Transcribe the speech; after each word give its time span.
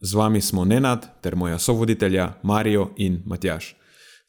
z 0.00 0.14
vami 0.14 0.40
smo 0.40 0.64
Nenad 0.64 1.06
ter 1.20 1.36
moja 1.36 1.58
sovoditelja 1.58 2.32
Marijo 2.42 2.90
in 2.96 3.22
Matjaš. 3.26 3.76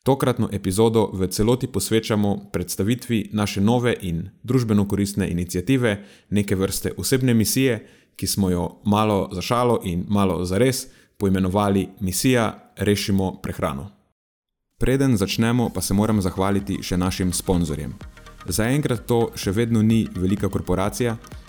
Tokratno 0.03 0.49
epizodo 0.51 1.09
v 1.13 1.27
celoti 1.27 1.67
posvečamo 1.67 2.49
predstavitvi 2.53 3.29
naše 3.33 3.61
nove 3.61 3.95
in 4.01 4.29
družbeno 4.43 4.87
koristne 4.87 5.29
inicijative, 5.29 6.03
neke 6.29 6.55
vrste 6.55 6.91
osebne 6.97 7.33
misije, 7.33 7.87
ki 8.15 8.27
smo 8.27 8.49
jo 8.49 8.81
malo 8.85 9.29
za 9.31 9.41
šalo 9.41 9.81
in 9.83 10.05
malo 10.07 10.45
za 10.45 10.57
res 10.57 10.87
poimenovali 11.17 11.89
Misija 11.99 12.71
Rešimo 12.77 13.41
prehrano. 13.41 13.91
Preden 14.79 15.17
začnemo, 15.17 15.69
pa 15.69 15.81
se 15.81 15.93
moram 15.93 16.21
zahvaliti 16.21 16.79
še 16.83 16.97
našim 16.97 17.33
sponzorjem. 17.33 17.93
Zaenkrat 18.45 19.07
to 19.09 19.31
še 19.35 19.51
vedno 19.51 19.81
ni 19.81 20.07
velika 20.15 20.49
korporacija, 20.49 21.17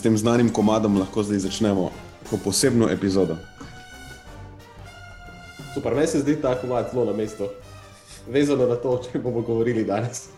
S 0.00 0.02
tem 0.02 0.16
znanim 0.16 0.48
komadom 0.48 0.96
lahko 0.96 1.20
zdaj 1.22 1.38
začnemo 1.44 1.90
posebno 2.44 2.88
epizodo. 2.88 3.36
Super, 5.74 5.94
meni 5.94 6.06
se 6.06 6.22
zdi 6.24 6.38
ta 6.40 6.54
komad 6.60 6.88
zelo 6.92 7.04
na 7.04 7.12
mestu, 7.12 7.44
vezano 8.28 8.66
na 8.66 8.76
to, 8.80 8.90
o 8.96 9.02
čem 9.04 9.20
bomo 9.22 9.42
govorili 9.44 9.84
danes. 9.84 10.30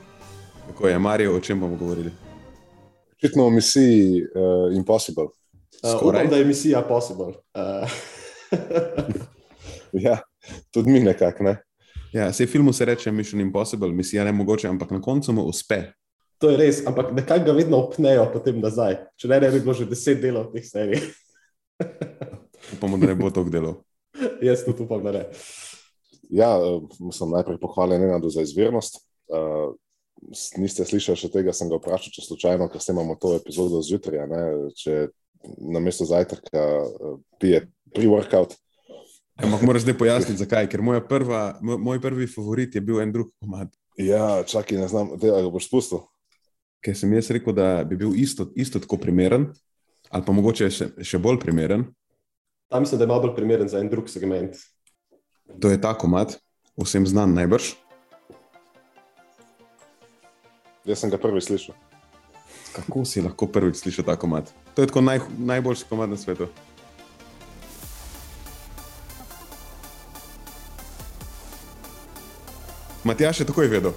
Kako 0.66 0.88
je, 0.88 0.98
Marijo, 0.98 1.36
o 1.36 1.40
čem 1.40 1.60
bomo 1.60 1.76
govorili? 1.76 2.10
Očitno 3.12 3.46
o 3.46 3.50
misiji 3.50 4.24
uh, 4.24 4.76
Impossible. 4.76 5.30
Uh, 5.82 6.08
upam, 6.08 6.28
da 6.28 6.36
je 6.36 6.44
misija 6.44 6.82
Possible. 6.82 7.26
Uh. 7.54 7.90
ja, 10.06 10.18
tudi 10.70 10.90
mi 10.90 11.00
nekako. 11.00 11.44
Ne? 11.44 11.62
Ja, 12.12 12.32
se 12.32 12.46
filmu 12.46 12.72
se 12.72 12.84
reče 12.84 13.12
Mission 13.12 13.40
Impossible, 13.40 13.92
misija 13.92 14.24
ne 14.24 14.32
mogoče, 14.32 14.68
ampak 14.68 14.90
na 14.90 15.00
koncu 15.00 15.32
mu 15.32 15.42
uspe. 15.42 15.92
To 16.42 16.50
je 16.50 16.58
res, 16.58 16.80
ampak 16.86 17.12
nekako 17.14 17.46
ga 17.46 17.52
vedno 17.54 17.78
opnejo 17.78 18.24
potem 18.32 18.58
nazaj. 18.58 18.96
Če 19.14 19.30
ne, 19.30 19.38
ne 19.44 19.50
bi 19.54 19.60
bilo 19.62 19.76
že 19.78 19.86
deset 19.86 20.18
delov 20.18 20.50
teh 20.50 20.64
serij. 20.66 20.98
Upamo, 22.74 22.98
da 22.98 23.12
ne 23.12 23.14
bo 23.18 23.30
to 23.30 23.44
delo. 23.46 23.76
Jaz 24.46 24.64
tudi 24.66 24.82
upam, 24.82 25.04
da 25.06 25.14
ne. 25.14 25.22
Ja, 26.34 26.50
sem 27.14 27.30
najprej 27.30 27.60
pohvalen 27.62 28.02
Nenadu 28.02 28.30
za 28.32 28.42
izvirnost. 28.42 28.98
Uh, 29.30 29.78
niste 30.58 30.86
slišali 30.86 31.18
še 31.18 31.30
tega, 31.30 31.54
sem 31.54 31.70
ga 31.70 31.78
vprašal, 31.78 32.10
če 32.14 32.26
slučajno, 32.26 32.66
ker 32.72 32.82
imamo 32.90 33.14
to 33.22 33.36
epizodo 33.38 33.82
zjutraj, 33.84 34.26
če 34.78 35.12
na 35.62 35.82
mesto 35.82 36.06
zajtrka 36.08 36.58
uh, 36.58 37.18
pije 37.38 37.68
pre-workout. 37.94 38.58
Ampak 39.42 39.62
moraš 39.62 39.86
zdaj 39.86 39.98
pojasniti, 40.00 40.40
zakaj. 40.44 40.66
Ker 40.74 40.82
prva, 41.06 41.60
moj 41.62 42.02
prvi 42.02 42.26
favorit 42.26 42.74
je 42.74 42.82
bil 42.82 42.98
en 42.98 43.14
drug 43.14 43.30
komad. 43.38 43.70
Ja, 44.00 44.40
čakaj, 44.42 44.80
ne 44.80 44.88
znam, 44.90 45.14
da 45.20 45.38
ga 45.38 45.52
boš 45.52 45.70
spustil 45.70 46.02
ker 46.82 46.96
sem 46.98 47.12
jaz 47.14 47.30
rekel, 47.30 47.54
da 47.54 47.84
bi 47.86 47.96
bil 47.96 48.14
isto, 48.18 48.48
isto 48.58 48.80
tako 48.82 48.98
primeren, 48.98 49.52
ali 50.10 50.26
pa 50.26 50.34
mogoče 50.34 50.70
še, 50.70 50.88
še 50.98 51.20
bolj 51.22 51.38
primeren. 51.42 51.86
Ta 52.72 52.80
mislim, 52.80 52.98
da 52.98 53.06
je 53.06 53.12
malo 53.12 53.26
bolj 53.26 53.36
primeren 53.36 53.70
za 53.70 53.78
en 53.78 53.90
drug 53.92 54.10
segment. 54.10 54.58
To 55.62 55.70
je 55.70 55.78
ta 55.80 55.94
komat, 55.94 56.38
vsem 56.80 57.06
znan 57.06 57.34
najbrž. 57.36 57.74
Jaz 60.88 60.98
sem 60.98 61.12
ga 61.12 61.20
prvi 61.22 61.40
slišal. 61.44 61.76
Kako 62.72 63.04
si 63.06 63.22
lahko 63.22 63.46
prvič 63.46 63.84
slišal 63.84 64.08
ta 64.08 64.16
komat? 64.18 64.50
To 64.74 64.82
je 64.82 64.90
tako 64.90 65.04
naj, 65.04 65.22
najboljši 65.38 65.86
komat 65.90 66.10
na 66.10 66.18
svetu. 66.18 66.48
Matjaš 73.04 73.42
je 73.42 73.46
takoj 73.46 73.68
vedel. 73.70 73.94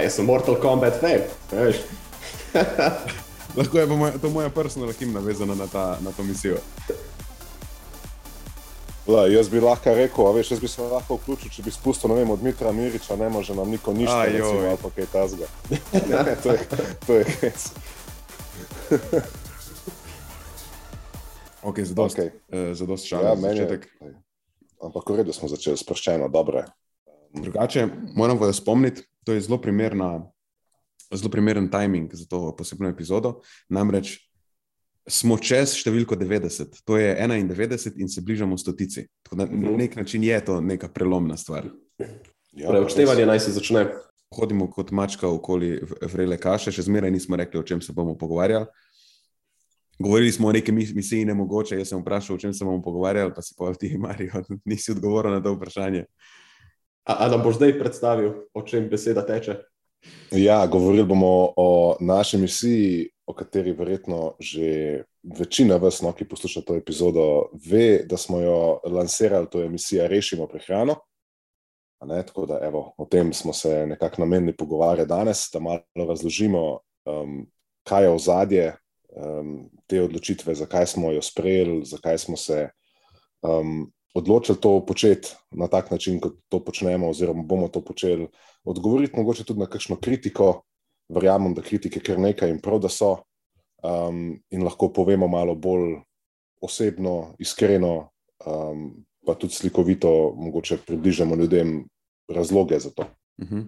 A 0.00 0.02
jaz 0.02 0.14
sem 0.16 0.24
Mortal 0.24 0.56
Kombat 0.56 0.96
fan, 0.96 1.20
veš. 1.52 1.76
Lahko 3.56 3.78
je 3.78 3.86
moja, 3.86 4.18
to 4.18 4.30
moja 4.30 4.50
personalna 4.50 4.94
himna 4.96 5.20
vezana 5.20 5.54
na, 5.54 5.66
ta, 5.66 5.98
na 6.00 6.12
to 6.16 6.22
misijo. 6.24 6.56
La, 9.06 9.26
jaz 9.28 9.50
bi 9.52 9.60
lahko 9.60 9.92
rekel, 9.94 10.32
veš, 10.32 10.50
jaz 10.54 10.60
bi 10.62 10.68
se 10.72 10.86
lahko 10.88 11.18
vključil, 11.18 11.50
če 11.52 11.62
bi 11.66 11.72
spustil 11.74 12.14
vem, 12.16 12.30
od 12.32 12.42
Mitra 12.42 12.72
Miriča, 12.72 13.16
ne 13.20 13.28
može 13.28 13.54
nam 13.54 13.68
niko 13.68 13.92
nič 13.92 14.08
reči, 14.08 14.56
ali 14.70 14.80
pa 14.82 14.90
kaj 14.96 15.06
tazga. 15.12 15.46
to 16.44 16.56
je, 16.56 16.64
to 17.06 17.20
je 17.20 17.24
res. 17.42 17.68
ok, 21.68 21.84
za 21.84 21.94
dost, 21.94 22.16
okay. 22.16 22.32
uh, 22.72 22.88
dost 22.88 23.04
šal, 23.04 23.28
ja, 23.28 23.36
začetek. 23.36 23.84
Je, 24.00 24.16
ampak 24.80 25.12
v 25.12 25.20
redu 25.20 25.36
smo 25.36 25.52
začeli, 25.52 25.76
sproščeno, 25.76 26.32
dobro. 26.32 26.64
Drugače, 27.36 27.84
moram 28.16 28.40
vas 28.40 28.64
spomniti, 28.64 29.09
to 29.24 29.32
je 29.32 29.40
zelo, 29.40 29.60
primerna, 29.60 30.30
zelo 31.14 31.30
primeren 31.30 31.70
timing 31.70 32.14
za 32.14 32.26
to 32.26 32.56
posebno 32.56 32.88
epizodo. 32.88 33.40
Namreč 33.68 34.16
smo 35.08 35.38
čez 35.40 35.74
številko 35.80 36.16
90, 36.18 36.82
to 36.84 36.98
je 37.00 37.14
91 37.16 37.98
in 38.00 38.08
se 38.08 38.22
bližamo 38.22 38.58
stotici. 38.58 39.06
Tako 39.24 39.40
da 39.42 39.48
na 39.50 39.74
nek 39.76 39.96
način 39.96 40.24
je 40.24 40.38
to 40.44 40.60
neka 40.60 40.88
prelomna 40.92 41.36
stvar. 41.36 41.70
Ja, 42.52 42.70
Odštevanje 42.80 43.26
naj 43.26 43.40
se 43.46 43.56
začne. 43.56 43.86
Hodimo 44.30 44.68
kot 44.70 44.92
mačka 44.94 45.26
okoli 45.26 45.80
vrele 46.12 46.36
kaše, 46.38 46.70
še 46.70 46.84
zmeraj 46.86 47.10
nismo 47.10 47.34
rekli, 47.38 47.58
o 47.58 47.66
čem 47.66 47.80
se 47.82 47.92
bomo 47.92 48.14
pogovarjali. 48.18 48.68
Govorili 50.00 50.32
smo 50.32 50.48
o 50.48 50.52
neki 50.52 50.72
misiji, 50.72 51.24
ne 51.24 51.34
mogoče. 51.34 51.76
Jaz 51.76 51.90
sem 51.90 52.00
vprašal, 52.00 52.38
o 52.38 52.40
čem 52.40 52.54
se 52.54 52.64
bomo 52.64 52.80
pogovarjali, 52.82 53.34
pa 53.36 53.42
si 53.42 53.56
pa 53.58 53.72
ti, 53.74 53.90
Marijo, 53.98 54.44
nisi 54.70 54.94
odgovoril 54.94 55.34
na 55.34 55.42
to 55.42 55.56
vprašanje. 55.56 56.06
Ali 57.04 57.30
nam 57.30 57.42
boš 57.42 57.56
zdaj 57.56 57.78
predstavil, 57.78 58.32
o 58.54 58.62
čem 58.62 58.88
beseda 58.88 59.24
teče? 59.26 59.56
Ja, 60.32 60.66
govorili 60.66 61.04
bomo 61.04 61.52
o 61.56 61.96
naši 62.00 62.38
misiji, 62.38 63.08
o 63.26 63.34
kateri 63.34 63.72
verjetno 63.72 64.34
že 64.40 65.04
večina 65.38 65.76
vas, 65.76 66.00
no, 66.02 66.12
ki 66.12 66.28
posluša 66.28 66.62
to 66.66 66.76
epizodo, 66.76 67.50
ve, 67.66 68.02
da 68.08 68.16
smo 68.16 68.40
jo 68.40 68.80
lansirali, 68.84 69.46
to 69.50 69.60
je 69.60 69.68
misija 69.68 70.06
Rešimo 70.06 70.46
prehrano. 70.46 70.96
Ne, 72.06 72.22
tako 72.26 72.46
da 72.46 72.58
evo, 72.62 72.94
o 72.96 73.04
tem 73.04 73.32
smo 73.32 73.52
se 73.52 73.86
nekako 73.86 74.22
namenili 74.22 74.56
pogovarjati 74.56 75.08
danes, 75.08 75.50
da 75.52 75.60
malo 75.60 76.06
razložimo, 76.08 76.78
um, 77.04 77.46
kaj 77.84 78.04
je 78.04 78.10
ozadje 78.10 78.76
um, 79.16 79.70
te 79.86 80.02
odločitve, 80.02 80.54
zakaj 80.54 80.86
smo 80.86 81.12
jo 81.12 81.22
sprejeli, 81.22 81.84
zakaj 81.84 82.18
smo 82.18 82.36
se 82.36 82.68
um, 83.42 83.92
odločili 84.14 84.58
to 84.60 84.86
početi 84.86 85.28
na 85.50 85.68
tak 85.68 85.90
način, 85.90 86.20
kot 86.20 86.38
to 86.48 86.64
počnemo, 86.64 87.08
oziroma 87.08 87.42
bomo 87.42 87.68
to 87.68 87.80
počeli. 87.80 88.28
Odgovoriti 88.64 89.16
mogoče 89.16 89.44
tudi 89.44 89.60
na 89.60 89.66
kakšno 89.66 89.96
kritiko, 89.96 90.62
verjamem, 91.08 91.54
da 91.54 91.62
kritike 91.62 92.00
kar 92.00 92.18
nekaj 92.18 92.50
in 92.50 92.60
prav, 92.60 92.80
da 92.80 92.88
so, 92.88 93.16
um, 93.82 94.40
in 94.50 94.64
lahko 94.64 94.92
povemo 94.92 95.28
malo 95.28 95.54
bolj 95.54 96.00
osebno, 96.60 97.34
iskreno, 97.38 98.10
um, 98.46 98.90
pa 99.26 99.34
tudi 99.34 99.54
slikovito, 99.54 100.34
mogoče 100.36 100.78
približamo 100.86 101.36
ljudem 101.36 101.84
razloge 102.28 102.78
za 102.78 102.90
to. 102.90 103.06
Uh 103.38 103.48
-huh. 103.48 103.64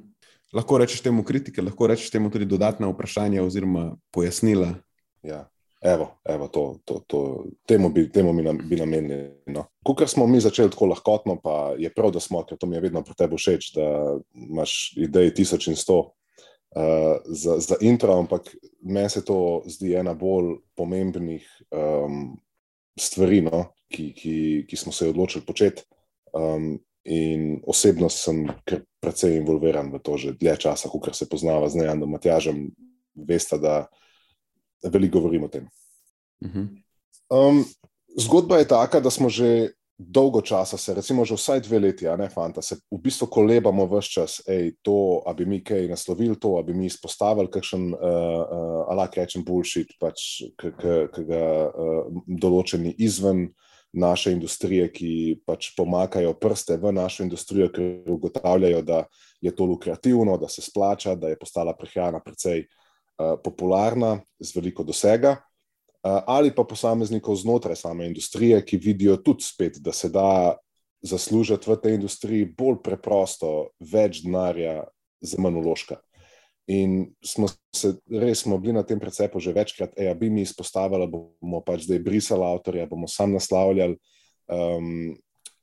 lahko 0.53 0.79
rečeš 0.79 1.01
temu 1.01 1.25
kritike, 1.25 1.63
lahko 1.63 1.87
rečeš 1.87 2.11
temu 2.11 2.31
tudi 2.31 2.45
dodatna 2.45 2.89
vprašanja 2.89 3.43
oziroma 3.43 3.97
pojasnila. 4.11 4.75
Ja. 5.23 5.49
Evo, 5.83 6.21
evo 6.25 6.49
to, 6.49 6.79
to, 6.85 7.01
to, 7.07 7.45
temu 7.67 7.89
bi, 7.91 8.07
temu 8.13 8.33
bi, 8.33 8.43
nam, 8.43 8.59
bi 8.69 8.77
namenili. 8.77 9.31
No. 9.47 9.65
Kukor 9.85 10.09
smo 10.09 10.27
mi 10.27 10.41
začeli 10.41 10.71
tako 10.71 10.87
lahkotno, 10.87 11.41
pa 11.43 11.75
je 11.79 11.91
prav, 11.91 12.13
da 12.15 12.21
smo, 12.21 12.45
ker 12.47 12.59
to 12.59 12.67
mi 12.71 12.77
je 12.77 12.85
vedno 12.85 13.03
pri 13.03 13.17
tebi 13.19 13.37
všeč, 13.37 13.73
da 13.75 13.87
imaš 14.35 14.93
ideje 14.97 15.35
tisoč 15.35 15.67
in 15.73 15.77
sto 15.77 15.99
uh, 15.99 17.17
za, 17.27 17.59
za 17.59 17.81
intro, 17.81 18.15
ampak 18.15 18.55
meni 18.83 19.11
se 19.11 19.25
to 19.25 19.63
zdi 19.67 19.97
ena 19.99 20.15
bolj 20.15 20.61
pomembnih 20.79 21.49
um, 21.75 22.37
stvari, 22.95 23.41
no, 23.43 23.65
ki, 23.91 24.13
ki, 24.15 24.37
ki 24.71 24.79
smo 24.79 24.95
se 24.95 25.11
odločili 25.11 25.43
početi. 25.47 25.83
Um, 26.33 26.77
in 27.05 27.59
osebno 27.67 28.07
sem 28.09 28.47
precej 29.03 29.35
involviran 29.41 29.91
v 29.91 29.99
to 29.99 30.15
že 30.15 30.37
dlje 30.39 30.57
časa, 30.69 30.87
kot 30.87 31.11
se 31.19 31.27
poznava 31.27 31.67
z 31.69 31.83
da 31.83 32.07
Matjažem, 32.07 32.71
veste, 33.19 33.59
da 33.59 33.91
veliko 34.83 35.21
govorim 35.21 35.45
o 35.45 35.49
tem. 35.49 35.69
-huh. 36.43 36.67
um, 37.31 37.65
zgodba 38.19 38.59
je 38.59 38.69
taka, 38.69 39.01
da 39.01 39.11
smo 39.11 39.29
že 39.29 39.73
dolgo 39.99 40.41
časa, 40.41 40.77
se, 40.77 40.95
recimo 40.95 41.25
že 41.25 41.35
vsaj 41.35 41.61
dve 41.61 41.79
leti, 41.79 42.05
ne 42.19 42.29
fanta, 42.29 42.63
se 42.63 42.77
v 42.91 42.99
bistvu 42.99 43.27
kolebamo 43.27 43.87
vse 43.87 44.11
čas, 44.11 44.41
ej, 44.49 44.75
to, 44.83 45.23
da 45.27 45.33
bi 45.33 45.47
mi 45.47 45.63
kaj 45.65 45.89
naslovili, 45.89 46.39
to, 46.41 46.57
da 46.57 46.63
bi 46.67 46.75
mi 46.75 46.87
izpostavili 46.87 47.51
kakšen, 47.51 47.93
uh, 47.95 48.01
uh, 48.01 48.91
alak 48.91 49.17
rečem, 49.17 49.45
bullshit, 49.45 49.95
pač, 50.01 50.43
ki 50.59 50.73
ga 51.29 51.45
uh, 51.71 52.09
določeni 52.27 52.95
izven. 52.99 53.53
Naše 53.93 54.31
industrije, 54.33 54.87
ki 54.89 55.09
pač 55.45 55.67
pomakajo 55.77 56.31
prste 56.41 56.79
v 56.81 56.95
našo 56.97 57.27
industrijo, 57.27 57.67
ker 57.69 58.09
ugotavljajo, 58.09 58.79
da 58.81 59.03
je 59.45 59.53
to 59.53 59.67
lukrativno, 59.69 60.39
da 60.41 60.49
se 60.49 60.65
splača, 60.65 61.13
da 61.13 61.29
je 61.29 61.37
postala 61.37 61.75
prehrana 61.77 62.23
precej 62.25 62.65
popularna, 63.45 64.21
z 64.41 64.57
veliko 64.57 64.85
dosega, 64.85 65.37
eh, 65.39 66.23
ali 66.27 66.55
pa 66.55 66.65
posameznikov 66.65 67.37
znotraj 67.37 67.77
same 67.77 68.07
industrije, 68.07 68.65
ki 68.65 68.77
vidijo 68.77 69.17
tudi 69.17 69.45
spet, 69.45 69.79
da 69.81 69.93
se 69.93 70.09
da 70.09 70.57
zaslužiti 71.03 71.71
v 71.71 71.77
tej 71.77 71.95
industriji 71.95 72.55
bolj 72.59 72.79
preprosto, 72.83 73.71
več 73.81 74.23
denarja, 74.23 74.85
za 75.23 75.39
manj 75.39 75.59
uložka. 75.63 76.01
In 76.71 77.13
smo 77.25 77.49
se 77.75 77.97
res 78.11 78.43
smo 78.43 78.59
bili 78.59 78.75
na 78.75 78.83
tem 78.87 79.01
precepu 79.01 79.41
že 79.41 79.53
večkrat, 79.53 79.95
da 79.99 80.15
bi 80.15 80.31
mi 80.31 80.43
izpostavili, 80.43 81.07
da 81.07 81.11
bomo 81.11 81.61
pač 81.61 81.87
zdaj 81.87 81.99
brisali 81.99 82.47
avtorja, 82.47 82.87
bomo 82.87 83.09
sam 83.11 83.35
naslavljali 83.35 83.99
um, 84.47 85.17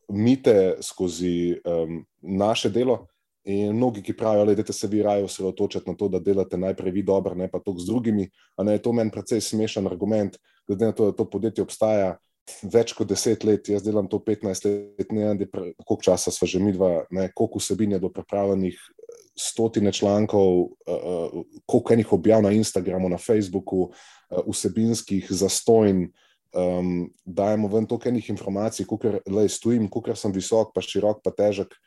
mite 0.10 0.78
skozi 0.82 1.60
um, 1.64 2.04
naše 2.22 2.70
delo. 2.70 3.08
In 3.50 3.74
mnogi, 3.74 4.04
ki 4.06 4.14
pravijo, 4.14 4.46
da 4.56 4.74
se 4.74 4.88
vi 4.88 5.02
raje 5.04 5.24
osredotočate 5.24 5.90
na 5.90 5.98
to, 5.98 6.08
da 6.08 6.20
delate 6.20 6.58
najprej 6.58 6.92
vi 6.92 7.04
dobro, 7.04 7.36
ne 7.36 7.48
pa 7.50 7.60
to 7.60 7.74
z 7.78 7.88
drugimi. 7.88 8.30
Ne, 8.62 8.74
je 8.78 8.82
to 8.82 8.94
meni 8.94 9.12
precej 9.12 9.42
smešen 9.42 9.88
argument, 9.88 10.38
glede 10.68 10.86
na 10.86 10.94
to, 10.94 11.10
da 11.10 11.18
to 11.18 11.26
podjetje 11.30 11.66
obstaja 11.66 12.18
več 12.62 12.94
kot 12.98 13.10
deset 13.10 13.44
let. 13.44 13.70
Jaz 13.70 13.84
delam 13.86 14.08
to 14.10 14.20
15 14.22 14.70
let, 14.70 15.12
ne 15.12 15.26
vem, 15.26 15.42
koliko 15.86 16.02
časa 16.12 16.32
smo 16.32 16.48
že 16.48 16.62
mi 16.62 16.76
dva, 16.78 17.08
ne, 17.12 17.30
koliko 17.34 17.62
vsebin 17.62 17.98
je 17.98 18.04
do 18.06 18.14
pripravljenih, 18.14 18.78
stotine 19.40 19.92
člankov, 19.96 20.76
uh, 20.86 21.44
koliko 21.66 21.94
enih 21.94 22.14
objav 22.14 22.42
na 22.44 22.52
Instagramu, 22.52 23.10
na 23.10 23.18
Facebooku, 23.18 23.88
uh, 23.90 24.42
vsebinskih 24.46 25.26
zastojn. 25.32 26.10
Um, 26.50 27.12
dajemo 27.26 27.68
ven 27.70 27.86
toliko 27.86 28.10
informacij, 28.10 28.86
kako 28.90 29.20
le 29.30 29.50
stojim, 29.50 29.86
kako 29.90 30.16
sem 30.18 30.34
visok, 30.34 30.74
pa 30.74 30.82
širok, 30.82 31.22
pa 31.24 31.32
težek 31.32 31.78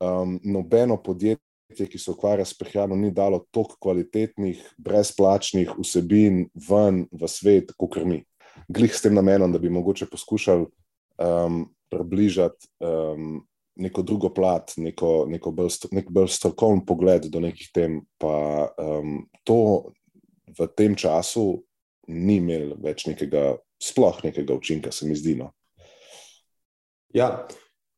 um, 0.00 0.38
nobeno 0.44 0.96
podjetje, 1.02 1.86
ki 1.90 1.98
se 1.98 2.10
ukvarja 2.10 2.44
s 2.48 2.56
prehrano, 2.58 2.96
ni 2.96 3.10
dalo 3.10 3.44
toliko 3.50 3.76
kvalitetnih, 3.80 4.62
brezplačnih 4.78 5.74
vsebin 5.78 6.46
ven 6.68 7.04
v 7.12 7.28
svet, 7.28 7.74
kot 7.76 8.00
mi. 8.04 8.22
Glih 8.68 8.94
s 8.94 9.04
tem 9.04 9.14
namenom, 9.14 9.52
da 9.52 9.58
bi 9.58 9.70
mogoče 9.70 10.08
poskušali 10.10 10.66
um, 11.18 11.66
približati 11.90 12.68
um, 12.80 13.44
neko 13.78 14.02
drugo 14.02 14.32
plat, 14.34 14.72
neko, 14.76 15.26
neko 15.28 15.52
bolj, 15.54 15.76
nek 15.94 16.10
bolj 16.10 16.32
strokoven 16.34 16.82
pogled 16.86 17.28
do 17.30 17.40
nekih 17.40 17.70
tem, 17.74 18.00
pa 18.18 18.68
um, 18.74 19.22
to 19.46 19.92
v 20.58 20.66
tem 20.76 20.96
času 20.98 21.62
ni 22.08 22.38
imel 22.40 22.74
več 22.82 23.06
nekega, 23.06 23.58
sploh 23.82 24.18
nekega 24.24 24.56
učinka, 24.56 24.90
se 24.92 25.06
mi 25.06 25.14
zdi. 25.14 25.36
No. 25.38 25.52
Ja, 27.14 27.46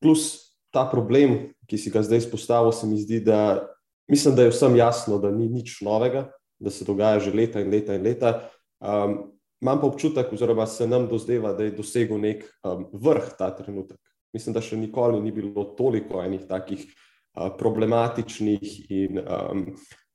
plus 0.02 0.52
ta 0.75 0.85
problem, 0.91 1.55
ki 1.70 1.78
si 1.78 1.90
ga 1.94 2.02
zdaj 2.02 2.25
izpostavil, 2.25 2.72
se 2.75 2.87
mi 2.87 2.99
zdi, 2.99 3.20
da, 3.22 3.69
mislim, 4.11 4.34
da 4.34 4.43
je 4.43 4.50
vsem 4.50 4.76
jasno, 4.76 5.19
da 5.22 5.31
ni 5.31 5.49
nič 5.49 5.78
novega, 5.87 6.26
da 6.58 6.70
se 6.70 6.84
dogaja 6.84 7.20
že 7.22 7.32
leta 7.32 7.62
in 7.62 7.70
leta 7.70 7.94
in 7.94 8.02
leta. 8.02 8.32
Um, 8.81 9.32
imam 9.62 9.81
pa 9.81 9.87
občutek, 9.87 10.32
oziroma 10.32 10.67
se 10.67 10.88
nam 10.88 11.06
dozdeva, 11.08 11.52
da 11.52 11.64
je 11.64 11.76
dosegel 11.76 12.19
nek 12.20 12.44
um, 12.64 12.88
vrh 12.93 13.31
ta 13.38 13.52
trenutek. 13.55 14.00
Mislim, 14.34 14.55
da 14.55 14.62
še 14.64 14.78
nikoli 14.78 15.20
ni 15.22 15.32
bilo 15.34 15.64
toliko 15.78 16.22
enih 16.25 16.46
takih 16.49 16.82
uh, 16.84 17.50
problematičnih 17.58 18.90
in 18.90 19.23
um, 19.23 19.64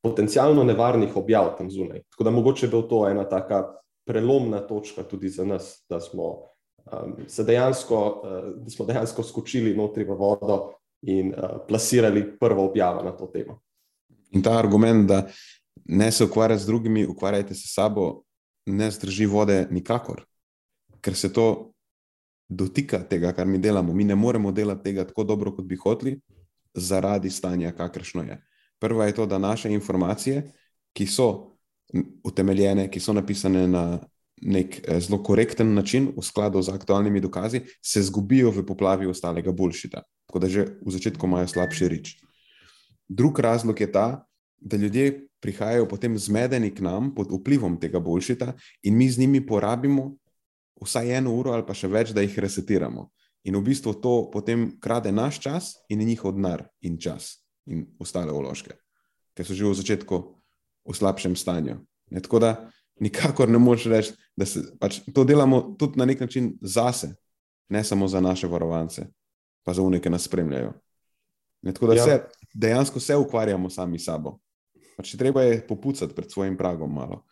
potencialno 0.04 0.64
nevarnih 0.64 1.16
objav 1.16 1.54
tam 1.58 1.70
zunaj. 1.70 2.04
Tako 2.12 2.24
da 2.24 2.34
mogoče 2.36 2.68
bil 2.68 2.84
to 2.90 3.06
ena 3.08 3.24
taka 3.28 3.64
prelomna 4.06 4.60
točka 4.66 5.02
tudi 5.02 5.28
za 5.32 5.44
nas, 5.44 5.86
da 5.90 6.00
smo 6.00 6.32
um, 6.84 7.16
dejansko, 7.26 8.02
uh, 8.22 8.50
smo 8.72 8.86
dejansko 8.86 9.24
skočili 9.24 9.76
notri 9.76 10.04
v 10.04 10.18
vodo 10.18 10.76
in 11.06 11.32
uh, 11.32 11.60
plasirali 11.68 12.24
prvo 12.38 12.66
objavo 12.66 13.02
na 13.02 13.12
to 13.16 13.26
temo. 13.26 13.60
In 14.30 14.42
ta 14.42 14.58
argument, 14.58 15.08
da 15.08 15.26
ne 15.84 16.10
se 16.12 16.24
ukvarjate 16.24 16.62
z 16.62 16.66
drugimi, 16.66 17.06
ukvarjajte 17.06 17.54
se 17.54 17.68
s 17.68 17.74
sabo, 17.74 18.22
ne 18.66 18.90
zdrži 18.90 19.26
vode 19.26 19.66
nikakor, 19.70 20.24
ker 21.00 21.14
se 21.14 21.32
to 21.32 21.72
dotika 22.48 22.98
tega, 22.98 23.32
kar 23.32 23.46
mi 23.46 23.58
delamo. 23.58 23.94
Mi 23.94 24.04
ne 24.04 24.14
moremo 24.14 24.52
delati 24.52 24.82
tega 24.90 25.04
tako 25.06 25.24
dobro, 25.24 25.52
kot 25.54 25.64
bi 25.64 25.76
hoteli, 25.76 26.16
zaradi 26.74 27.30
stanja, 27.30 27.72
kakršno 27.72 28.22
je. 28.22 28.40
Prva 28.78 29.06
je 29.06 29.14
to, 29.14 29.26
da 29.26 29.38
naše 29.38 29.70
informacije, 29.72 30.42
ki 30.92 31.06
so 31.06 31.56
utemeljene, 32.24 32.90
ki 32.90 33.00
so 33.00 33.12
napisane 33.12 33.66
na 33.68 33.86
nek 34.42 34.80
eh, 34.82 35.00
zelo 35.00 35.22
korekten 35.22 35.74
način, 35.74 36.10
v 36.16 36.22
skladu 36.22 36.62
z 36.62 36.74
aktualnimi 36.74 37.20
dokazi, 37.20 37.62
se 37.82 38.02
zgubijo 38.02 38.50
v 38.50 38.66
poplavi 38.66 39.06
ostalega 39.06 39.52
boljšita. 39.52 40.02
Tako 40.26 40.38
da 40.38 40.48
že 40.48 40.78
v 40.82 40.90
začetku 40.90 41.26
imajo 41.26 41.48
slabši 41.48 41.88
rič. 41.88 42.16
Drug 43.08 43.38
razlog 43.38 43.80
je 43.80 43.92
ta, 43.92 44.26
da 44.58 44.76
ljudje 44.76 45.28
prihajajo 45.40 45.86
potem 45.88 46.18
zmedeni 46.18 46.74
k 46.74 46.80
nam 46.80 47.14
pod 47.14 47.30
vplivom 47.30 47.76
tega 47.80 48.00
boljšita 48.00 48.54
in 48.82 48.96
mi 48.96 49.10
z 49.10 49.18
njimi 49.18 49.46
porabimo 49.46 50.16
vsaj 50.82 51.16
eno 51.18 51.34
uro 51.34 51.52
ali 51.52 51.66
pa 51.66 51.74
še 51.74 51.88
več, 51.88 52.12
da 52.12 52.24
jih 52.24 52.38
resetiramo. 52.38 53.10
In 53.46 53.54
v 53.56 53.62
bistvu 53.62 53.94
to 54.02 54.26
potem 54.32 54.72
krade 54.82 55.12
naš 55.12 55.38
čas 55.40 55.76
in 55.88 56.02
njihov 56.02 56.34
denar 56.34 56.66
in 56.82 56.98
čas 56.98 57.46
in 57.66 57.86
ostale 58.02 58.32
vložke, 58.34 58.74
ker 59.34 59.46
so 59.46 59.54
že 59.54 59.64
v 59.64 59.74
začetku 59.78 60.16
v 60.86 60.94
slabšem 60.94 61.36
stanju. 61.38 61.78
Ne, 62.10 62.20
tako 62.22 62.38
da 62.42 62.50
nikakor 63.02 63.50
ne 63.50 63.58
moreš 63.58 63.86
reči, 63.90 64.12
da 64.36 64.46
se, 64.46 64.62
pač, 64.80 65.00
to 65.14 65.24
delamo 65.26 65.74
tudi 65.78 65.98
na 65.98 66.06
nek 66.06 66.20
način 66.20 66.54
zase, 66.62 67.14
ne 67.68 67.82
samo 67.84 68.08
za 68.08 68.20
naše 68.20 68.46
varovance, 68.46 69.06
pa 69.66 69.74
za 69.74 69.82
unike, 69.82 70.10
nas 70.10 70.28
spremljajo. 70.28 70.72
Ne, 71.66 71.74
tako 71.74 71.90
da 71.90 71.98
ja. 71.98 72.04
se, 72.04 72.20
dejansko 72.54 73.00
se 73.02 73.16
ukvarjamo 73.18 73.70
sami 73.70 73.98
s 73.98 74.06
sabo. 74.06 74.36
Pač, 74.96 75.16
treba 75.18 75.42
je 75.42 75.58
popucati 75.66 76.14
pred 76.14 76.30
svojim 76.32 76.56
pragom, 76.56 76.94
malo, 76.94 77.24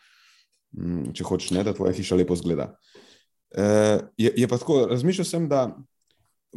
mm, 0.76 1.14
če 1.14 1.24
hočeš, 1.24 1.54
ne, 1.54 1.62
da 1.64 1.72
tvoja 1.72 1.94
hiša 1.94 2.18
lepo 2.18 2.36
zgleda. 2.36 2.74
E, 3.54 3.64
je, 4.18 4.32
je 4.36 4.48
pa 4.50 4.58
tako, 4.58 4.82
razmišljal 4.90 5.28
sem, 5.28 5.48
da 5.48 5.68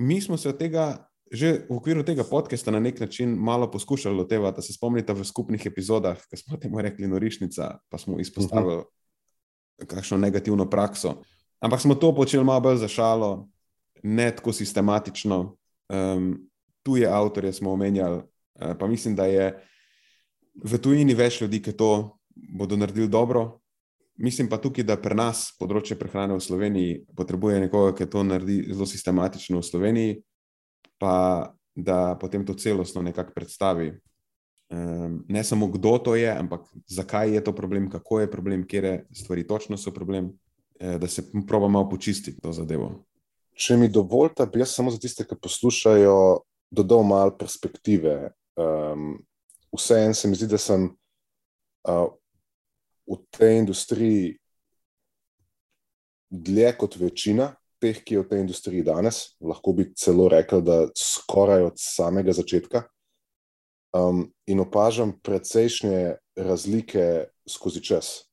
mi 0.02 0.22
smo 0.22 0.38
se 0.38 0.50
od 0.56 0.60
tega. 0.60 1.04
Že 1.28 1.68
v 1.68 1.76
okviru 1.76 2.06
tega 2.08 2.24
podcasta 2.24 2.72
na 2.72 2.80
nek 2.80 3.02
način 3.04 3.34
malo 3.36 3.68
poskušali 3.68 4.16
lotevati, 4.16 4.56
da 4.56 4.62
se 4.64 4.72
spomnite 4.72 5.12
v 5.12 5.26
skupnih 5.28 5.66
epizodah, 5.68 6.22
ki 6.24 6.38
smo 6.40 6.56
temu 6.56 6.80
rekli 6.80 7.08
Norišnica, 7.08 7.66
pa 7.92 7.98
smo 8.00 8.16
izpostavili 8.24 8.78
uh 8.78 8.80
-huh 8.80 8.98
kakšno 9.86 10.18
negativno 10.18 10.66
prakso. 10.70 11.22
Ampak 11.60 11.82
smo 11.82 11.96
to 11.96 12.16
počeli 12.16 12.44
malo 12.44 12.62
bolj 12.62 12.78
za 12.78 12.88
šalo, 12.88 13.50
ne 14.04 14.32
tako 14.36 14.54
sistematično. 14.54 15.58
Um, 15.88 16.50
tuje 16.84 17.08
avtorje 17.08 17.54
smo 17.54 17.72
omenjali, 17.72 18.18
uh, 18.18 18.74
pa 18.80 18.88
mislim, 18.88 19.16
da 19.16 19.26
je 19.26 19.52
v 20.64 20.80
tujini 20.82 21.16
več 21.16 21.42
ljudi, 21.42 21.62
ki 21.62 21.76
to 21.78 22.18
bodo 22.58 22.78
naredili 22.78 23.08
dobro. 23.08 23.60
Mislim 24.18 24.50
pa 24.50 24.58
tukaj, 24.58 24.84
da 24.84 24.98
pri 24.98 25.16
nas 25.16 25.52
področje 25.60 25.98
prehrane 26.00 26.34
v 26.34 26.42
Sloveniji 26.42 27.04
potrebuje 27.16 27.62
nekoga, 27.68 27.94
ki 27.98 28.10
to 28.10 28.24
naredi 28.26 28.64
zelo 28.72 28.88
sistematično 28.90 29.62
v 29.62 29.68
Sloveniji, 29.68 30.18
pa 30.98 31.54
da 31.78 32.18
potem 32.18 32.46
to 32.46 32.58
celostno 32.58 33.04
nekako 33.06 33.36
predstavi 33.36 33.92
um, 34.70 35.26
ne 35.28 35.44
samo 35.44 35.68
kdo 35.68 35.98
to 35.98 36.16
je, 36.16 36.38
ampak 36.38 36.62
zakaj 36.88 37.34
je 37.36 37.44
to 37.44 37.56
problem, 37.56 37.90
kako 37.90 38.20
je 38.20 38.32
problem, 38.32 38.68
kje 38.68 39.06
stvari 39.12 39.48
točno 39.48 39.78
so 39.78 39.92
problem, 39.92 40.32
eh, 40.80 40.98
da 40.98 41.08
se 41.08 41.24
proba 41.48 41.68
malo 41.68 41.90
počistiti 41.90 42.42
to 42.42 42.54
zadevo. 42.54 43.07
Če 43.58 43.74
mi 43.78 43.90
dovolite, 43.90 44.46
bi 44.46 44.62
jaz 44.62 44.76
samo 44.78 44.92
za 44.94 45.00
tiste, 45.02 45.26
ki 45.26 45.36
poslušajo, 45.42 46.18
dodal 46.70 47.02
malo 47.08 47.34
perspektive. 47.38 48.34
Um, 48.58 49.16
vseeno 49.74 50.14
se 50.14 50.30
mi 50.30 50.38
zdi, 50.38 50.50
da 50.52 50.60
sem 50.62 50.86
uh, 51.90 52.12
v 53.10 53.18
tej 53.34 53.58
industriji 53.64 54.36
dlje 56.30 56.76
kot 56.78 57.00
večina 57.02 57.56
teh, 57.82 57.98
ki 57.98 58.18
je 58.18 58.22
v 58.22 58.30
tej 58.30 58.44
industriji 58.46 58.86
danes. 58.86 59.38
Lahko 59.42 59.74
bi 59.74 59.90
celo 59.98 60.30
rekel, 60.30 60.62
da 60.62 60.86
skoraj 60.94 61.72
od 61.72 61.82
samega 61.82 62.38
začetka. 62.38 62.86
Um, 63.96 64.28
in 64.46 64.62
opažam 64.62 65.16
precejšnje 65.24 66.18
razlike 66.38 67.32
skozi 67.50 67.82
čas. 67.82 68.27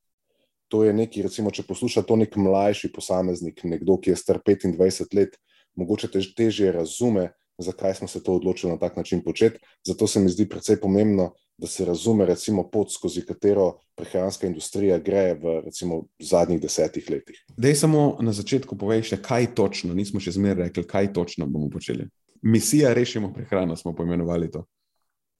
To 0.69 0.85
je 0.85 0.93
neki, 0.97 1.23
recimo, 1.23 1.51
če 1.51 1.67
posluša 1.69 2.03
to 2.09 2.17
nek 2.17 2.37
mlajši 2.37 2.93
posameznik, 2.93 3.65
nekdo, 3.69 3.99
ki 4.01 4.15
je 4.15 4.21
star 4.21 4.41
25 4.41 5.17
let, 5.17 5.37
mogoče 5.77 6.09
tež, 6.11 6.33
težje 6.35 6.73
razume, 6.73 7.31
zakaj 7.59 7.95
smo 7.95 8.09
se 8.09 8.23
to 8.23 8.35
odločili 8.35 8.73
na 8.73 8.79
tak 8.79 8.97
način 8.97 9.23
početi. 9.25 9.61
Zato 9.87 10.07
se 10.07 10.21
mi 10.21 10.29
zdi 10.29 10.49
precej 10.49 10.81
pomembno, 10.81 11.33
da 11.59 11.67
se 11.67 11.85
razume 11.85 12.27
recimo, 12.27 12.65
pot, 12.71 12.91
skozi 12.93 13.23
katero 13.27 13.79
prehranska 13.95 14.47
industrija 14.47 14.99
gre 14.99 15.35
v 15.35 15.61
recimo, 15.65 16.05
zadnjih 16.19 16.61
desetih 16.61 17.11
letih. 17.11 17.39
Dej 17.57 17.75
samo 17.75 18.17
na 18.21 18.33
začetku 18.35 18.79
povej 18.79 19.05
še, 19.07 19.21
kaj 19.23 19.53
točno, 19.55 19.95
nismo 19.95 20.21
še 20.21 20.35
zmeraj 20.35 20.69
rekli, 20.69 20.87
kaj 20.89 21.13
točno 21.15 21.47
bomo 21.47 21.71
počeli. 21.71 22.09
Misija 22.43 22.93
Rešimo 22.95 23.33
prehrano 23.33 23.77
smo 23.77 23.95
poimenovali 23.95 24.51
to. 24.51 24.65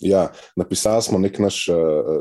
Ja, 0.03 0.33
napisali 0.57 1.03
smo 1.03 1.19
nek 1.19 1.39
naš 1.39 1.69
uh, 1.69 1.77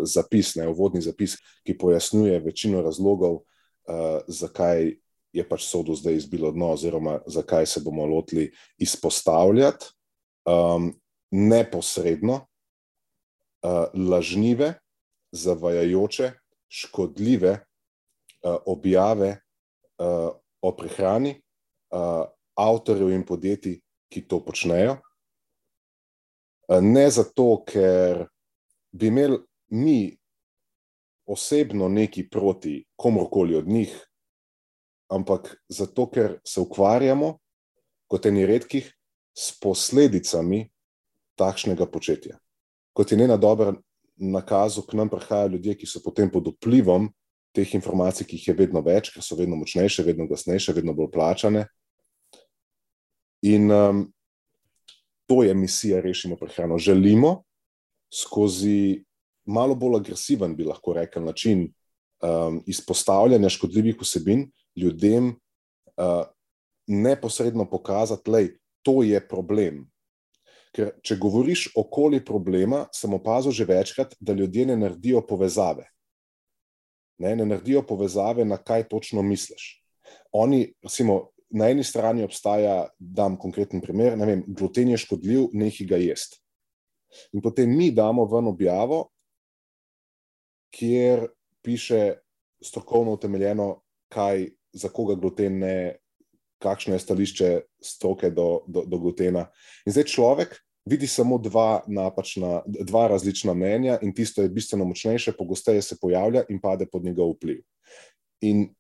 zapis, 0.06 0.54
ne, 0.56 0.68
uvodni 0.70 1.02
zapis, 1.02 1.36
ki 1.66 1.78
pojasnjuje 1.78 2.40
večino 2.40 2.82
razlogov, 2.82 3.42
uh, 3.42 4.22
zakaj 4.28 4.94
je 5.34 5.44
pač 5.50 5.66
sodo 5.66 5.96
zdaj 5.98 6.22
izbilo 6.22 6.52
dno, 6.54 6.74
oziroma 6.78 7.20
zakaj 7.26 7.66
se 7.66 7.82
bomo 7.82 8.06
lotili 8.06 8.52
izpostavljati 8.78 9.86
um, 10.46 10.94
neposredno 11.32 12.46
uh, 13.64 13.90
lažnive, 13.94 14.74
zavajajoče, 15.32 16.32
škodljive 16.70 17.52
uh, 17.52 18.56
objave 18.66 19.30
uh, 19.98 20.30
o 20.62 20.72
prehrani 20.78 21.42
uh, 21.90 22.30
avtorjev 22.54 23.10
in 23.10 23.26
podjetij, 23.26 23.80
ki 24.14 24.28
to 24.30 24.40
počnejo. 24.46 25.00
Ne 26.70 27.10
zato, 27.12 27.64
ker 27.68 28.26
bi 28.92 29.08
imeli 29.08 29.40
mi 29.74 30.18
osebno 31.26 31.88
neki 31.90 32.30
proti 32.30 32.86
komorkoli 32.96 33.56
od 33.56 33.68
njih, 33.68 33.96
ampak 35.12 35.56
zato, 35.70 36.10
ker 36.10 36.40
se 36.46 36.62
ukvarjamo, 36.62 37.38
kot 38.08 38.26
eni 38.26 38.46
redkih, 38.46 38.94
s 39.34 39.60
posledicami 39.60 40.68
takšnega 41.36 41.86
početja. 41.90 42.38
Kot 42.94 43.12
je 43.12 43.18
njena 43.18 43.38
dobra 43.38 43.74
nakazu, 44.16 44.82
k 44.82 44.94
nam 44.94 45.10
prihajajo 45.10 45.56
ljudje, 45.56 45.78
ki 45.78 45.90
so 45.90 46.02
potem 46.04 46.30
pod 46.32 46.48
vplivom 46.54 47.10
teh 47.54 47.74
informacij, 47.76 48.28
ki 48.28 48.38
jih 48.38 48.48
je 48.48 48.58
vedno 48.58 48.82
več, 48.82 49.10
ker 49.14 49.26
so 49.26 49.38
vedno 49.38 49.58
močnejše, 49.58 50.06
vedno 50.06 50.28
glasnejše, 50.30 50.74
vedno 50.74 50.94
bolj 50.94 51.12
plačane. 51.14 51.66
In 53.46 53.72
um, 53.72 54.06
to 55.26 55.44
je 55.44 55.54
misija 55.54 56.02
Rešimo 56.02 56.36
prehrano. 56.36 56.78
Želimo 56.78 57.44
skozi 58.14 59.04
malo 59.46 59.76
bolj 59.76 59.96
agresiven, 59.96 60.56
bi 60.56 60.64
lahko 60.64 60.94
rekel, 60.94 61.24
način 61.24 61.74
um, 62.24 62.64
izpostavljanja 62.68 63.50
škodljivih 63.50 63.98
vsebin 64.02 64.52
ljudem 64.76 65.28
uh, 65.28 66.26
neposredno 66.88 67.70
pokazati, 67.70 68.32
da 68.32 68.40
to 68.82 69.04
je 69.04 69.28
problem. 69.28 69.86
Ker, 70.74 70.92
če 71.06 71.18
govoriš 71.22 71.68
okoli 71.78 72.24
problema, 72.26 72.88
sem 72.94 73.14
opazil 73.14 73.52
že 73.52 73.66
večkrat, 73.66 74.16
da 74.20 74.34
ljudje 74.34 74.66
ne 74.66 74.78
naredijo 74.78 75.22
povezave. 75.28 75.86
Ne, 77.22 77.36
ne 77.36 77.46
naredijo 77.46 77.84
povezave, 77.88 78.46
na 78.46 78.58
kaj 78.58 78.88
točno 78.90 79.22
misliš. 79.22 79.84
Oni, 80.32 80.74
recimo, 80.82 81.33
na 81.54 81.70
eni 81.70 81.84
strani 81.84 82.24
obstaja, 82.26 82.88
da 83.00 83.24
dam 83.24 83.38
konkreten 83.38 83.82
primer, 83.82 84.18
vem, 84.18 84.44
gluten 84.48 84.90
je 84.94 84.98
škodljiv, 85.06 85.52
nekaj 85.54 85.88
ga 85.88 86.00
jesti. 86.02 86.40
In 87.34 87.44
potem 87.46 87.70
mi 87.70 87.92
damo 87.94 88.26
ven 88.26 88.48
objavo, 88.50 89.04
kjer 90.74 91.28
piše 91.62 92.16
strokovno 92.64 93.14
utemeljeno, 93.14 93.84
kaj, 94.10 94.48
za 94.74 94.90
koga 94.90 95.16
gluten 95.16 95.60
ne, 95.62 95.78
kakšno 96.64 96.96
je 96.96 97.00
stališče 97.00 97.50
stroke 97.84 98.30
do, 98.32 98.64
do, 98.68 98.86
do 98.88 98.98
glutena. 98.98 99.48
In 99.86 99.94
zdaj 99.94 100.08
človek 100.10 100.56
vidi 100.90 101.08
samo 101.08 101.38
dva 101.38 101.84
napačna, 101.88 102.62
dva 102.66 103.08
različna 103.12 103.54
mnenja, 103.54 104.00
in 104.02 104.14
tisto 104.16 104.42
je 104.42 104.50
bistveno 104.50 104.86
močnejše, 104.86 105.36
pogosteje 105.38 105.82
se 105.82 105.98
pojavlja 106.02 106.48
in 106.50 106.62
pade 106.62 106.88
pod 106.92 107.04
njegov 107.04 107.36
vpliv. 107.36 107.62
In 108.42 108.72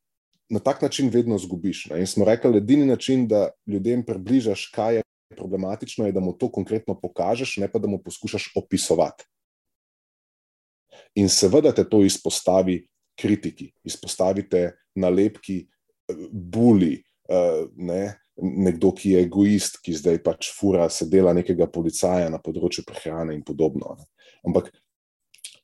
na 0.49 0.59
tak 0.59 0.81
način 0.81 1.09
vedno 1.09 1.37
zgubiš. 1.37 1.85
Ne? 1.91 1.99
In 1.99 2.07
smo 2.07 2.25
rekli, 2.25 2.57
edini 2.57 2.85
način, 2.85 3.27
da 3.27 3.49
ljudem 3.67 4.05
približaš, 4.05 4.69
kaj 4.75 4.95
je 4.95 5.03
problematično, 5.35 6.05
je, 6.05 6.11
da 6.11 6.19
mu 6.19 6.33
to 6.37 6.51
konkretno 6.51 6.99
pokažeš, 6.99 7.57
ne 7.57 7.71
pa 7.71 7.79
da 7.79 7.87
mu 7.87 8.01
poskušaš 8.03 8.51
opisovati. 8.55 9.25
In 11.15 11.29
seveda 11.29 11.71
te 11.73 11.85
to 11.89 12.03
izpostavi 12.03 12.83
kritiki, 13.19 13.71
izpostavite 13.83 14.71
nalepki, 14.95 15.63
buli, 16.31 17.03
eh, 17.29 17.65
ne? 17.75 18.19
nekdo, 18.41 18.89
ki 18.97 19.11
je 19.11 19.19
egoist, 19.27 19.77
ki 19.85 19.93
zdaj 19.93 20.17
pač 20.25 20.49
fura, 20.57 20.87
se 20.89 21.05
dela 21.05 21.35
nekega 21.37 21.67
policaja 21.69 22.31
na 22.33 22.39
področju 22.41 22.81
prehrane 22.87 23.35
in 23.37 23.43
podobno. 23.45 23.93
Ampak 24.41 24.71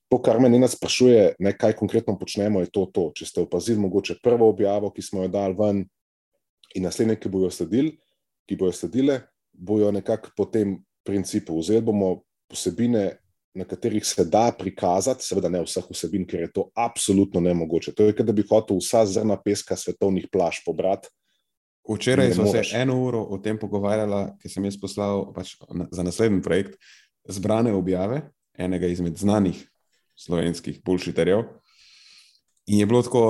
To, 0.10 0.18
kar 0.22 0.40
me 0.42 0.50
nas 0.50 0.74
sprašuje, 0.74 1.36
ne, 1.40 1.54
kaj 1.54 1.76
konkretno 1.78 2.16
počnemo, 2.18 2.64
je 2.64 2.72
to, 2.74 2.88
to. 2.90 3.10
Če 3.16 3.26
ste 3.30 3.42
opazili, 3.46 3.78
mogoče 3.80 4.18
prvo 4.24 4.50
objavo, 4.50 4.90
ki 4.90 5.06
smo 5.06 5.24
jo 5.24 5.30
dali 5.30 5.58
ven, 5.58 5.84
in 6.76 6.84
naslednje, 6.84 7.20
ki 7.22 7.30
bojo 7.30 7.52
sledili, 7.54 7.94
ki 8.50 8.58
bojo 8.58 8.74
sledile, 8.74 9.22
bojo 9.54 9.92
nekako 9.92 10.34
po 10.38 10.46
tem 10.50 10.80
principu. 11.06 11.60
Vzeli 11.60 11.86
bomo 11.86 12.24
posebine, 12.50 13.20
na 13.54 13.66
katerih 13.66 14.06
se 14.06 14.26
da 14.26 14.52
prikazati, 14.58 15.26
seveda 15.26 15.50
ne 15.50 15.62
vseh 15.66 15.86
vsebin, 15.90 16.26
ker 16.30 16.46
je 16.46 16.52
to 16.54 16.68
absolutno 16.78 17.42
nemogoče. 17.42 17.94
To 17.98 18.06
je, 18.06 18.14
da 18.14 18.34
bi 18.34 18.46
hotel 18.50 18.78
vsa 18.78 19.06
zrna 19.10 19.40
peska 19.42 19.76
svetovnih 19.76 20.30
plaž 20.32 20.62
pobrati. 20.66 21.10
Včeraj 21.90 22.34
smo 22.34 22.46
se 22.52 22.62
eno 22.78 23.00
uro 23.02 23.24
o 23.34 23.38
tem 23.42 23.58
pogovarjali, 23.58 24.36
ker 24.42 24.52
sem 24.52 24.66
jaz 24.66 24.78
poslal 24.78 25.32
pač 25.34 25.56
za 25.92 26.06
naslednji 26.06 26.42
projekt 26.46 26.78
zbrane 27.30 27.74
objave 27.74 28.22
enega 28.58 28.88
izmed 28.88 29.18
znanih 29.18 29.69
slovenskih 30.20 30.82
pulšiterjev. 30.86 31.46
In 32.70 32.80
je 32.80 32.86
bilo 32.86 33.02
tako, 33.04 33.24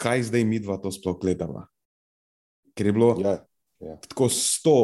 kaj 0.00 0.22
zdaj 0.30 0.44
mi 0.44 0.60
dva 0.62 0.78
to 0.82 0.90
sploh 0.92 1.18
gledava. 1.20 1.66
Ker 2.74 2.88
je 2.88 2.94
bilo 2.96 3.14
ja, 3.20 3.36
ja. 3.80 3.96
tako 4.08 4.28
sto 4.32 4.78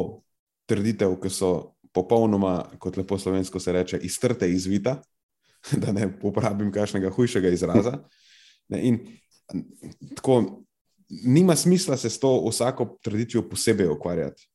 trditev, 0.68 1.16
ki 1.22 1.32
so 1.32 1.52
popolnoma, 1.96 2.68
kot 2.78 2.98
lepo 3.00 3.18
slovensko 3.18 3.60
se 3.60 3.72
reče, 3.72 4.00
iztrte 4.04 4.50
izvita, 4.52 4.98
da 5.82 5.92
ne 5.92 6.10
uporabim 6.22 6.70
kakšnega 6.72 7.10
hujšega 7.16 7.50
izraza. 7.56 7.96
Ne, 8.68 8.82
in 8.84 9.00
tako, 10.14 10.62
nima 11.08 11.56
smisla 11.56 11.96
se 11.96 12.10
s 12.10 12.20
to 12.20 12.36
vsako 12.50 12.98
tradicijo 13.02 13.42
posebej 13.48 13.88
ukvarjati. 13.88 14.48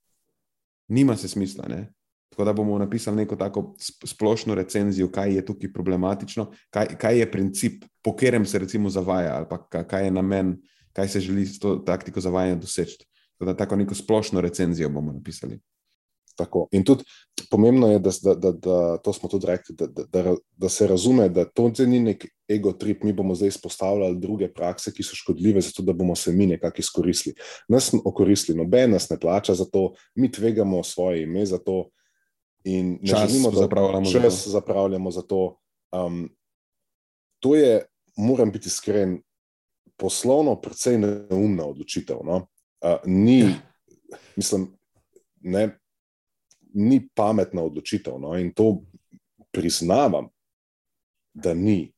Nima 0.88 1.18
se 1.18 1.28
smisla. 1.28 1.66
Ne? 1.68 1.88
Tako 2.34 2.46
da 2.46 2.54
bomo 2.54 2.78
napisali 2.78 3.18
neko 3.18 3.36
tako 3.36 3.76
splošno 4.06 4.56
recenzijo, 4.56 5.12
kaj 5.12 5.36
je 5.36 5.46
tukaj 5.46 5.70
problematično, 5.74 6.48
kaj, 6.70 6.88
kaj 6.98 7.20
je 7.20 7.32
princip, 7.32 7.84
po 8.02 8.16
katerem 8.16 8.46
se 8.46 8.60
recimo 8.60 8.90
zavaja, 8.90 9.36
ali 9.36 9.46
pa 9.50 9.84
kaj 9.84 10.06
je 10.06 10.12
namen, 10.12 10.56
kaj 10.94 11.08
se 11.08 11.20
želi 11.20 11.46
s 11.46 11.60
to 11.60 11.76
taktiko 11.76 12.22
zavajanja 12.22 12.56
doseči. 12.56 12.98
Tako 13.38 13.46
da 13.46 13.58
tako 13.58 13.76
neko 13.76 13.96
splošno 13.96 14.42
recenzijo 14.42 14.90
bomo 14.90 15.14
napisali. 15.14 15.60
Tako. 16.36 16.68
In 16.72 16.84
tudi 16.84 17.04
pomembno 17.50 17.92
je, 17.92 18.00
da, 18.00 18.10
da, 18.24 18.34
da, 18.34 18.52
da 18.52 18.98
to 18.98 19.14
smo 19.14 19.30
tudi 19.30 19.46
rekli, 19.48 19.76
da, 19.76 19.88
da, 19.88 20.04
da, 20.10 20.36
da 20.58 20.70
se 20.70 20.88
razume, 20.88 21.30
da 21.30 21.46
to 21.46 21.70
ni 21.86 22.00
nek 22.00 22.26
ego 22.50 22.74
trip, 22.74 23.04
mi 23.04 23.14
bomo 23.14 23.36
zdaj 23.36 23.48
izpostavljali 23.48 24.20
druge 24.20 24.54
prakse, 24.54 24.92
ki 24.94 25.04
so 25.04 25.16
škodljive, 25.16 25.62
zato 25.62 25.84
da 25.84 25.94
bomo 25.94 26.16
se 26.16 26.32
mi 26.32 26.48
nekako 26.48 26.82
izkoristili. 26.82 27.36
Nas 27.70 27.94
okoristili, 28.06 28.58
noben 28.58 28.92
nas 28.92 29.10
ne 29.10 29.20
plača 29.20 29.54
za 29.54 29.66
to, 29.66 29.92
mi 30.16 30.32
tvegamo 30.32 30.84
svoje 30.84 31.24
ime 31.24 31.46
za 31.46 31.58
to. 31.58 31.90
In 32.64 33.00
ne 33.02 33.10
čas 33.10 33.32
želimo, 33.32 33.52
da 33.52 33.58
zapravljamo 33.58 34.06
za 34.06 34.22
čas 34.22 34.44
to. 34.44 34.50
zapravljamo 34.50 35.12
za 35.12 35.22
to. 35.22 35.60
Um, 35.92 36.36
to 37.40 37.56
je, 37.56 37.86
moram 38.18 38.52
biti 38.52 38.68
iskren, 38.68 39.22
poslovno 39.98 40.56
precej 40.62 40.98
neumna 40.98 41.66
odločitev. 41.66 42.18
No? 42.24 42.36
Uh, 42.82 42.98
ni, 43.06 43.40
Ja. 43.40 43.60
mislim, 44.36 44.78
ne, 45.42 45.80
ni 46.74 47.10
pametna 47.16 47.62
odločitev. 47.64 48.20
No? 48.20 48.38
In 48.38 48.54
to 48.54 48.82
priznavam, 49.52 50.30
da 51.34 51.54
ni. 51.54 51.94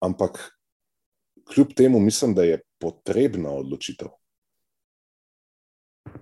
Ampak 0.00 0.58
kljub 1.54 1.72
temu 1.76 2.00
mislim, 2.00 2.34
da 2.34 2.42
je 2.42 2.60
potrebna 2.78 3.50
odločitev. 3.50 4.08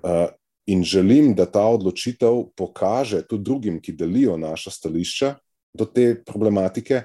Uh, 0.02 0.30
In 0.66 0.84
želim, 0.86 1.34
da 1.34 1.46
ta 1.50 1.64
odločitev 1.66 2.52
pokaže 2.56 3.24
tudi 3.26 3.44
drugim, 3.44 3.80
ki 3.82 3.96
delijo 3.98 4.36
naša 4.38 4.70
stališča, 4.70 5.34
do 5.74 5.84
te 5.84 6.22
problematike, 6.24 7.02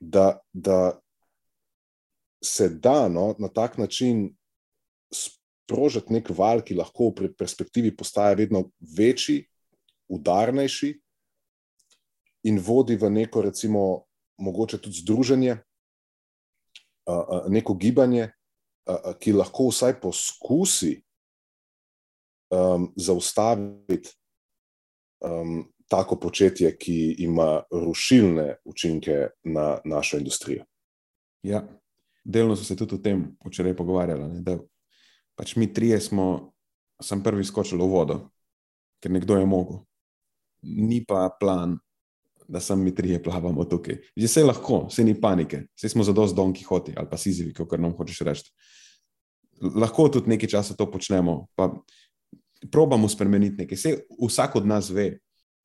da, 0.00 0.40
da 0.52 0.98
se 2.44 2.68
da 2.68 3.08
no, 3.08 3.34
na 3.38 3.48
tak 3.48 3.78
način 3.78 4.34
sprožiti 5.14 6.12
nek 6.12 6.30
val, 6.36 6.60
ki 6.60 6.74
lahko 6.74 7.12
v 7.14 7.30
perspektivi 7.38 7.94
postaje 7.96 8.36
vedno 8.36 8.66
večji, 8.98 9.46
udarnejši 10.12 10.92
in 12.50 12.58
vodi 12.58 12.96
v 12.96 13.10
neko, 13.10 13.42
recimo, 13.42 14.04
mogoče 14.42 14.80
tudi 14.82 14.98
združenje, 14.98 15.56
neko 17.48 17.74
gibanje, 17.74 18.32
ki 19.22 19.32
lahko 19.32 19.70
vsaj 19.70 20.00
poskusi 20.02 20.96
um, 22.52 22.92
zaustaviti 22.96 24.10
um, 25.20 25.64
tako 25.88 26.16
početje, 26.16 26.76
ki 26.78 27.16
ima 27.18 27.62
rušilne 27.70 28.56
učinke 28.64 29.28
na 29.44 29.78
našo 29.84 30.18
industrijo. 30.18 30.64
Ja, 31.42 31.64
delno 32.24 32.56
so 32.56 32.64
se 32.64 32.76
tudi 32.76 32.94
o 32.94 32.98
tem 32.98 33.36
včeraj 33.46 33.76
pogovarjali. 33.76 34.28
Ne, 34.28 34.40
da 34.40 34.58
pač 35.36 35.56
mi 35.56 35.72
trije 35.72 36.00
smo, 36.00 36.52
sem 37.02 37.22
prvi 37.22 37.44
skočil 37.44 37.80
v 37.82 37.88
vodo, 37.90 38.18
ker 39.02 39.12
nekdo 39.12 39.36
je 39.36 39.46
mogel. 39.46 39.82
Ni 40.62 41.02
pa 41.04 41.26
plan, 41.40 41.76
da 42.48 42.60
sem 42.60 42.80
mi 42.80 42.94
trije 42.94 43.22
plavamo 43.22 43.64
tukaj. 43.64 43.98
Že 44.16 44.28
se 44.28 44.44
lahko, 44.44 44.86
se 44.90 45.04
ni 45.04 45.14
panike, 45.20 45.66
se 45.76 45.88
smo 45.88 46.04
za 46.04 46.12
dosti 46.12 46.36
donki 46.36 46.64
hoti 46.64 46.94
ali 46.96 47.08
pa 47.10 47.16
sizivi, 47.16 47.52
kot 47.54 47.80
nam 47.80 47.96
hočeš 47.96 48.20
reči. 48.20 48.52
Lahko 49.62 50.08
tudi 50.08 50.30
nekaj 50.30 50.48
časa 50.48 50.74
to 50.74 50.90
počnemo, 50.90 51.46
pa 51.54 51.70
probamo 52.70 53.08
spremeniti 53.08 53.62
nekaj. 53.62 53.76
Vse, 53.76 53.94
vsak 54.28 54.56
od 54.56 54.66
nas 54.66 54.90
ve, 54.90 55.18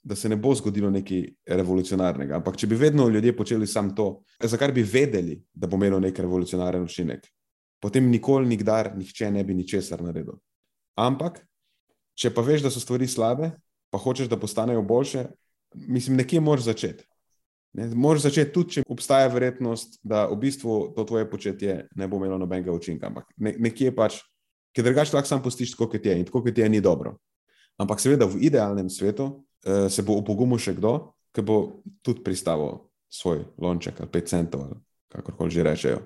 da 0.04 0.16
se 0.16 0.30
ne 0.30 0.36
bo 0.36 0.54
zgodilo 0.56 0.89
nekaj 0.89 1.24
revolucionarnega. 1.46 2.38
Ampak 2.39 2.58
če 2.58 2.68
bi 2.68 2.80
vedno 2.80 3.10
ljudje 3.10 3.36
počeli 3.38 3.68
samo 3.68 3.94
to, 3.94 4.08
za 4.44 4.58
kar 4.58 4.72
bi 4.72 4.84
vedeli, 4.84 5.42
da 5.54 5.68
bo 5.68 5.75
imelo 5.77 6.00
nek 6.00 6.20
revolucionaren 6.20 6.84
učinek, 6.84 7.27
potem 7.84 8.08
nikoli, 8.10 8.48
nikdar, 8.48 8.94
nihče 8.98 9.32
ne 9.32 9.44
bi 9.44 9.58
ničesar 9.58 10.01
naredil. 10.04 10.39
Ampak, 10.98 11.42
če 12.18 12.32
pa 12.34 12.42
veš, 12.42 12.63
da 12.66 12.72
so 12.72 12.80
stvari 12.80 13.08
slabe, 13.08 13.51
pa 13.92 14.00
hočeš, 14.00 14.30
da 14.32 14.39
postanejo 14.39 14.82
boljše, 14.82 15.27
mislim, 15.75 16.18
nekje 16.24 16.42
moraš 16.42 16.70
začeti. 16.72 17.04
Ne, 17.77 17.89
moraš 17.94 18.30
začeti 18.30 18.54
tudi, 18.54 18.77
če 18.77 18.86
obstaja 18.89 19.27
verjetnost, 19.30 20.00
da 20.04 20.25
v 20.32 20.39
bistvu 20.42 20.80
to 20.96 21.04
tvoje 21.06 21.27
početje 21.30 21.84
ne 21.96 22.08
bo 22.08 22.18
imelo 22.18 22.39
nobenega 22.42 22.74
učinka. 22.74 23.12
Ampak 23.12 23.27
ne, 23.38 23.54
nekje 23.60 23.92
pač, 23.96 24.22
ker 24.77 24.86
drugače 24.86 25.15
lahko 25.15 25.29
sam 25.29 25.41
postiš, 25.41 25.74
kot 25.74 25.96
je 25.98 26.13
in 26.13 26.25
tako, 26.27 26.43
kot 26.46 26.57
je, 26.57 26.69
ni 26.69 26.81
dobro. 26.81 27.15
Ampak 27.81 28.01
seveda 28.01 28.27
v 28.29 28.43
idealnem 28.46 28.89
svetu 28.93 29.25
uh, 29.25 29.88
se 29.89 30.05
bo 30.05 30.19
opogumil 30.22 30.62
še 30.62 30.75
kdo, 30.77 31.15
ki 31.34 31.41
bo 31.46 31.81
tudi 32.05 32.22
pristavil 32.25 32.86
svoj 33.10 33.41
lonček 33.57 33.98
ali 34.01 34.13
5 34.13 34.29
centov, 34.29 34.67
ali 34.69 34.77
kakorkoli 35.13 35.53
že 35.53 35.65
rečejo. 35.65 36.00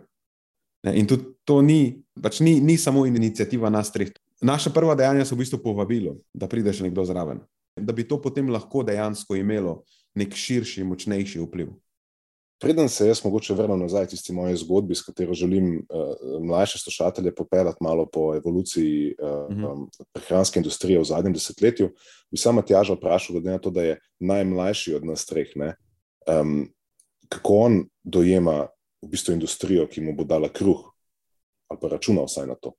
Ne, 0.88 0.96
in 0.98 1.08
tudi 1.08 1.28
to 1.46 1.60
ni, 1.62 2.02
pač 2.16 2.40
ni, 2.40 2.60
ni 2.64 2.78
samo 2.80 3.06
inicijativa 3.06 3.70
nas 3.70 3.92
treh. 3.92 4.10
Naša 4.42 4.72
prva 4.74 4.96
dejanja 4.98 5.28
so 5.28 5.36
v 5.36 5.44
bistvu 5.44 5.62
povabilo, 5.62 6.16
da 6.34 6.50
pride 6.50 6.74
še 6.74 6.88
nekdo 6.88 7.06
zraven, 7.06 7.44
da 7.78 7.94
bi 7.94 8.08
to 8.08 8.18
potem 8.24 8.50
lahko 8.50 8.82
dejansko 8.88 9.38
imelo 9.38 9.84
nek 10.18 10.34
širši, 10.34 10.84
močnejši 10.88 11.44
vpliv. 11.44 11.76
Preden 12.62 12.90
se 12.90 13.08
jaz 13.08 13.24
mogoče 13.26 13.54
vrnem 13.58 13.80
nazaj 13.80 14.06
tisti 14.08 14.34
moje 14.34 14.56
zgodbi, 14.56 14.96
s 14.96 15.02
katero 15.02 15.34
želim 15.34 15.88
uh, 15.90 16.44
mlajše 16.46 16.80
slušatelje 16.80 17.36
popeljati 17.36 17.78
malo 17.82 18.06
po 18.06 18.36
evoluciji 18.36 19.16
uh, 19.22 19.30
uh 19.30 19.58
-huh. 19.58 19.72
um, 19.72 19.90
prehranske 20.14 20.60
industrije 20.60 21.00
v 21.00 21.04
zadnjem 21.04 21.34
desetletju, 21.34 21.90
bi 22.32 22.38
sama 22.38 22.62
Tjaža 22.62 22.94
vprašal, 22.94 23.34
glede 23.34 23.52
na 23.52 23.58
to, 23.58 23.70
da 23.70 23.84
je 23.84 24.00
najmlajši 24.20 24.96
od 24.96 25.06
nas 25.06 25.26
treh, 25.26 25.48
ne, 25.56 25.76
um, 26.42 26.70
kako 27.30 27.56
on 27.56 27.86
dojema 28.04 28.68
v 29.02 29.08
bistvu 29.08 29.34
industrijo, 29.34 29.88
ki 29.88 30.02
mu 30.02 30.14
bo 30.16 30.24
dala 30.24 30.50
kruh, 30.50 30.94
ali 31.68 31.80
pa 31.82 31.88
računa 31.88 32.24
vsaj 32.24 32.48
na 32.48 32.56
to. 32.56 32.74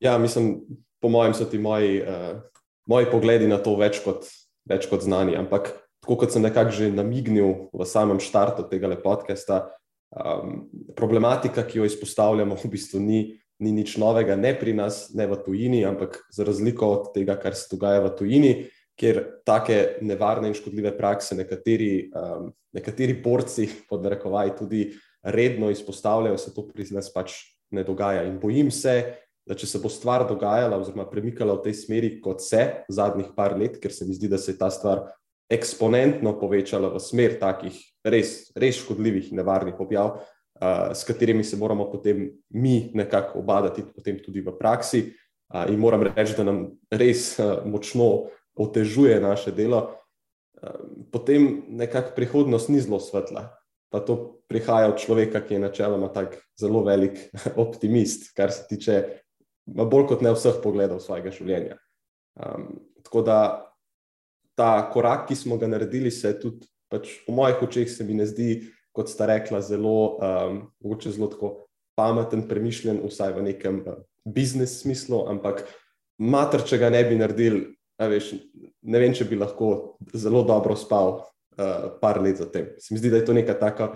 Ja, 0.00 0.18
mislim, 0.18 0.60
po 1.00 1.08
mojem, 1.08 1.34
so 1.34 1.44
ti 1.44 1.58
moji, 1.58 2.02
uh, 2.02 2.40
moji 2.86 3.06
pogledi 3.10 3.48
na 3.48 3.58
to 3.58 3.76
več 3.76 4.04
kot, 4.04 4.28
več 4.64 4.86
kot 4.86 5.00
znani, 5.00 5.36
ampak 5.36 5.87
tako 6.08 6.24
kot 6.24 6.32
sem 6.32 6.40
nekako 6.42 6.72
že 6.72 6.86
namignil 6.88 7.68
v 7.68 7.84
samem 7.84 8.16
štartu 8.16 8.64
tega 8.64 8.88
podcasta, 8.96 9.76
um, 10.08 10.64
problematika, 10.96 11.60
ki 11.60 11.78
jo 11.78 11.84
izpostavljamo, 11.84 12.56
v 12.56 12.70
bistvu 12.72 12.96
ni, 12.96 13.36
ni 13.60 13.72
nič 13.76 14.00
novega, 14.00 14.32
ne 14.32 14.56
pri 14.56 14.72
nas, 14.72 15.12
ne 15.12 15.28
v 15.28 15.36
tujini, 15.44 15.84
ampak 15.84 16.24
za 16.32 16.48
razliko 16.48 16.88
od 16.88 17.12
tega, 17.12 17.36
kar 17.36 17.52
se 17.52 17.68
dogaja 17.68 18.00
v 18.00 18.14
tujini, 18.16 18.52
kjer 18.96 19.20
take 19.44 20.00
nevarne 20.00 20.48
in 20.48 20.56
škodljive 20.56 20.94
prakse 20.96 21.36
nekateri, 21.36 22.08
um, 22.16 22.56
nekateri 22.72 23.12
borci, 23.20 23.68
podrekovaj, 23.92 24.56
tudi 24.56 24.88
redno 25.20 25.68
izpostavljajo, 25.68 26.40
se 26.40 26.54
to 26.56 26.64
pri 26.72 26.88
nas 26.96 27.12
pač 27.12 27.36
ne 27.68 27.84
dogaja. 27.84 28.24
In 28.24 28.40
bojim 28.40 28.72
se, 28.72 29.12
da 29.44 29.52
če 29.52 29.68
se 29.68 29.84
bo 29.84 29.92
stvar 29.92 30.24
dogajala 30.24 30.80
oziroma 30.80 31.04
premikala 31.04 31.60
v 31.60 31.68
tej 31.68 31.76
smeri, 31.84 32.16
kot 32.24 32.40
se 32.40 32.64
zadnjih 32.88 33.36
par 33.36 33.60
let, 33.60 33.76
ker 33.76 33.92
se 33.92 34.08
mi 34.08 34.16
zdi, 34.16 34.32
da 34.32 34.40
se 34.40 34.56
je 34.56 34.60
ta 34.60 34.72
stvar 34.72 35.04
eksponentno 35.48 36.34
povečala 36.40 36.92
v 36.92 37.00
smer 37.00 37.38
takih 37.40 37.76
res, 38.04 38.50
res 38.56 38.80
škodljivih 38.82 39.32
in 39.32 39.40
nevarnih 39.40 39.80
objav, 39.80 40.18
uh, 40.20 40.90
s 40.92 41.04
katerimi 41.08 41.44
se 41.44 41.56
moramo 41.56 41.88
potem 41.90 42.28
mi 42.50 42.90
nekako 42.94 43.40
obadati, 43.40 43.82
potem 43.82 44.20
tudi 44.24 44.44
v 44.44 44.54
praksi. 44.58 45.08
Uh, 45.48 45.64
in 45.72 45.80
moram 45.80 46.04
reči, 46.04 46.36
da 46.36 46.44
nam 46.44 46.66
res 46.92 47.38
uh, 47.40 47.64
močno 47.64 48.28
otežuje 48.58 49.20
naše 49.20 49.54
delo. 49.56 49.96
Uh, 50.60 50.76
potem 51.12 51.64
nekako 51.68 52.12
prihodnost 52.16 52.68
ni 52.68 52.80
zelo 52.84 53.00
svetla. 53.00 53.48
Pa 53.88 54.04
to 54.04 54.44
prihaja 54.52 54.90
od 54.92 55.00
človeka, 55.00 55.40
ki 55.40 55.56
je 55.56 55.64
načeloma 55.64 56.12
tako 56.12 56.42
zelo 56.60 56.84
velik 56.84 57.16
optimist, 57.64 58.34
kar 58.36 58.52
se 58.52 58.68
tiče 58.68 59.00
bolj 59.64 60.06
kot 60.12 60.20
ne 60.24 60.32
vseh 60.36 60.60
pogledov 60.60 61.00
svojega 61.00 61.32
življenja. 61.32 61.80
Um, 62.36 62.84
tako 63.00 63.24
da 63.24 63.38
ta 64.58 64.82
korak, 64.90 65.28
ki 65.28 65.36
smo 65.38 65.56
ga 65.56 65.70
naredili, 65.70 66.10
se 66.10 66.32
tudi 66.40 66.66
pač, 66.90 67.12
v 67.28 67.34
mojih 67.36 67.62
očeh, 67.62 67.88
se 67.90 68.04
mi 68.04 68.16
ne 68.18 68.26
zdi, 68.26 68.66
kot 68.96 69.10
sta 69.12 69.28
rekla, 69.30 69.60
zelo, 69.62 70.18
um, 70.18 70.60
zelo 71.06 71.52
pameten, 71.98 72.48
premišljen, 72.48 72.98
vsaj 73.06 73.36
v 73.36 73.44
nekem 73.52 73.82
uh, 73.86 74.00
biznis 74.26 74.80
smislu, 74.82 75.28
ampak 75.30 75.62
mater, 76.18 76.64
če 76.66 76.80
ga 76.82 76.90
ne 76.90 77.04
bi 77.06 77.18
naredili, 77.20 77.64
veš, 77.98 78.34
ne 78.82 78.98
vem, 79.02 79.14
če 79.14 79.28
bi 79.28 79.38
lahko 79.38 79.98
zelo 80.14 80.42
dobro 80.46 80.76
spal 80.78 81.20
uh, 81.20 81.98
par 82.02 82.22
let 82.22 82.42
zatem. 82.42 82.72
Se 82.82 82.94
mi 82.94 83.02
zdi, 83.02 83.12
da 83.14 83.22
je 83.22 83.28
to 83.28 83.36
neka 83.36 83.54
taka. 83.58 83.92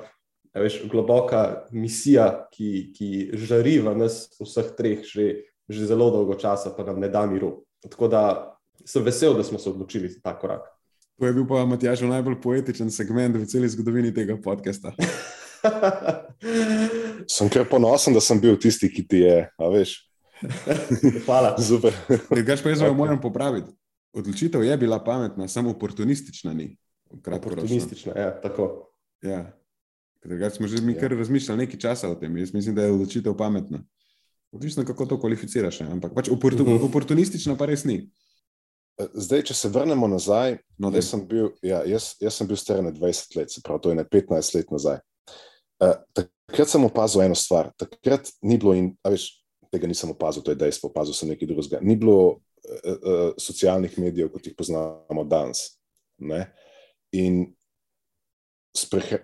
Veš, 0.53 0.83
globoka 0.93 1.65
misija, 1.73 2.45
ki, 2.53 2.93
ki 2.93 3.09
žari 3.41 3.79
v 3.81 3.95
nas, 3.97 4.27
vseh 4.37 4.75
treh, 4.77 5.01
že, 5.01 5.49
že 5.65 5.87
zelo 5.89 6.11
dolgo 6.13 6.37
časa, 6.37 6.75
pa 6.77 6.85
nam 6.85 7.01
ne 7.01 7.09
da 7.09 7.25
miru. 7.27 7.63
Tako 7.81 8.11
da 8.13 8.52
sem 8.87 9.05
vesel, 9.05 9.35
da 9.37 9.45
smo 9.45 9.59
se 9.59 9.71
odločili 9.71 10.09
za 10.09 10.21
ta 10.23 10.39
korak. 10.39 10.63
To 11.19 11.27
je 11.27 11.33
bil 11.33 11.47
pa 11.47 11.65
Matjaž 11.67 12.03
najbolj 12.03 12.41
poetičen 12.43 12.91
segment 12.91 13.37
v 13.37 13.47
celi 13.47 13.69
zgodovini 13.69 14.15
tega 14.15 14.37
podcasta. 14.43 14.95
sem 17.35 17.51
kar 17.53 17.69
ponosen, 17.71 18.15
da 18.17 18.21
sem 18.21 18.41
bil 18.41 18.57
tisti, 18.59 18.91
ki 18.91 19.05
ti 19.07 19.23
je, 19.23 19.37
a 19.47 19.69
veš. 19.71 19.95
Hvala. 21.27 21.55
Super. 21.63 21.95
Kaj 22.09 22.63
pa 22.65 22.73
jaz 22.75 22.83
okay. 22.83 22.97
moram 22.97 23.21
popraviti? 23.21 23.71
Odločitev 24.13 24.65
je 24.65 24.77
bila 24.77 24.99
pametna, 25.05 25.49
samo 25.49 25.71
oportunistična 25.71 26.53
ni. 26.53 26.73
Oportunistična, 27.13 28.13
ja, 28.17 28.31
tako. 28.43 28.91
Ja. 29.23 29.53
Ker 30.23 30.51
smo 30.51 30.67
že 30.67 30.83
mi 30.83 30.93
ja. 30.93 31.01
kar 31.01 31.15
razmišljali 31.19 31.65
nekaj 31.65 31.79
časa 31.81 32.11
o 32.11 32.15
tem. 32.15 32.37
Jaz 32.37 32.53
mislim, 32.55 32.75
da 32.75 32.85
je 32.85 32.93
odločitev 32.93 33.37
pametna. 33.37 33.83
Odvisno, 34.53 34.85
kako 34.85 35.07
to 35.07 35.21
kvalificiraš. 35.21 35.81
Ampak 35.81 36.15
pač 36.15 36.29
oportun, 36.29 36.67
uh 36.67 36.73
mhm. 36.75 36.83
-huh. 36.83 36.89
oportunistična 36.89 37.57
pa 37.57 37.67
res 37.67 37.85
ni. 37.85 38.11
Zdaj, 39.01 39.47
če 39.49 39.55
se 39.57 39.71
vrnemo 39.73 40.07
nazaj, 40.11 40.59
no, 40.81 40.91
jaz, 40.93 41.09
sem 41.15 41.23
bil, 41.29 41.49
ja, 41.65 41.81
jaz, 41.89 42.13
jaz 42.21 42.37
sem 42.37 42.49
bil 42.49 42.59
star 42.61 42.83
20 42.85 43.39
let, 43.39 43.53
se 43.53 43.63
pravi, 43.65 43.81
to 43.83 43.93
je 43.93 43.99
ne 43.99 44.05
15 44.05 44.57
let 44.59 44.75
nazaj. 44.75 44.99
Uh, 45.83 45.97
takrat 46.15 46.71
sem 46.71 46.85
opazil 46.85 47.25
eno 47.25 47.37
stvar. 47.39 47.73
Takrat 47.81 48.29
ni 48.45 48.59
bilo, 48.61 48.75
in 48.77 48.93
veš, 49.09 49.31
tega 49.73 49.89
nisem 49.89 50.13
opazil, 50.13 50.45
to 50.45 50.53
je 50.53 50.61
dejstvo, 50.61 50.93
opazil 50.93 51.17
sem 51.17 51.33
nekaj 51.33 51.49
drugega. 51.49 51.81
Ni 51.83 51.97
bilo 51.99 52.19
uh, 52.29 52.37
uh, 52.77 53.25
socialnih 53.41 53.97
medijev, 53.99 54.29
kot 54.35 54.47
jih 54.47 54.57
poznamo 54.59 55.25
danes. 55.25 55.71
Ne? 56.21 56.45
In 57.17 57.47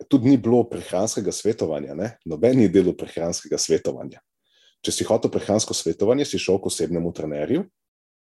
tudi 0.08 0.32
ni 0.32 0.40
bilo 0.40 0.62
prehranskega 0.68 1.32
svetovanja, 1.32 1.94
ne? 1.96 2.14
noben 2.28 2.64
je 2.64 2.72
delal 2.72 2.96
prehranskega 2.96 3.60
svetovanja. 3.60 4.24
Če 4.84 4.94
si 4.94 5.06
hotel 5.06 5.30
prehransko 5.32 5.76
svetovanje, 5.76 6.26
si 6.28 6.40
šel 6.40 6.60
k 6.62 6.72
osebnemu 6.72 7.12
trenerju 7.12 7.68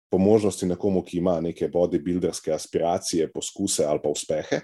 po 0.09 0.17
možnosti 0.17 0.65
nekomu, 0.65 1.03
ki 1.05 1.17
ima 1.17 1.39
neke 1.41 1.67
bodybuilderske 1.69 2.53
aspiracije, 2.53 3.31
poskuse 3.31 3.85
ali 3.85 3.99
pa 4.03 4.09
uspehe, 4.09 4.61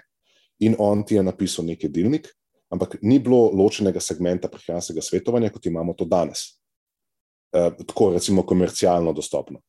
in 0.58 0.74
on 0.78 1.04
ti 1.04 1.14
je 1.14 1.22
napisal 1.22 1.64
neki 1.64 1.88
delnik, 1.88 2.28
ampak 2.70 2.98
ni 3.02 3.18
bilo 3.18 3.50
ločenega 3.54 4.00
segmenta 4.00 4.48
prehranskega 4.48 5.02
svetovanja, 5.02 5.50
kot 5.54 5.66
imamo 5.66 5.94
to 5.94 6.04
danes. 6.04 6.56
E, 7.52 7.70
tako, 7.86 8.12
recimo, 8.16 8.42
komercialno 8.42 9.12
dostopno. 9.12 9.60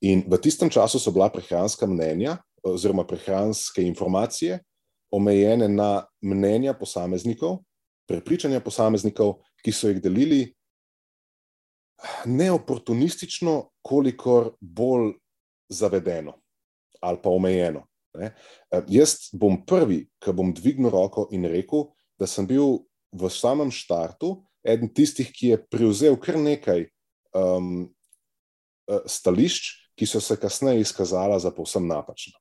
In 0.00 0.24
v 0.28 0.38
tistem 0.40 0.70
času 0.70 0.98
so 1.00 1.12
bila 1.12 1.28
prehranska 1.32 1.86
mnenja 1.86 2.36
oziroma 2.66 3.06
prehranske 3.06 3.82
informacije 3.82 4.58
omejene 5.10 5.68
na 5.68 6.04
mnenja 6.20 6.74
posameznikov, 6.74 7.60
prepričanja 8.08 8.60
posameznikov, 8.60 9.38
ki 9.64 9.72
so 9.72 9.88
jih 9.88 10.00
delili 10.02 10.55
ne 12.24 12.50
oportunistično, 12.52 13.70
kolikor 13.82 14.52
bolj 14.60 15.14
zavedeno 15.68 16.40
ali 17.00 17.18
pa 17.22 17.30
omejeno. 17.30 17.84
Ne. 18.16 18.32
Jaz 18.88 19.28
bom 19.36 19.58
prvi, 19.66 20.06
ki 20.18 20.32
bom 20.34 20.48
dvignil 20.56 20.90
roko 20.90 21.26
in 21.30 21.44
rekel, 21.46 21.84
da 22.18 22.26
sem 22.26 22.46
bil 22.48 22.80
v 23.12 23.28
samem 23.30 23.70
štartu 23.70 24.40
eden 24.66 24.90
tistih, 24.90 25.28
ki 25.30 25.52
je 25.52 25.58
prevzel 25.70 26.16
kar 26.18 26.38
nekaj 26.40 26.86
um, 27.36 27.86
stališč, 29.06 29.68
ki 29.96 30.08
so 30.08 30.20
se 30.20 30.36
kasneje 30.40 30.82
izkazala 30.82 31.38
za 31.38 31.52
povsem 31.54 31.86
napačna. 31.86 32.34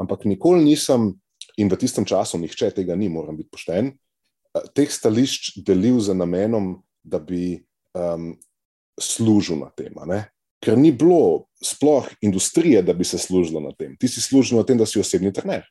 Ampak 0.00 0.24
nikoli 0.28 0.64
nisem, 0.64 1.12
in 1.60 1.70
v 1.70 1.78
tistem 1.78 2.04
času 2.08 2.40
nihče 2.40 2.72
tega 2.74 2.96
ni, 2.96 3.08
moram 3.12 3.36
biti 3.36 3.52
pošten, 3.52 3.92
teh 4.74 4.90
stališč 4.90 5.58
delil 5.66 6.00
z 6.02 6.16
namenom, 6.16 6.76
da 7.04 7.18
bi 7.18 7.60
um, 7.94 8.32
služil 9.00 9.60
na 9.60 9.70
tem. 9.76 9.94
Ker 10.64 10.78
ni 10.78 10.92
bilo 10.92 11.46
sploh 11.64 12.08
industrije, 12.24 12.82
da 12.82 12.92
bi 12.92 13.04
se 13.04 13.18
služilo 13.18 13.60
na 13.60 13.72
tem. 13.76 13.96
Ti 14.00 14.08
si 14.08 14.20
služil 14.20 14.58
na 14.58 14.64
tem, 14.64 14.78
da 14.78 14.86
si 14.86 15.00
osebni 15.00 15.32
trener. 15.32 15.64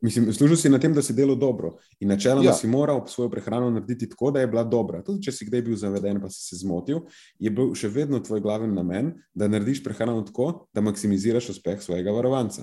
Mislim, 0.00 0.32
služil 0.32 0.56
si 0.56 0.70
na 0.70 0.78
tem, 0.78 0.94
da 0.94 1.02
si 1.02 1.12
delal 1.12 1.36
dobro. 1.36 1.72
In 2.00 2.08
načeloma 2.08 2.46
ja. 2.46 2.54
si 2.54 2.70
moral 2.70 3.02
svojo 3.06 3.30
prehrano 3.30 3.70
narediti 3.70 4.08
tako, 4.08 4.30
da 4.30 4.40
je 4.40 4.46
bila 4.46 4.62
dobra. 4.64 5.02
Tudi 5.02 5.26
če 5.26 5.34
si 5.34 5.46
kdaj 5.48 5.62
bil 5.66 5.76
zaveden, 5.76 6.20
pa 6.22 6.30
si 6.30 6.44
se 6.44 6.58
zmotil, 6.62 7.02
je 7.38 7.50
bil 7.50 7.74
še 7.74 7.90
vedno 7.90 8.20
tvoj 8.22 8.40
glaven 8.44 8.76
namen, 8.78 9.16
da 9.34 9.50
narediš 9.50 9.82
prehrano 9.84 10.22
tako, 10.22 10.68
da 10.74 10.84
maksimiziraš 10.86 11.50
uspeh 11.56 11.82
svojega 11.82 12.14
varovanca. 12.14 12.62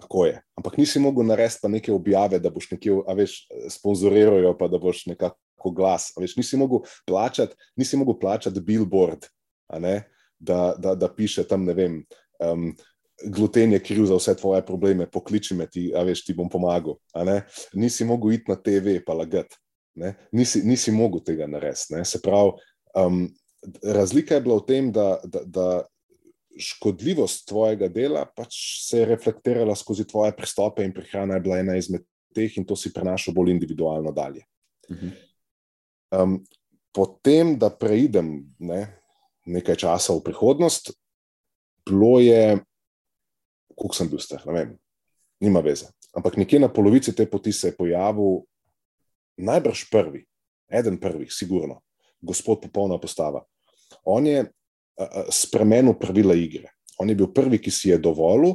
Tako 0.00 0.26
je. 0.26 0.40
Ampak 0.54 0.76
nisi 0.78 1.00
mogel 1.00 1.26
narediti 1.26 1.62
pa 1.62 1.68
neke 1.68 1.92
objave, 1.92 2.38
da 2.38 2.50
boš 2.50 2.70
nekje, 2.70 2.98
a 3.06 3.14
veš, 3.14 3.38
sponzorirajo, 3.70 4.56
pa 4.58 4.68
da 4.68 4.78
boš 4.78 5.06
nekako 5.06 5.70
glas. 5.76 6.12
Veš, 6.20 6.36
nisi 6.36 6.56
mogel 6.56 6.84
plačati, 7.06 7.54
nisi 7.76 7.96
mogel 7.96 8.18
plačati 8.20 8.60
billboard, 8.60 9.26
da, 10.38 10.74
da, 10.78 10.94
da 10.94 11.08
piše 11.14 11.46
tam, 11.48 11.64
ne 11.64 11.74
vem. 11.74 12.02
Um, 12.42 12.74
gluten 13.30 13.72
je 13.72 13.82
kriv 13.82 14.06
za 14.06 14.16
vse 14.18 14.34
tvoje 14.36 14.64
probleme, 14.66 15.06
pokliči 15.10 15.54
me, 15.54 15.66
ti, 15.70 15.92
a 15.96 16.02
veš, 16.02 16.24
ti 16.24 16.34
bom 16.34 16.48
pomagal. 16.50 16.98
Nisi 17.74 18.04
mogel 18.04 18.32
iti 18.32 18.50
na 18.50 18.56
TV 18.56 18.98
pa 19.06 19.14
lagati. 19.14 19.56
Nisi, 20.32 20.62
nisi 20.64 20.92
mogel 20.92 21.22
tega 21.24 21.46
narediti. 21.46 22.04
Se 22.04 22.20
pravi, 22.22 22.58
um, 22.98 23.28
razlika 23.82 24.34
je 24.34 24.40
bila 24.40 24.58
v 24.58 24.66
tem, 24.66 24.92
da, 24.92 25.20
da, 25.24 25.44
da 25.46 25.68
škodljivost 26.58 27.48
tvojega 27.48 27.88
dela 27.88 28.24
pač 28.36 28.56
se 28.86 29.00
je 29.00 29.06
reflektirala 29.10 29.74
skozi 29.76 30.06
tvoje 30.06 30.34
pristope 30.36 30.84
in 30.84 30.92
prehrana 30.94 31.38
je 31.38 31.44
bila 31.46 31.58
ena 31.58 31.76
izmed 31.76 32.04
teh 32.34 32.58
in 32.58 32.66
to 32.66 32.76
si 32.76 32.92
prenašal 32.92 33.34
bolj 33.34 33.50
individualno 33.54 34.12
dalje. 34.12 34.44
Um, 36.14 36.38
potem, 36.94 37.56
da 37.58 37.70
preidem 37.70 38.36
ne, 38.58 38.86
nekaj 39.46 39.76
časa 39.82 40.14
v 40.14 40.22
prihodnost, 40.26 40.92
bilo 41.86 42.20
je 42.22 42.58
koliko 43.74 43.94
sem 43.94 44.08
bil 44.08 44.22
star, 44.22 44.42
ne 44.46 44.52
vem, 44.52 44.74
nima 45.42 45.60
veze. 45.64 45.90
Ampak 46.14 46.36
nekje 46.38 46.60
na 46.62 46.70
polovici 46.70 47.14
te 47.14 47.26
poti 47.26 47.52
se 47.52 47.72
je 47.72 47.76
pojavil 47.76 48.44
najbrž 49.42 49.88
prvi, 49.90 50.22
eden 50.70 51.00
prvih, 51.00 51.32
sigurno, 51.32 51.80
gospod 52.22 52.62
Popolna 52.62 53.00
postava. 53.02 53.42
On 54.04 54.26
je 54.26 54.44
uh, 54.44 54.50
spremenil 55.32 55.96
pravila 55.98 56.34
igre. 56.38 56.70
On 56.98 57.08
je 57.08 57.16
bil 57.18 57.30
prvi, 57.34 57.58
ki 57.58 57.72
si 57.74 57.90
je 57.90 57.98
dovolil 57.98 58.54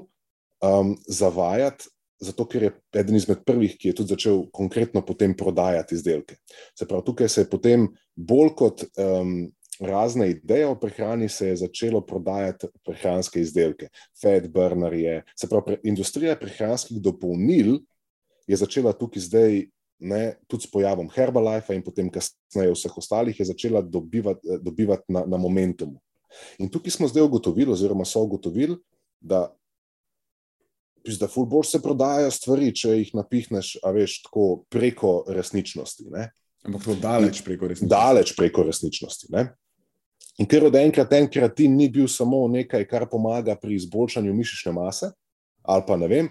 um, 0.64 0.96
zavajati, 1.08 1.90
zato 2.20 2.46
ker 2.48 2.64
je 2.64 2.72
eden 3.00 3.16
izmed 3.16 3.44
prvih, 3.48 3.76
ki 3.80 3.92
je 3.92 3.96
tudi 4.00 4.16
začel 4.16 4.44
konkretno 4.56 5.02
potem 5.06 5.36
prodajati 5.38 5.96
izdelke. 5.96 6.40
Se 6.78 6.88
pravi, 6.88 7.06
tukaj 7.08 7.30
se 7.30 7.44
je 7.44 7.50
potem 7.52 7.88
bolj 8.16 8.54
kot 8.60 8.84
um, 9.00 9.48
razne 9.80 10.30
ideje 10.34 10.68
o 10.68 10.76
prehrani, 10.80 11.30
se 11.30 11.48
je 11.48 11.60
začelo 11.64 12.02
prodajati 12.06 12.68
prehranske 12.86 13.40
izdelke, 13.42 13.88
fat 14.22 14.48
burnerje. 14.52 15.24
Se 15.40 15.48
pravi, 15.48 15.80
industrija 15.84 16.36
prehranskih 16.40 17.00
dopolnil 17.02 17.80
je 18.48 18.58
začela 18.60 18.94
tukaj 18.94 19.24
zdaj, 19.24 19.62
ne, 20.00 20.24
tudi 20.48 20.64
s 20.64 20.72
pojavom 20.72 21.10
Herbalife 21.12 21.76
in 21.76 21.84
potem 21.84 22.08
kasneje 22.12 22.72
vseh 22.72 22.98
ostalih, 22.98 23.40
je 23.40 23.48
začela 23.48 23.82
dobivati, 23.82 24.60
dobivati 24.64 25.12
na, 25.14 25.26
na 25.28 25.38
momentumu. 25.38 26.00
In 26.60 26.70
tukaj 26.70 26.92
smo 26.92 27.08
zdaj 27.08 27.26
ugotovili, 27.26 27.72
oziroma 27.72 28.06
so 28.06 28.24
ugotovili, 28.26 28.78
da. 29.20 29.48
Da, 31.20 31.30
fulbor 31.32 31.66
se 31.66 31.80
prodajajo 31.82 32.32
stvari, 32.32 32.74
če 32.76 32.92
jih 32.98 33.14
napihneš, 33.16 33.78
a 33.88 33.94
veš, 33.96 34.18
tako 34.26 34.66
preko 34.70 35.24
resničnosti. 35.32 36.10
Ne? 36.12 36.28
Ampak 36.68 36.84
to 36.86 36.96
daleč 37.00 37.40
preko 37.46 37.70
resničnosti. 37.72 37.90
Daleč 37.90 38.34
preko 38.38 38.66
resničnosti. 38.68 39.30
Ne? 39.34 39.46
In 40.44 40.48
ker 40.48 40.68
od 40.68 40.76
enkrat 40.76 41.16
en 41.16 41.30
kreatin 41.32 41.74
ni 41.76 41.88
bil 41.92 42.08
samo 42.12 42.44
nekaj, 42.52 42.84
kar 42.92 43.08
pomaga 43.10 43.56
pri 43.60 43.80
izboljšanju 43.80 44.36
mišične 44.36 44.76
mase, 44.76 45.10
ali 45.64 45.84
pa 45.88 45.98
ne 46.00 46.12
vem, 46.12 46.30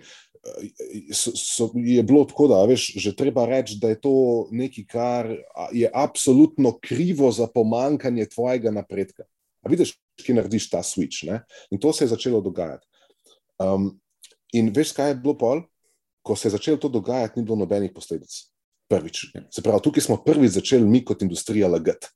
so, 1.13 1.33
so, 1.37 1.71
je 1.75 2.03
bilo 2.03 2.25
tako, 2.25 2.49
da 2.49 2.63
veš, 2.69 2.93
že 2.97 3.15
treba 3.17 3.47
reči, 3.47 3.79
da 3.81 3.89
je 3.93 4.01
to 4.01 4.49
nekaj, 4.51 4.85
kar 4.89 5.33
je 5.73 5.91
absolutno 5.95 6.79
krivo 6.83 7.33
za 7.33 7.47
pomankanje 7.47 8.27
tvojega 8.35 8.71
napredka. 8.71 9.25
A 9.63 9.71
vidiš, 9.71 9.95
ki 10.19 10.37
narediš 10.37 10.69
ta 10.73 10.83
switch. 10.83 11.27
Ne? 11.29 11.43
In 11.71 11.81
to 11.81 11.93
se 11.93 12.05
je 12.05 12.13
začelo 12.15 12.41
dogajati. 12.45 12.87
Um, 13.59 13.91
in 14.53 14.71
veš, 14.75 14.93
kaj 14.97 15.13
je 15.13 15.19
bilo 15.23 15.35
pol? 15.39 15.65
Ko 16.23 16.37
se 16.37 16.49
je 16.49 16.57
začelo 16.57 16.79
to 16.81 16.89
dogajati, 16.93 17.39
ni 17.41 17.47
bilo 17.47 17.57
nobenih 17.57 17.93
posledic. 17.95 18.33
Prvič. 18.89 19.27
Se 19.53 19.63
pravi, 19.63 19.83
tukaj 19.85 20.07
smo 20.07 20.17
prvič 20.25 20.57
začeli 20.57 20.87
mi 20.87 21.03
kot 21.05 21.23
industrija 21.23 21.69
lagati. 21.69 22.09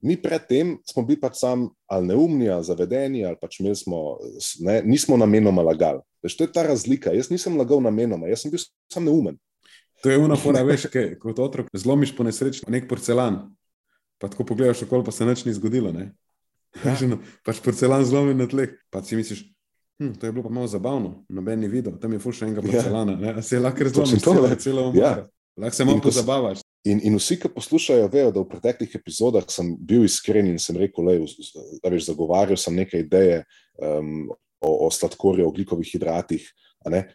Mi 0.00 0.14
predtem 0.22 0.76
smo 0.86 1.02
bili 1.02 1.18
pač 1.20 1.40
sam 1.40 1.68
ali 1.90 2.06
neumni, 2.06 2.48
ali 2.48 2.64
zavedeni, 2.64 3.24
ali 3.26 3.36
pač 3.40 3.58
smo, 3.74 4.18
ne, 4.62 4.80
nismo 4.86 5.16
namenoma 5.18 5.62
lagali. 5.62 6.02
Veš, 6.22 6.36
to 6.38 6.46
je 6.46 6.52
ta 6.54 6.62
razlika. 6.62 7.10
Jaz 7.14 7.30
nisem 7.30 7.58
lagal 7.58 7.82
namenoma, 7.82 8.30
jaz 8.30 8.44
sem 8.44 8.50
bil 8.50 8.62
sam 8.92 9.06
neumen. 9.06 9.38
To 10.02 10.10
je 10.10 10.18
unafora, 10.18 10.62
veš, 10.62 10.86
kaj, 10.92 11.16
kot 11.18 11.38
otrok 11.42 11.70
zlomiš 11.74 12.14
po 12.14 12.26
nesreči 12.26 12.62
nek 12.70 12.86
porcelan. 12.90 13.48
Pa 14.18 14.30
tako 14.30 14.46
pogledaš 14.46 14.84
okoli, 14.86 15.06
pa 15.06 15.14
se 15.14 15.26
nič 15.26 15.44
ni 15.46 15.54
zgodilo. 15.54 15.90
Ne? 15.94 16.12
Ja. 16.84 16.94
No, 17.08 17.18
pač 17.46 17.62
porcelan 17.64 18.04
zlomi 18.06 18.34
na 18.36 18.46
tleh. 18.46 18.76
Pa 18.92 19.00
si 19.02 19.16
misliš, 19.16 19.46
hm, 19.98 20.14
to 20.20 20.28
je 20.28 20.32
bilo 20.32 20.44
pa 20.46 20.52
malo 20.52 20.68
zabavno, 20.70 21.24
noben 21.28 21.60
ni 21.60 21.68
videl, 21.68 21.96
tam 21.98 22.12
je 22.12 22.20
fuš 22.22 22.44
enega 22.46 22.62
ja. 22.62 22.70
porcelana. 22.70 23.18
Ja. 23.22 23.42
Se 23.42 23.56
je 23.56 23.60
lahko 23.64 23.88
zlomiš, 23.88 24.22
celo, 24.22 24.54
celo 24.60 24.84
ja. 24.94 25.14
Lahko 25.58 25.76
se 25.76 25.84
malo 25.88 26.02
pozabavaš. 26.04 26.62
In, 26.86 27.00
in 27.04 27.16
vsi, 27.18 27.36
ki 27.42 27.50
poslušajo, 27.52 28.06
vejo, 28.12 28.30
da 28.32 28.40
v 28.40 28.48
preteklih 28.52 28.94
epizodah 28.94 29.48
sem 29.50 29.72
bil 29.76 30.06
iskren 30.06 30.46
in 30.46 30.60
sem 30.62 30.76
rekel, 30.78 31.08
da 31.82 31.90
je 31.90 32.04
zagovarjal 32.06 32.60
sem 32.60 32.76
neke 32.78 33.02
ideje 33.02 33.42
um, 33.82 34.28
o, 34.60 34.86
o 34.86 34.90
sladkorju, 34.90 35.48
o 35.48 35.52
glikovih 35.52 35.90
hidratih. 35.90 36.46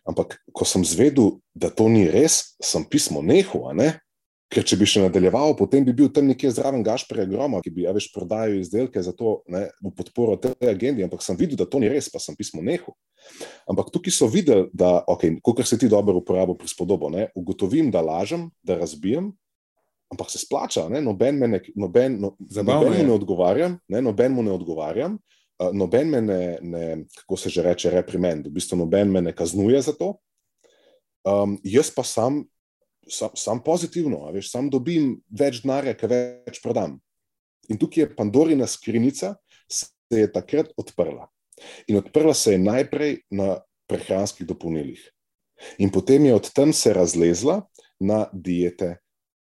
Ampak, 0.05 0.35
ko 0.53 0.67
sem 0.67 0.83
zvedel, 0.85 1.37
da 1.55 1.71
to 1.71 1.87
ni 1.89 2.03
res, 2.11 2.57
sem 2.61 2.83
pismo 2.85 3.23
nehal. 3.25 3.71
Ker 4.53 4.65
če 4.69 4.77
bi 4.77 4.85
še 4.85 5.01
nadaljeval, 5.01 5.55
potem 5.57 5.85
bi 5.85 5.95
bil 5.97 6.11
tam 6.13 6.27
nekje 6.29 6.51
zraven 6.53 6.83
Gašporja 6.85 7.25
Groma, 7.29 7.61
ki 7.65 7.71
bi 7.73 7.87
ja, 7.87 7.93
več 7.95 8.11
prodajal 8.13 8.59
izdelke 8.59 9.01
za 9.01 9.15
to, 9.17 9.39
ne, 9.49 9.65
v 9.81 9.91
podporo 9.97 10.37
tej 10.37 10.69
agendi. 10.69 11.01
Ampak 11.05 11.25
sem 11.25 11.39
videl, 11.39 11.57
da 11.57 11.65
to 11.65 11.81
ni 11.81 11.89
res, 11.89 12.11
pa 12.13 12.21
sem 12.21 12.37
pismo 12.37 12.61
nehal. 12.61 12.93
Ampak 13.71 13.89
tukaj 13.93 14.13
so 14.13 14.29
videli, 14.29 14.67
da, 14.69 14.99
okay, 15.09 15.33
kot 15.41 15.63
se 15.65 15.79
ti 15.81 15.89
dobro 15.89 16.21
uporablja 16.21 16.59
prispodobo, 16.59 17.09
ne, 17.09 17.31
ugotovim, 17.39 17.89
da 17.89 18.03
lažem, 18.05 18.51
da 18.61 18.77
razbijem, 18.77 19.31
ampak 20.13 20.29
se 20.29 20.37
splača, 20.37 20.87
ne? 20.89 21.01
noben 21.01 21.39
me 21.41 21.47
ne, 21.47 21.61
noben, 21.75 22.19
no, 22.21 22.35
noben 22.61 23.07
ne 23.07 23.13
odgovarjam, 23.13 23.77
ne? 23.89 24.01
noben 24.05 24.35
mu 24.35 24.45
ne 24.45 24.53
odgovarjam, 24.53 25.17
uh, 25.17 25.71
noben 25.73 26.13
me 26.13 26.21
ne, 26.21 26.41
ne, 26.61 26.85
kako 27.23 27.37
se 27.37 27.49
že 27.49 27.65
reče, 27.65 27.93
reprimend, 27.97 28.47
v 28.47 28.53
bistvu 28.59 28.77
noben 28.83 29.11
me 29.11 29.23
ne 29.25 29.33
kaznuje 29.33 29.81
za 29.81 29.95
to. 29.97 30.13
Um, 31.23 31.57
jaz 31.63 31.89
pa 31.95 32.03
sam, 32.03 32.43
sam, 33.09 33.29
sam 33.35 33.63
pozitivno, 33.63 34.25
veš, 34.33 34.51
sam 34.51 34.69
dobim 34.69 35.17
več 35.29 35.61
denarja, 35.63 35.95
ker 35.97 36.11
več 36.11 36.61
prodam. 36.63 36.97
In 37.71 37.79
tukaj 37.79 38.03
je 38.03 38.15
Pandorina 38.15 38.67
skrinjica, 38.67 39.35
se 39.71 39.87
je 40.11 40.31
takrat 40.31 40.71
odprla. 40.77 41.27
In 41.87 41.99
odprla 42.01 42.33
se 42.33 42.55
je 42.55 42.61
najprej 42.61 43.17
na 43.31 43.61
prehranskih 43.87 44.47
dopolnilih. 44.47 45.01
In 45.79 45.91
potem 45.93 46.25
je 46.25 46.35
od 46.35 46.49
tam 46.53 46.73
se 46.73 46.93
razlezla 46.93 47.61
na 47.99 48.25
diete, 48.33 48.97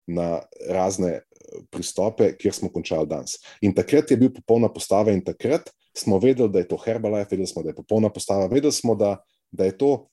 na 0.07 0.42
razne 0.68 1.12
eh, 1.12 1.22
pristope, 1.70 2.33
kjer 2.38 2.55
smo 2.55 2.70
končali 2.72 3.09
danes. 3.09 3.38
In 3.62 3.75
takrat 3.75 4.11
je 4.11 4.18
bil 4.20 4.33
popolna 4.35 4.70
postava, 4.72 5.12
in 5.12 5.25
takrat 5.25 5.70
smo 5.96 6.18
vedeli, 6.18 6.51
da 6.53 6.62
je 6.62 6.68
to 6.68 6.79
Herbalife, 6.79 7.35
vedeli 7.35 7.46
smo, 7.46 7.62
da 7.62 7.72
je 7.72 7.79
popolna 7.81 8.11
postava, 8.12 8.46
vedeli 8.46 8.72
smo, 8.72 8.94
da, 8.94 9.16
da 9.51 9.64
je 9.64 9.79
to 9.79 10.09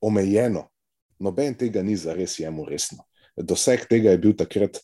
omejeno. 0.00 0.68
Noben 1.18 1.54
tega 1.58 1.82
ni 1.82 1.96
za 1.96 2.14
res 2.14 2.38
jemu 2.38 2.66
resno. 2.68 3.04
Doseg 3.36 3.88
tega 3.90 4.14
je 4.14 4.18
bil 4.22 4.34
takrat, 4.38 4.78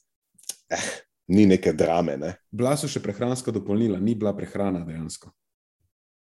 eh, 0.71 0.89
ni 1.29 1.47
neke 1.47 1.73
drame. 1.73 2.17
Ne? 2.17 2.35
Bila 2.51 2.77
so 2.77 2.89
še 2.91 3.03
prehranska 3.03 3.53
dopolnila, 3.55 4.01
ni 4.01 4.15
bila 4.15 4.35
prehrana 4.37 4.83
dejansko. 4.87 5.31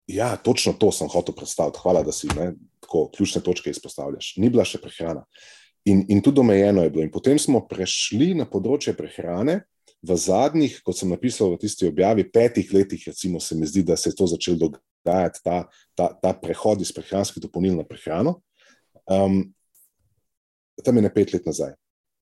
Ja, 0.08 0.36
točno 0.40 0.74
to 0.74 0.92
sem 0.92 1.10
hotel 1.12 1.36
predstaviti. 1.36 1.80
Hvala, 1.84 2.04
da 2.04 2.14
si 2.16 2.30
ne, 2.32 2.54
tako 2.80 3.10
ključne 3.12 3.42
točke 3.44 3.70
izpostavljaš. 3.70 4.38
Ni 4.38 4.50
bila 4.50 4.64
še 4.66 4.80
prehrana. 4.82 5.26
In, 5.88 6.06
in 6.12 6.22
tudi 6.24 6.40
omejeno 6.40 6.84
je 6.84 6.92
bilo. 6.94 7.04
In 7.04 7.12
potem 7.12 7.40
smo 7.40 7.66
prešli 7.68 8.34
na 8.36 8.48
področje 8.48 8.96
prehrane. 8.96 9.62
V 10.08 10.16
zadnjih, 10.20 10.78
kot 10.86 11.00
sem 11.00 11.10
napisal 11.12 11.52
v 11.56 11.60
tisti 11.64 11.88
objavi, 11.90 12.28
petih 12.32 12.70
letih, 12.72 13.02
recimo, 13.10 13.42
se 13.44 13.56
mi 13.58 13.68
zdi, 13.68 13.82
da 13.84 13.98
se 13.98 14.12
je 14.12 14.16
to 14.16 14.28
začelo 14.30 14.60
dogajati, 14.62 15.42
ta, 15.44 15.64
ta, 15.98 16.12
ta 16.22 16.34
prehod 16.38 16.84
iz 16.86 16.94
prehranskih 16.96 17.44
dopolnil 17.44 17.76
na 17.80 17.86
prehrano. 17.88 18.38
Um, 19.10 19.42
tam 20.84 20.98
je 20.98 21.06
ne 21.06 21.14
pet 21.14 21.34
let 21.34 21.46
nazaj, 21.46 21.74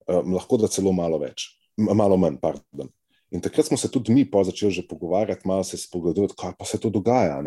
um, 0.08 0.36
lahko 0.38 0.58
da 0.62 0.72
celo 0.72 0.94
malo 0.96 1.20
več, 1.22 1.50
malo 1.78 2.18
manj, 2.18 2.40
pardon. 2.42 2.92
In 3.36 3.42
takrat 3.42 3.66
smo 3.66 3.78
se 3.78 3.90
tudi 3.92 4.14
mi 4.14 4.30
začeli 4.44 4.72
že 4.72 4.88
pogovarjati, 4.88 5.48
malo 5.48 5.64
se 5.64 5.78
spogledati, 5.78 6.34
kaj 6.38 6.54
pa 6.60 6.66
se 6.66 6.78
to 6.80 6.90
dogaja. 6.90 7.42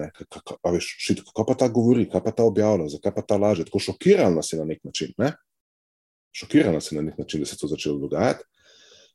Kaj 1.35 1.45
pa 1.47 1.55
ta 1.55 1.69
govori, 1.69 2.09
kaj 2.11 2.23
pa 2.25 2.31
ta 2.31 2.45
objavlja, 2.45 2.89
zakaj 2.89 3.15
pa 3.15 3.23
ta 3.23 3.37
laže. 3.37 3.65
Tako 3.65 3.79
šokirano 3.79 4.43
se 4.43 4.57
je 4.57 4.61
na 4.61 4.67
nek 4.67 4.85
način. 4.85 5.15
Ne? 5.19 5.33
Šokirano 6.33 6.81
se 6.81 6.95
je 6.95 7.03
na 7.03 7.07
nek 7.11 7.19
način, 7.19 7.41
da 7.41 7.47
se 7.47 7.55
je 7.55 7.59
to 7.59 7.67
začelo 7.67 7.99
dogajati. 7.99 8.45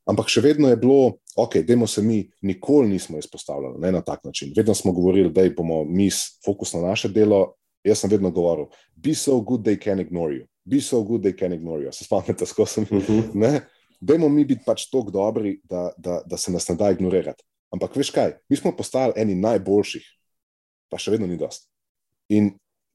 Ampak 0.10 0.28
še 0.28 0.42
vedno 0.42 0.70
je 0.70 0.78
bilo, 0.78 1.18
ok, 1.36 1.62
demo 1.68 1.88
se 1.88 2.02
mi 2.02 2.24
nikoli 2.42 2.90
nismo 2.90 3.18
izpostavljali 3.18 3.80
ne, 3.80 3.92
na 3.92 4.02
tak 4.02 4.24
način. 4.24 4.54
Vedno 4.56 4.74
smo 4.74 4.92
govorili, 4.92 5.32
da 5.32 5.46
bomo 5.56 5.84
mi 5.84 6.10
fokus 6.46 6.74
na 6.74 6.82
naše 6.82 7.10
delo. 7.10 7.54
Jaz 7.84 8.00
sem 8.00 8.10
vedno 8.10 8.32
govoril, 8.32 8.70
be 8.96 9.12
so 9.16 9.42
good, 9.42 9.62
they 9.68 9.76
can 9.76 10.00
ignore 10.00 10.34
you. 10.34 10.48
Be 10.66 10.80
so 10.82 11.04
good, 11.04 11.24
they 11.24 11.34
can 11.36 11.54
ignore 11.54 11.84
you. 11.84 11.92
Se 11.92 12.06
spomnite, 12.06 12.46
skozi 12.46 12.74
sem. 12.74 12.88
Uh 12.92 12.98
mhm. 12.98 13.32
-huh 13.34 13.62
dajmo 14.04 14.30
mi 14.30 14.46
biti 14.46 14.64
pač 14.66 14.88
tako 14.92 15.12
dobri, 15.12 15.58
da, 15.70 15.92
da, 15.98 16.22
da 16.26 16.38
se 16.38 16.52
nas 16.52 16.68
ne 16.70 16.76
da 16.80 16.92
ignorirati. 16.92 17.44
Ampak 17.74 17.96
veš 17.98 18.12
kaj, 18.14 18.36
mi 18.50 18.60
smo 18.60 18.74
postali 18.76 19.16
eni 19.18 19.36
najboljših, 19.40 20.04
pa 20.92 21.00
še 21.02 21.16
vedno 21.16 21.28
ni 21.30 21.40
dost. 21.40 21.70
In 22.34 22.52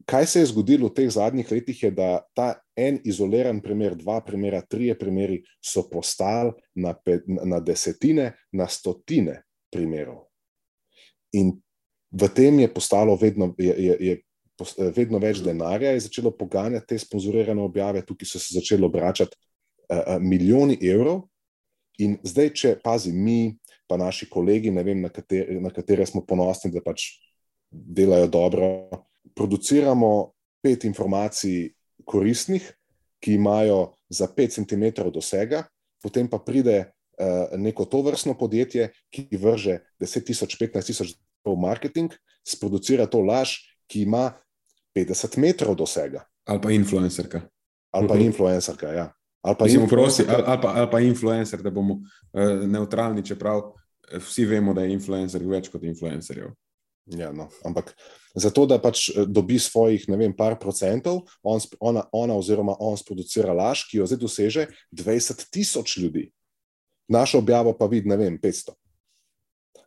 kaj 0.09 0.29
se 0.31 0.43
je 0.43 0.51
zgodilo 0.53 0.91
v 0.91 0.97
teh 1.01 1.09
zadnjih 1.13 1.51
letih, 1.51 1.83
je, 1.83 1.91
da 1.95 2.11
ta 2.37 2.51
en 2.79 3.01
izoliran 3.09 3.63
primer, 3.65 3.97
dva 3.99 4.21
primera, 4.25 4.61
tri 4.63 4.93
primeri 4.99 5.41
so 5.65 5.87
postali 5.91 6.55
na, 6.77 6.95
na 7.27 7.61
desetine, 7.65 8.35
na 8.53 8.69
stotine 8.71 9.43
primerov. 9.73 10.27
In 11.37 11.57
v 12.13 12.31
tem 12.33 12.63
je 12.63 12.71
postalo 12.73 13.17
vedno. 13.21 13.53
Je, 13.59 13.75
je, 13.75 13.97
je, 14.01 14.15
Vedno 14.95 15.21
več 15.23 15.39
denarja 15.45 15.93
je 15.95 16.05
začelo 16.09 16.33
poganjati 16.35 16.87
te 16.91 16.99
sponzorirane 16.99 17.63
objave, 17.63 18.03
tukaj 18.07 18.27
so 18.27 18.41
se 18.43 18.57
začeli 18.57 18.87
obračati 18.87 19.37
uh, 19.39 20.17
milijoni 20.21 20.79
evrov. 20.83 21.27
In 22.03 22.17
zdaj, 22.27 22.51
če 22.55 22.73
pazi 22.83 23.13
mi, 23.15 23.55
pa 23.91 23.97
naši 23.99 24.29
kolegi, 24.31 24.71
vem, 24.71 25.03
na 25.03 25.11
katere, 25.15 25.59
na 25.63 25.71
katere 25.75 26.07
smo 26.07 26.25
ponosni, 26.27 26.71
da 26.75 26.83
pač 26.83 27.07
delajo 27.71 28.29
dobro, 28.31 28.69
produciramo 29.35 30.11
pet 30.63 30.87
informacij 30.89 31.73
koristnih, 32.07 32.67
ki 33.23 33.35
imajo 33.35 33.99
za 34.11 34.29
pet 34.31 34.55
centimetrov 34.55 35.11
dosega, 35.15 35.65
potem 36.03 36.29
pa 36.31 36.39
pride 36.43 36.79
uh, 36.83 37.55
neko 37.59 37.87
to 37.91 38.03
vrstno 38.07 38.35
podjetje, 38.39 38.91
ki 39.11 39.29
vrže 39.39 39.81
10.000, 40.03 40.59
15.000 40.59 41.19
v 41.47 41.57
marketing, 41.59 42.15
sproducira 42.47 43.07
to 43.11 43.23
laž, 43.23 43.59
ki 43.89 44.07
ima 44.07 44.37
50 44.99 45.39
metrov 45.39 45.79
dosega. 45.79 46.25
Ali 46.49 46.61
pa 46.61 46.75
influencerka. 46.75 47.45
Ali 47.95 48.09
pa 48.09 48.15
uh 48.15 48.19
mhm. 48.19 48.25
-huh. 48.25 48.27
influencerka, 48.27 48.93
ja. 48.93 49.13
Ali 49.43 49.57
pa, 49.59 49.65
Mislim, 49.65 49.89
prosti, 49.89 50.25
ali, 50.29 50.43
ali, 50.47 50.61
pa, 50.63 50.73
ali 50.75 50.91
pa 50.91 51.01
influencer, 51.01 51.63
da 51.63 51.71
bomo 51.71 51.95
uh, 51.95 52.03
eh, 52.35 52.67
neutralni, 52.67 53.25
čeprav 53.25 53.63
eh, 54.13 54.19
vsi 54.19 54.45
vemo, 54.45 54.75
da 54.75 54.83
je 54.83 54.93
influencer 54.93 55.45
več 55.47 55.71
kot 55.71 55.85
influencerjev. 55.85 56.51
Ja, 57.17 57.31
no. 57.33 57.49
Ampak 57.65 57.95
zato, 58.35 58.67
da 58.67 58.81
pač 58.83 59.09
eh, 59.09 59.25
dobi 59.27 59.59
svojih, 59.59 60.09
ne 60.09 60.19
vem, 60.21 60.35
par 60.37 60.59
procentov, 60.61 61.23
on, 61.43 61.63
ona, 61.81 62.05
ona 62.13 62.37
oziroma 62.37 62.77
on 62.81 62.99
sproducira 62.99 63.55
laž, 63.57 63.87
ki 63.89 64.03
jo 64.03 64.09
zdaj 64.11 64.21
doseže 64.21 64.67
20 64.93 65.47
tisoč 65.55 65.97
ljudi. 66.03 66.29
Našo 67.09 67.39
objavo 67.39 67.73
pa 67.79 67.87
vidi, 67.87 68.11
ne 68.11 68.19
vem, 68.21 68.37
500. 68.43 68.75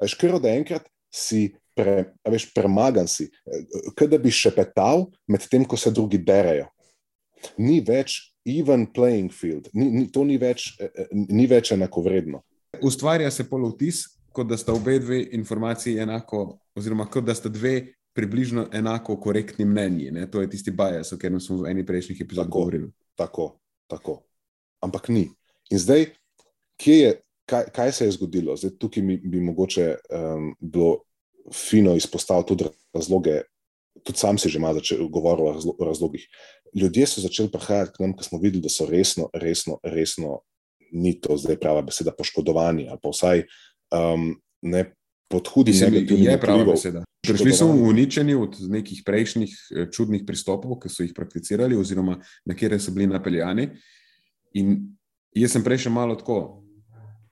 Veš, 0.01 0.15
kar 0.17 0.39
od 0.39 0.47
enkrat 0.49 0.87
si 1.13 1.51
pre, 1.81 1.95
veš, 2.29 2.45
premagan, 2.53 3.09
si, 3.09 3.25
da 3.97 4.19
bi 4.21 4.33
šepetal 4.33 5.07
med 5.27 5.47
tem, 5.49 5.65
ko 5.65 5.79
se 5.79 5.91
drugi 5.91 6.21
derajo. 6.21 6.67
Ni 7.57 7.79
več 7.81 8.19
even 8.45 8.85
playing 8.93 9.33
field, 9.33 9.69
ni, 9.73 9.89
ni, 9.89 10.03
to 10.13 10.23
ni 10.25 10.37
več, 10.41 10.71
eh, 10.79 10.89
eh, 10.93 11.09
ni 11.33 11.47
več 11.49 11.73
enako 11.73 12.05
vredno. 12.05 12.43
Ustvarja 12.85 13.31
se 13.33 13.47
polotis, 13.49 14.05
kot 14.31 14.47
da 14.47 14.57
sta 14.57 14.73
obe 14.73 14.99
dve 15.01 15.23
informaciji 15.35 15.99
enako, 16.05 16.45
oziroma 16.77 17.07
kot 17.11 17.25
da 17.27 17.35
sta 17.35 17.49
dve 17.49 17.95
približno 18.15 18.67
enako 18.73 19.17
korektni 19.21 19.65
mnenji. 19.65 20.11
Ne? 20.11 20.27
To 20.31 20.41
je 20.41 20.49
tisti 20.51 20.71
bias, 20.71 21.11
o 21.11 21.19
katerem 21.19 21.39
smo 21.43 21.61
v 21.61 21.71
eni 21.71 21.85
prejšnjih 21.87 22.21
epizodah 22.23 22.49
govorili. 22.51 22.89
Tako, 23.19 23.53
tako. 23.91 24.21
Ampak 24.83 25.09
ni. 25.09 25.27
In 25.71 25.79
zdaj, 25.79 26.07
je, 26.85 27.11
kaj, 27.45 27.69
kaj 27.75 27.91
se 27.91 28.07
je 28.07 28.15
zgodilo? 28.17 28.55
Zdaj, 28.57 28.75
tukaj 28.79 29.03
bi, 29.03 29.17
bi 29.17 29.43
mogoče 29.43 29.87
um, 30.09 30.51
bilo 30.59 31.03
fino 31.53 31.95
izpostaviti 31.95 32.53
tudi 32.53 32.69
razloge, 32.93 33.41
tudi 34.03 34.19
sam 34.19 34.37
si 34.37 34.49
že 34.49 34.59
malo 34.59 34.81
govoril 35.09 35.47
o 35.77 35.85
razlogih. 35.85 36.27
Ljudje 36.75 37.07
so 37.07 37.21
začeli 37.21 37.51
prihajati 37.51 37.91
k 37.97 37.99
nam, 37.99 38.15
ker 38.15 38.25
smo 38.25 38.39
videli, 38.39 38.63
da 38.63 38.69
so 38.69 38.85
resno, 38.85 39.29
resno, 39.33 39.79
resno, 39.83 40.41
ni 40.91 41.13
to 41.21 41.37
zdaj 41.37 41.59
prava 41.59 41.81
beseda, 41.81 42.11
poškodovani 42.11 42.89
ali 42.89 42.99
pa 43.01 43.09
vsaj 43.09 43.43
um, 43.95 44.35
ne 44.61 44.91
pod 45.31 45.47
hudim 45.47 45.75
negativnim. 45.75 46.27
Je 46.27 46.39
prava 46.39 46.65
beseda. 46.67 47.03
Prišli 47.21 47.53
so 47.53 47.67
uničeni 47.69 48.35
od 48.35 48.57
nekih 48.59 49.03
prejšnjih 49.05 49.51
eh, 49.51 49.85
čudnih 49.93 50.23
pristopov, 50.27 50.79
ki 50.81 50.89
so 50.89 51.05
jih 51.05 51.13
prakticirali, 51.15 51.77
oziroma 51.77 52.17
na 52.45 52.55
kere 52.57 52.79
so 52.79 52.91
bili 52.91 53.07
napeljani. 53.07 53.69
In 54.57 54.81
jaz 55.37 55.53
sem 55.55 55.63
prej 55.63 55.85
še 55.85 55.93
malo 55.93 56.17
tako 56.19 56.60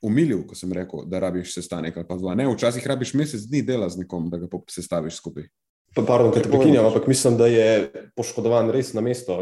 umilil, 0.02 0.46
ko 0.48 0.56
sem 0.56 0.72
rekel, 0.74 1.04
da 1.10 1.20
rabiš 1.20 1.54
sestanek 1.56 1.98
ali 1.98 2.08
pa 2.08 2.18
dva. 2.20 2.36
Ne, 2.36 2.48
včasih 2.48 2.86
rabiš 2.88 3.14
mesec 3.20 3.44
dni 3.50 3.62
dela 3.68 3.90
z 3.90 4.04
nekom, 4.04 4.30
da 4.32 4.40
ga 4.42 4.48
sestaviš 4.72 5.20
skupaj. 5.20 5.50
Pa, 5.96 6.04
pardon, 6.06 6.32
kaj 6.32 6.46
te 6.46 6.52
prekinjam, 6.52 6.86
ampak 6.86 7.08
mislim, 7.10 7.38
da 7.40 7.48
je 7.50 7.70
poškodovan 8.16 8.70
res 8.74 8.94
na 8.94 9.02
mestu. 9.02 9.34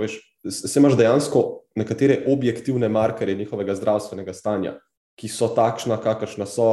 Se 0.48 0.80
imaš 0.80 0.96
dejansko 0.98 1.44
nekatere 1.76 2.22
objektivne 2.32 2.90
markerje 2.90 3.36
njihovega 3.36 3.76
zdravstvenega 3.76 4.34
stanja, 4.34 4.78
ki 5.20 5.28
so 5.28 5.50
takšna, 5.54 6.00
kakršna 6.02 6.48
so, 6.48 6.70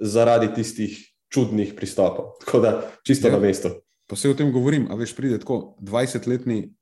zaradi 0.00 0.48
tistih 0.56 0.96
čudnih 1.30 1.74
pristopov. 1.76 2.32
Tako 2.44 2.60
da 2.64 2.70
čisto 3.06 3.28
ja. 3.28 3.36
na 3.36 3.40
mestu. 3.42 3.70
Pa 4.08 4.16
se 4.16 4.30
o 4.30 4.34
tem 4.34 4.52
govorim, 4.52 4.88
a 4.90 4.96
veš, 4.98 5.12
pride 5.14 5.38
tako 5.38 5.76
20-letni 5.84 6.72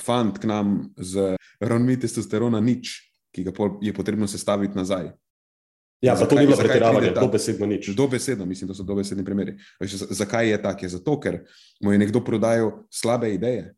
fant 0.00 0.38
k 0.40 0.48
nam 0.50 0.94
z 0.98 1.36
ravnmi 1.62 2.00
testosterona 2.00 2.58
nič, 2.60 2.96
ki 3.34 3.44
ga 3.46 3.52
je 3.82 3.92
potrebno 3.94 4.26
sestaviti 4.26 4.74
nazaj. 4.74 5.12
Ja, 6.04 6.14
pa 6.20 6.26
to 6.26 6.36
ni 6.36 6.46
bilo 6.46 6.56
pretiravanje, 6.56 7.10
dobesedno 7.16 7.66
nič. 7.66 7.88
Dobesedno, 7.96 8.44
mislim, 8.46 8.68
da 8.68 8.74
so 8.74 8.84
dobesedni 8.84 9.24
primeri. 9.24 9.56
Zakaj 10.10 10.50
je 10.50 10.60
tako? 10.62 10.88
Zato, 10.88 11.16
ker 11.20 11.40
mu 11.80 11.92
je 11.92 11.98
nekdo 11.98 12.20
prodajal 12.24 12.70
slabe 12.90 13.32
ideje, 13.34 13.74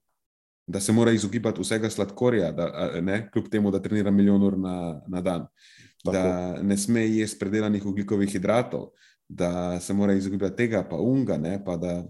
da 0.67 0.81
se 0.81 0.93
mora 0.93 1.13
izogibati 1.15 1.63
vsega 1.63 1.91
sladkorja, 1.91 2.51
da, 2.53 2.91
ne, 3.01 3.29
kljub 3.33 3.49
temu, 3.51 3.71
da 3.71 3.83
trenira 3.83 4.11
milijon 4.11 4.43
ur 4.43 4.59
na, 4.59 5.01
na 5.07 5.21
dan, 5.21 5.47
tako. 6.05 6.13
da 6.13 6.63
ne 6.63 6.77
sme 6.77 7.07
jesti 7.07 7.39
predelanih 7.39 7.87
ugljikovih 7.87 8.33
hidratov, 8.33 8.89
da 9.29 9.81
se 9.81 9.95
mora 9.95 10.15
izogibati 10.15 10.57
tega, 10.57 10.83
pa 10.91 10.97
unga, 10.97 11.39
ne, 11.39 11.61
pa 11.65 11.77
da 11.77 12.03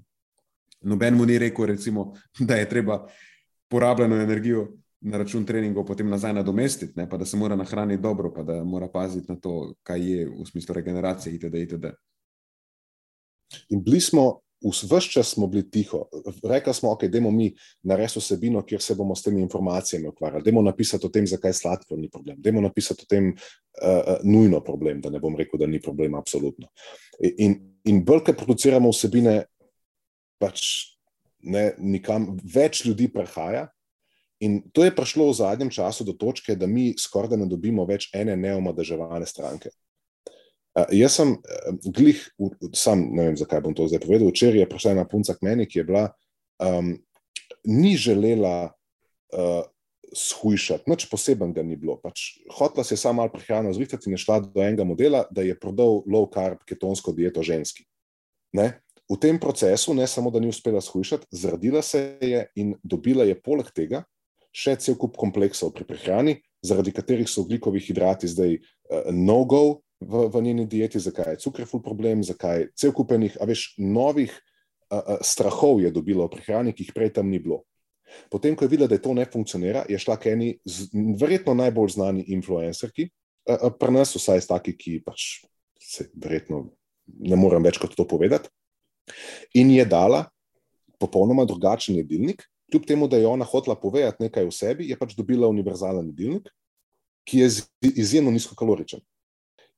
noben 0.81 1.15
mu 1.15 1.27
ni 1.27 1.39
rekel, 1.39 1.67
recimo, 1.67 2.15
da 2.49 2.57
je 2.57 2.69
treba 2.69 3.05
porabljeno 3.69 4.17
energijo 4.17 4.69
na 5.01 5.19
račun 5.19 5.45
treningov 5.47 5.85
potem 5.87 6.09
nazaj 6.11 6.33
nadomestiti, 6.35 7.07
pa 7.11 7.17
da 7.17 7.25
se 7.25 7.37
mora 7.37 7.57
nahraniti 7.57 8.03
dobro, 8.03 8.33
pa 8.35 8.43
da 8.43 8.65
mora 8.65 8.89
paziti 8.89 9.33
na 9.33 9.39
to, 9.41 9.75
kaj 9.83 10.11
je 10.11 10.27
v 10.29 10.47
smislu 10.47 10.75
regeneracije 10.75 11.35
itd. 11.35 11.55
itd. 11.55 11.87
In 13.69 13.83
bili 13.85 14.01
smo, 14.01 14.41
vse 14.65 15.11
čas 15.11 15.35
smo 15.35 15.47
bili 15.47 15.71
tiho. 15.71 16.07
Rekli 16.45 16.75
smo, 16.75 16.91
ok, 16.93 17.05
dajmo 17.05 17.31
mi 17.31 17.55
narediti 17.83 18.19
vsebino, 18.19 18.63
kjer 18.67 18.83
se 18.83 18.95
bomo 18.95 19.15
s 19.15 19.23
temi 19.23 19.41
informacijami 19.41 20.09
ukvarjali. 20.09 20.45
Dajmo 20.45 20.63
napisati 20.63 21.07
o 21.07 21.09
tem, 21.09 21.27
zakaj 21.27 21.53
sladkor 21.53 21.99
ni 21.99 22.11
problem. 22.11 22.41
Dajmo 22.41 22.61
napisati 22.61 23.03
o 23.03 23.07
tem 23.09 23.29
uh, 23.29 24.17
nujno 24.25 24.61
problem, 24.61 25.01
da 25.01 25.11
ne 25.11 25.21
bom 25.21 25.37
rekel, 25.37 25.61
da 25.61 25.67
ni 25.67 25.81
problem, 25.83 26.15
absolutno. 26.15 26.69
In, 27.21 27.57
in 27.85 28.03
bolj, 28.05 28.25
ker 28.27 28.37
produciramo 28.37 28.91
vsebine, 28.91 29.45
pač 30.41 30.65
ne, 31.43 31.71
nikam 31.79 32.35
več 32.55 32.85
ljudi 32.85 33.09
prihaja, 33.13 33.69
In 34.45 34.61
to 34.73 34.85
je 34.85 34.93
prišlo 34.93 35.31
v 35.31 35.39
zadnjem 35.39 35.71
času 35.73 36.05
do 36.05 36.13
točke, 36.13 36.57
da 36.57 36.69
mi 36.69 36.93
skoraj 36.99 37.39
ne 37.41 37.49
dobimo 37.49 37.87
več 37.89 38.11
ene 38.13 38.37
neomadeževane 38.37 39.27
stranke. 39.27 39.73
Uh, 40.77 40.85
jaz 40.93 41.17
sem 41.17 41.33
uh, 41.33 41.79
glih, 41.89 42.21
sam 42.77 43.07
ne 43.17 43.31
vem, 43.31 43.39
zakaj 43.41 43.63
bom 43.65 43.73
to 43.77 43.89
zdaj 43.89 44.05
povedal. 44.05 44.29
Včeraj 44.29 44.61
je 44.61 44.69
prišla 44.69 44.93
ena 44.93 45.07
punca 45.09 45.33
k 45.33 45.47
meni, 45.47 45.65
ki 45.65 45.81
je 45.81 45.87
bila, 45.89 46.05
um, 46.61 46.93
ni 47.65 47.97
želela 47.97 48.69
uh, 48.69 49.65
shujšati, 50.13 50.85
nič 50.93 51.09
poseben, 51.09 51.57
da 51.57 51.65
ni 51.65 51.81
bilo. 51.81 51.97
Pač, 52.03 52.37
hotla 52.59 52.85
se 52.85 52.95
je 52.95 53.01
sama 53.01 53.25
malo 53.25 53.33
prehrano 53.33 53.73
zrihtati 53.73 54.11
in 54.11 54.19
je 54.19 54.25
šla 54.25 54.43
do 54.45 54.61
enega 54.61 54.85
modela, 54.85 55.25
da 55.33 55.45
je 55.45 55.57
prodal 55.57 56.05
low 56.05 56.29
carb 56.29 56.61
ketonsko 56.69 57.17
dieto 57.17 57.41
ženski. 57.45 57.89
Ne? 58.57 58.75
v 59.07 59.17
tem 59.23 59.39
procesu 59.39 59.95
ne 59.95 60.07
samo, 60.07 60.31
da 60.31 60.41
ni 60.43 60.49
uspela 60.51 60.81
shujšati, 60.83 61.27
zrodila 61.31 61.83
se 61.83 62.19
je 62.21 62.47
in 62.59 62.75
dobila 62.83 63.25
je 63.25 63.37
poleg 63.39 63.71
tega 63.71 64.03
še 64.57 64.77
cel 64.81 64.97
kup 64.97 65.19
kompleksov 65.21 65.75
pri 65.77 65.85
prehrani, 65.89 66.39
zaradi 66.65 66.95
katerih 66.97 67.29
so 67.29 67.45
ugljikovi 67.45 67.83
hidrati 67.85 68.31
zdaj 68.31 68.57
uh, 68.57 69.11
no-go 69.13 69.83
v, 70.01 70.27
v 70.33 70.43
njeni 70.45 70.67
dieti, 70.69 71.01
zakaj 71.03 71.35
je 71.35 71.43
cukrful 71.45 71.83
problem, 71.85 72.25
zakaj 72.25 72.71
cel 72.79 72.95
kupenih, 72.97 73.37
a 73.41 73.49
veš, 73.49 73.75
novih 73.79 74.33
uh, 74.33 74.99
uh, 74.99 75.25
strahov 75.25 75.83
je 75.85 75.93
dobila 75.93 76.27
v 76.27 76.37
prehrani, 76.37 76.75
ki 76.77 76.89
jih 76.89 76.97
prej 76.97 77.13
tam 77.19 77.29
ni 77.33 77.41
bilo. 77.43 77.65
Potem, 78.33 78.55
ko 78.57 78.65
je 78.65 78.71
videla, 78.73 78.89
da 78.89 79.01
to 79.03 79.13
ne 79.19 79.27
funkcionira, 79.29 79.85
je 79.91 79.99
šla 80.01 80.17
k 80.21 80.33
eni, 80.33 80.51
z, 80.65 80.89
verjetno 81.21 81.57
najbolj 81.59 81.97
znani 81.99 82.25
influencerki, 82.37 83.11
uh, 83.51 83.59
uh, 83.59 83.73
pri 83.77 83.99
nas 84.01 84.17
vsaj 84.17 84.47
taki, 84.49 84.77
ki 84.79 85.01
pač 85.05 85.45
se 85.83 86.09
verjetno 86.17 86.65
ne 87.07 87.37
morem 87.39 87.65
več 87.67 87.79
kot 87.83 87.95
to 87.95 88.09
povedati. 88.09 88.51
In 89.55 89.71
je 89.71 89.85
dala 89.87 90.25
popolnoma 90.99 91.45
drugačen 91.47 92.01
jedilnik, 92.01 92.43
kljub 92.71 92.87
temu, 92.87 93.09
da 93.09 93.17
je 93.17 93.27
ona 93.27 93.45
hotela 93.45 93.77
povedati 93.77 94.23
nekaj 94.23 94.47
o 94.47 94.51
sebi, 94.51 94.89
je 94.91 94.99
pač 94.99 95.15
dobila 95.15 95.49
univerzalen 95.49 96.11
jedilnik, 96.11 96.51
ki 97.27 97.39
je 97.39 97.51
izjemno 97.95 98.31
nizkokaloričen. 98.31 99.01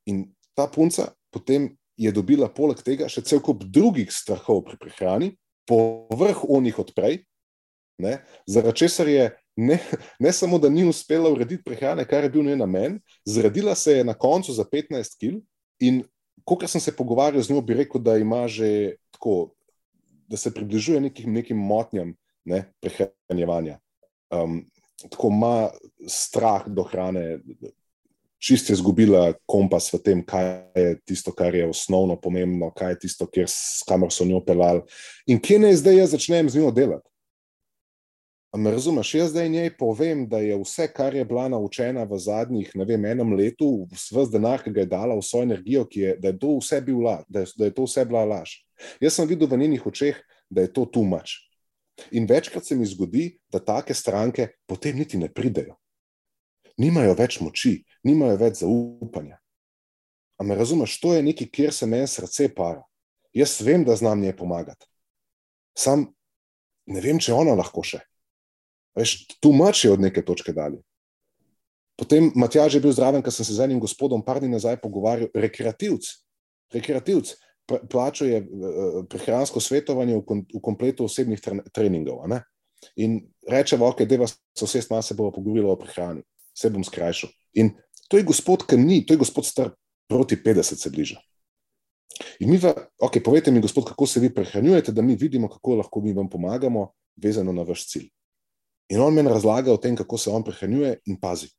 In 0.09 0.27
ta 0.57 0.69
punca 0.69 1.13
potem 1.31 1.77
je 1.97 2.13
dobila 2.13 2.49
poleg 2.49 2.81
tega 2.85 3.09
še 3.11 3.25
cel 3.27 3.41
kup 3.45 3.65
drugih 3.65 4.13
strahov 4.13 4.65
pri 4.69 4.79
prehrani, 4.81 5.33
povrh 5.69 6.45
onih 6.49 6.79
odprej, 6.81 7.23
zaradi 8.47 8.79
česar 8.79 9.09
je 9.09 9.25
ne, 9.59 9.79
ne 10.23 10.33
samo, 10.33 10.59
da 10.59 10.69
ni 10.71 10.85
uspela 10.87 11.31
urediti 11.31 11.65
prehrane, 11.65 12.05
kar 12.07 12.25
je 12.25 12.31
bil 12.31 12.47
njen 12.47 12.63
namen, 12.63 13.01
zredila 13.27 13.75
se 13.75 13.99
je 13.99 14.05
na 14.05 14.15
koncu 14.15 14.55
za 14.55 14.65
15 14.65 15.19
kg 15.19 15.41
in 15.83 16.05
ko 16.45 16.57
sem 16.67 16.81
se 16.81 16.95
pogovarjal 16.97 17.43
z 17.43 17.53
njo, 17.53 17.61
bi 17.61 17.75
rekel, 17.75 18.01
da 18.01 18.17
ima 18.17 18.47
že 18.49 18.97
tako, 19.11 19.53
da 20.29 20.37
se 20.37 20.55
približuje 20.55 21.01
nekim, 21.01 21.33
nekim 21.33 21.59
motnjam 21.59 22.15
ne, 22.49 22.65
prehranjevanja. 22.81 23.79
Um, 24.35 24.63
tako 25.11 25.29
ima 25.33 25.71
strah 26.09 26.67
do 26.67 26.83
hrane, 26.83 27.39
čist 28.39 28.71
je 28.71 28.79
izgubila 28.79 29.33
kompas 29.47 29.91
v 29.93 30.01
tem, 30.03 30.23
kaj 30.27 30.49
je 30.75 30.97
tisto, 31.07 31.33
kar 31.35 31.55
je 31.55 31.69
osnovno 31.69 32.17
pomembno, 32.21 32.71
kaj 32.75 32.93
je 32.93 32.99
tisto, 33.07 33.27
kjer, 33.27 33.51
kamor 33.89 34.13
so 34.15 34.25
njo 34.25 34.41
pelali. 34.47 34.83
In 35.27 35.43
kje 35.43 35.59
naj 35.59 35.79
zdaj 35.83 36.03
jaz 36.03 36.17
začnem 36.17 36.51
z 36.51 36.63
njo 36.63 36.71
delati? 36.75 37.07
Me 38.57 38.71
razumeš, 38.73 39.11
jaz 39.15 39.31
zdaj 39.31 39.49
njej 39.53 39.75
povem, 39.77 40.23
da 40.29 40.39
je 40.41 40.57
vse, 40.57 40.87
kar 40.93 41.15
je 41.15 41.25
bila 41.25 41.49
naučena 41.53 42.07
v 42.09 42.19
zadnjih, 42.19 42.71
ne 42.75 42.85
vem, 42.89 43.05
enem 43.05 43.35
letu, 43.37 43.85
vse 43.93 44.25
denar, 44.33 44.63
ki 44.65 44.73
ga 44.73 44.81
je 44.87 44.89
dala, 44.89 45.19
vso 45.19 45.43
energijo, 45.45 45.85
je, 45.93 46.15
da, 46.17 46.33
je 46.33 46.39
vse 46.41 46.81
bila, 46.81 47.19
da, 47.29 47.45
je, 47.45 47.53
da 47.59 47.69
je 47.69 47.75
to 47.75 47.85
vse 47.85 48.07
bila 48.09 48.25
laž. 48.25 48.57
Jaz 49.05 49.19
sem 49.19 49.29
videl 49.29 49.51
v 49.51 49.59
njenih 49.61 49.87
očeh, 49.87 50.17
da 50.49 50.65
je 50.65 50.73
to 50.73 50.87
tumač. 50.89 51.37
In 52.11 52.27
večkrat 52.27 52.67
se 52.67 52.77
mi 52.77 52.87
zgodi, 52.87 53.39
da 53.51 53.59
take 53.59 53.95
stranke 53.95 54.49
potem 54.67 54.97
niti 54.99 55.19
ne 55.19 55.29
pridejo. 55.33 55.77
Nimajo 56.79 57.15
več 57.19 57.41
moči, 57.43 57.83
nimajo 58.07 58.37
več 58.39 58.61
zaupanja. 58.63 59.41
A 60.39 60.47
me 60.47 60.55
razumeš, 60.55 61.01
to 61.03 61.15
je 61.15 61.23
nekaj, 61.27 61.49
kjer 61.51 61.75
se 61.75 61.87
meni 61.87 62.07
srce 62.07 62.47
para. 62.55 62.85
Jaz 63.35 63.59
vem, 63.61 63.85
da 63.85 63.97
znam 63.97 64.21
njej 64.21 64.37
pomagati. 64.37 64.87
Sam 65.79 66.07
ne 66.87 67.01
vem, 67.03 67.19
če 67.19 67.35
ona 67.35 67.57
lahko 67.59 67.83
še. 67.83 68.01
Veš, 68.99 69.27
tu 69.43 69.53
mač 69.55 69.85
je 69.85 69.93
od 69.93 70.03
neke 70.03 70.23
točke 70.23 70.55
dalje. 70.55 70.81
Potem 71.99 72.31
Matjaž 72.39 72.79
je 72.79 72.83
bil 72.83 72.95
zraven, 72.95 73.23
ker 73.27 73.35
sem 73.35 73.47
se 73.47 73.57
z 73.59 73.67
enim 73.67 73.81
gospodom 73.83 74.23
par 74.23 74.39
dni 74.39 74.53
nazaj 74.53 74.79
pogovarjal, 74.79 75.33
rekreativc, 75.35 76.07
rekreativc, 76.75 77.35
plačuje 77.69 78.41
uh, 78.41 79.03
prehransko 79.11 79.61
svetovanje 79.61 80.17
v, 80.17 80.23
kon, 80.25 80.45
v 80.55 80.61
kompletu 80.65 81.05
osebnih 81.05 81.43
treningov. 81.73 82.25
In 82.97 83.21
reče, 83.49 83.77
ok, 83.81 84.05
da 84.09 84.23
vas 84.23 84.39
sosed 84.57 84.89
malo 84.91 85.03
se 85.03 85.15
bo 85.15 85.31
pogovorilo 85.35 85.73
o 85.73 85.79
prehrani, 85.79 86.23
se 86.57 86.71
bom 86.71 86.85
skrajšal. 86.85 87.31
In 87.61 87.75
to 88.09 88.17
je 88.17 88.25
gospod, 88.25 88.65
ki 88.67 88.79
ni, 88.81 89.03
to 89.07 89.15
je 89.15 89.23
gospod 89.25 89.47
star 89.47 89.73
proti 90.09 90.37
50 90.37 90.81
se 90.81 90.91
bliža. 90.91 91.21
In 92.41 92.51
mi, 92.51 92.59
va, 92.59 92.73
ok, 93.05 93.21
povejte 93.25 93.51
mi, 93.51 93.61
gospod, 93.61 93.85
kako 93.91 94.07
se 94.07 94.21
vi 94.21 94.31
prehranjujete, 94.35 94.93
da 94.93 95.03
mi 95.03 95.17
vidimo, 95.17 95.49
kako 95.49 95.77
lahko 95.83 96.01
mi 96.01 96.13
vam 96.13 96.29
pomagamo, 96.31 96.89
vezano 97.17 97.53
na 97.53 97.63
vaš 97.63 97.87
cilj. 97.91 98.09
In 98.89 99.01
on 99.01 99.15
meni 99.15 99.29
razlaga 99.29 99.73
o 99.73 99.77
tem, 99.77 99.97
kako 99.97 100.19
se 100.19 100.31
on 100.31 100.45
prehranjuje 100.45 100.97
in 101.07 101.19
pazi. 101.21 101.51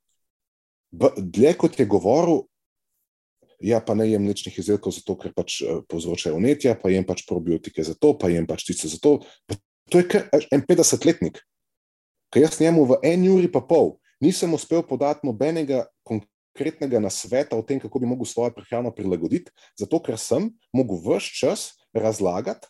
Dlje 1.17 1.53
kot 1.61 1.79
je 1.79 1.85
govoril, 1.85 2.41
ja, 3.59 3.79
pa 3.83 3.95
ne 3.95 4.07
jem 4.09 4.23
mlečnih 4.23 4.59
izdelkov, 4.59 4.95
zato 4.95 5.15
ker 5.19 5.33
pač 5.35 5.61
uh, 5.63 5.81
povzročajo 5.89 6.39
vnetja, 6.39 6.75
pa 6.79 6.91
jem 6.93 7.05
pač 7.07 7.25
probiotike 7.27 7.83
za 7.83 7.95
to, 7.95 8.13
pa 8.19 8.31
jem 8.31 8.47
pač 8.47 8.67
tice 8.67 8.91
za 8.91 8.99
to. 9.01 9.19
Pa 9.47 9.59
to 9.91 10.03
je 10.03 10.07
kar 10.09 10.45
en 10.53 10.63
50-letnik. 10.65 11.41
Ker 12.29 12.45
jaz 12.45 12.59
njemu 12.61 12.85
v 12.85 12.99
eni 13.09 13.31
uri 13.33 13.49
pa 13.51 13.61
pol 13.65 13.97
nisem 14.21 14.53
uspel 14.53 14.83
podati 14.83 15.27
nobenega 15.27 15.85
konkretnega 16.03 16.99
nasveta 16.99 17.57
o 17.57 17.63
tem, 17.63 17.79
kako 17.79 17.99
bi 17.99 18.09
lahko 18.09 18.27
svojo 18.27 18.53
prehrano 18.55 18.91
prilagoditi, 18.95 19.51
zato 19.79 20.01
ker 20.03 20.19
sem 20.19 20.49
mogel 20.75 20.99
vse 21.05 21.31
čas 21.39 21.69
razlagati, 21.95 22.67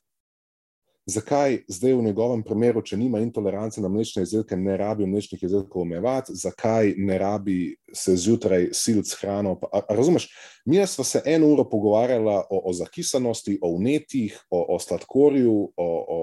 zakaj 1.10 1.64
zdaj 1.68 1.94
v 1.94 2.04
njegovem 2.04 2.44
primeru, 2.44 2.82
če 2.86 2.98
nima 2.98 3.20
intolerance 3.20 3.82
na 3.82 3.90
mlečne 3.90 4.24
izdelke, 4.24 4.58
ne 4.58 4.78
rabi 4.78 5.08
mlečnih 5.10 5.44
izdelkov 5.44 5.82
omejevati, 5.82 6.36
zakaj 6.36 6.94
ne 6.98 7.18
rabi 7.18 7.58
se 7.94 8.16
zjutraj 8.16 8.70
siliti 8.74 9.10
s 9.10 9.20
hrano. 9.22 9.56
Pa, 9.60 9.68
a, 9.74 9.82
a 9.90 9.96
razumeš, 9.96 10.30
mi 10.66 10.80
smo 10.88 11.04
se 11.04 11.22
eno 11.26 11.48
uro 11.48 11.66
pogovarjali 11.70 12.36
o, 12.50 12.62
o 12.70 12.74
zakisanosti, 12.74 13.60
o 13.62 13.76
vnetih, 13.78 14.38
o, 14.50 14.76
o 14.76 14.80
sladkorju, 14.80 15.58
o, 15.78 15.90
o, 16.18 16.22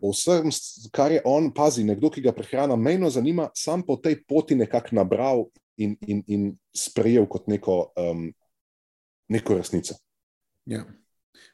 o 0.00 0.12
vsem, 0.12 0.50
kar 0.92 1.12
je 1.12 1.22
on, 1.24 1.52
pazi, 1.54 1.84
nekdo, 1.84 2.10
ki 2.10 2.24
ga 2.24 2.32
prehrana 2.32 2.76
mejno 2.76 3.10
zanima, 3.10 3.50
sam 3.54 3.82
po 3.86 3.96
tej 3.96 4.22
poti 4.28 4.56
nekako 4.56 4.96
nabral 4.96 5.46
in, 5.76 5.96
in, 6.06 6.22
in 6.26 6.48
sprejel 6.74 7.26
kot 7.26 7.46
neko, 7.48 7.92
um, 7.96 8.28
neko 9.28 9.58
resnico. 9.60 9.94
Ja. 10.68 10.84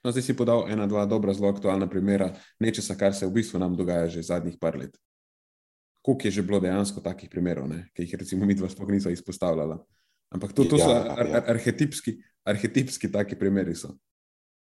No, 0.04 0.12
zdaj 0.12 0.22
si 0.22 0.36
podal 0.36 0.68
ena, 0.72 0.86
dva 0.86 1.06
dobra, 1.06 1.34
zelo 1.34 1.50
aktualna 1.52 1.88
primera 1.90 2.32
nečesa, 2.60 2.96
kar 2.98 3.14
se 3.14 3.26
v 3.26 3.34
bistvu 3.40 3.58
nam 3.58 3.76
dogaja 3.76 4.08
že 4.08 4.22
zadnjih 4.22 4.58
par 4.60 4.78
let. 4.78 4.96
Koliko 6.04 6.28
je 6.28 6.30
že 6.30 6.42
bilo 6.42 6.60
dejansko 6.60 7.00
takih 7.00 7.30
primerov, 7.30 7.68
ne? 7.68 7.88
ki 7.94 8.04
jih 8.04 8.14
recimo 8.20 8.46
mi 8.46 8.54
dva 8.54 8.68
sploh 8.68 8.90
niso 8.92 9.10
izpostavljala. 9.10 9.78
Ampak 10.34 10.52
to, 10.52 10.64
to 10.64 10.76
ja, 10.76 10.84
so 10.84 10.90
ar, 10.92 11.26
ar, 11.26 11.44
arhetipski, 11.54 12.18
arhetipski 12.44 13.08
taki 13.12 13.38
primeri. 13.38 13.74
So. 13.74 13.94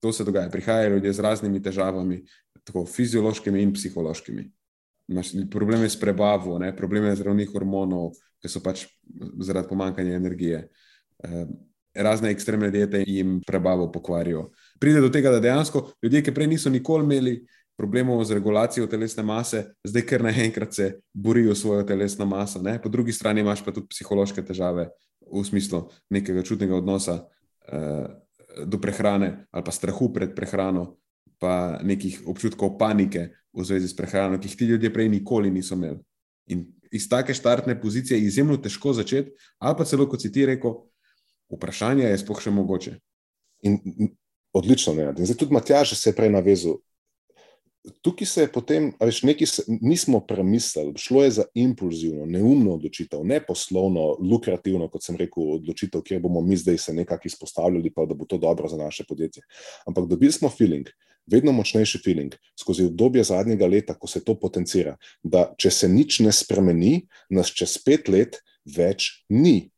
To 0.04 0.12
se 0.14 0.24
dogaja. 0.24 0.50
Prihajajo 0.50 0.98
ljudje 0.98 1.14
z 1.14 1.20
raznimi 1.20 1.62
težavami, 1.64 2.20
tako 2.64 2.86
fiziološkimi 2.86 3.62
in 3.64 3.74
psihološkimi. 3.74 4.44
Imaš 5.08 5.32
probleme 5.52 5.90
s 5.90 6.00
prebavo, 6.00 6.60
ne? 6.60 6.76
probleme 6.76 7.16
z 7.16 7.26
ravni 7.26 7.46
hormonov, 7.46 8.18
ki 8.42 8.50
so 8.52 8.62
pač 8.62 8.86
zaradi 9.42 9.70
pomankanja 9.70 10.18
energije. 10.18 10.68
Eh, 11.24 11.46
razne 11.96 12.32
ekstremne 12.34 12.72
diete 12.72 13.04
jim 13.08 13.40
prebavo 13.46 13.88
pokvarijo. 13.92 14.50
Pride 14.86 15.02
do 15.02 15.10
tega, 15.10 15.32
da 15.34 15.40
dejansko 15.42 15.80
ljudje, 16.04 16.20
ki 16.22 16.34
prej 16.34 16.48
niso 16.52 16.70
nikoli 16.70 17.08
imeli 17.08 17.40
problemov 17.78 18.22
z 18.24 18.38
regulacijo 18.38 18.86
telesne 18.88 19.24
mase, 19.26 19.64
zdaj 19.84 20.04
kar 20.06 20.24
naenkrat 20.24 20.74
se 20.74 20.92
borijo 21.14 21.56
svojo 21.56 21.84
telesno 21.84 22.26
maso. 22.26 22.62
Ne? 22.62 22.78
Po 22.82 22.90
drugi 22.90 23.12
strani 23.12 23.42
imaš 23.42 23.64
pa 23.66 23.74
tudi 23.74 23.90
psihološke 23.90 24.44
težave 24.46 24.90
v 25.26 25.42
smislu 25.44 25.88
nekega 26.14 26.44
čutnega 26.46 26.78
odnosa 26.78 27.16
uh, 27.26 28.06
do 28.66 28.78
prehrane 28.78 29.48
ali 29.52 29.66
pa 29.66 29.72
strahu 29.72 30.12
pred 30.14 30.36
prehrano, 30.36 31.00
pa 31.42 31.80
nekih 31.82 32.22
občutkov 32.30 32.78
panike 32.78 33.32
v 33.54 33.66
zvezi 33.66 33.90
s 33.90 33.98
prehrano, 33.98 34.38
ki 34.38 34.48
jih 34.48 34.58
ti 34.58 34.66
ljudje 34.70 34.94
prej 34.94 35.10
nikoli 35.10 35.50
niso 35.52 35.76
imeli. 35.76 35.98
In 36.54 36.68
iz 36.92 37.10
take 37.10 37.34
štartne 37.34 37.74
pozicije 37.82 38.20
je 38.20 38.28
izjemno 38.28 38.58
težko 38.62 38.94
začeti, 38.94 39.34
ali 39.60 39.76
pa 39.78 39.86
celo, 39.86 40.06
kot 40.06 40.22
si 40.22 40.32
ti 40.32 40.46
rekel, 40.46 40.78
vprašanje 41.50 42.06
je 42.06 42.22
sploh 42.22 42.40
še 42.42 42.54
mogoče. 42.54 42.94
In, 43.66 43.82
odlično, 44.56 44.94
ne. 44.96 45.12
In 45.18 45.26
zdaj 45.26 45.38
tudi 45.44 45.54
Matjaž 45.54 45.94
se 45.94 46.10
je 46.10 46.16
prej 46.16 46.32
navezal. 46.34 46.80
Tukaj 48.02 48.26
se 48.26 48.42
je 48.42 48.50
potem, 48.50 48.88
veš, 48.98 49.20
nekaj 49.28 49.48
se, 49.48 49.64
nismo 49.68 50.20
premislili, 50.26 50.96
šlo 50.98 51.24
je 51.24 51.32
za 51.32 51.44
impulzivno, 51.54 52.26
neumno 52.26 52.74
odločitev, 52.80 53.22
ne 53.22 53.38
poslovno, 53.46 54.16
lukrativno, 54.18 54.88
kot 54.90 55.06
sem 55.06 55.20
rekel, 55.20 55.52
odločitev, 55.60 56.02
kjer 56.02 56.24
bomo 56.24 56.42
mi 56.42 56.58
zdaj 56.58 56.80
se 56.82 56.96
nekako 56.98 57.30
izpostavljali, 57.30 57.94
pa 57.94 58.08
da 58.10 58.18
bo 58.18 58.26
to 58.26 58.40
dobro 58.42 58.72
za 58.72 58.78
naše 58.78 59.06
podjetje. 59.06 59.44
Ampak 59.86 60.10
dobili 60.10 60.32
smo 60.32 60.50
feeling, 60.50 60.90
vedno 61.30 61.52
močnejši 61.52 62.02
feeling 62.06 62.34
skozi 62.60 62.88
obdobje 62.90 63.24
zadnjega 63.24 63.68
leta, 63.68 63.94
ko 63.94 64.08
se 64.08 64.24
to 64.24 64.34
potencira, 64.40 64.98
da 65.24 65.52
če 65.58 65.72
se 65.72 65.90
nič 65.90 66.20
ne 66.26 66.34
spremeni, 66.34 67.06
nas 67.30 67.54
čez 67.54 67.78
pet 67.86 68.10
let 68.10 68.42
več 68.66 69.12
ni. 69.30 69.70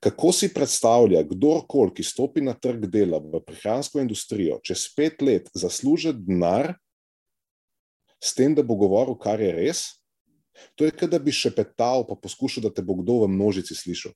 Kako 0.00 0.32
si 0.36 0.50
predstavlja 0.52 1.22
kdorkoli, 1.24 1.94
ki 1.96 2.04
stopi 2.04 2.42
na 2.44 2.52
trg 2.52 2.86
dela 2.92 3.18
v 3.22 3.40
prehransko 3.46 4.02
industrijo, 4.02 4.60
čez 4.64 4.84
pet 4.96 5.22
let 5.24 5.48
zasluži 5.56 6.12
denar, 6.12 6.74
s 8.22 8.34
tem, 8.36 8.54
da 8.54 8.62
bo 8.62 8.76
govoril, 8.78 9.16
kar 9.18 9.40
je 9.40 9.50
res? 9.56 9.86
To 10.76 10.86
je, 10.86 10.92
da 11.10 11.18
bi 11.18 11.32
še 11.34 11.50
petal, 11.56 12.04
pa 12.06 12.14
poskušal, 12.14 12.68
da 12.68 12.70
te 12.70 12.84
bo 12.84 12.94
kdo 13.00 13.24
v 13.24 13.32
množici 13.32 13.74
slišal. 13.74 14.12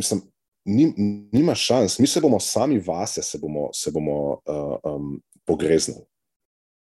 Mislim, 0.00 0.24
nim, 0.66 0.94
nima 1.32 1.54
šans, 1.54 1.98
mi 2.02 2.08
se 2.10 2.20
bomo 2.20 2.40
sami 2.40 2.80
vase, 2.82 3.22
se 3.22 3.38
bomo, 3.38 3.68
se 3.72 3.92
bomo 3.94 4.40
uh, 4.40 4.76
um, 4.82 5.20
pogreznili. 5.46 6.02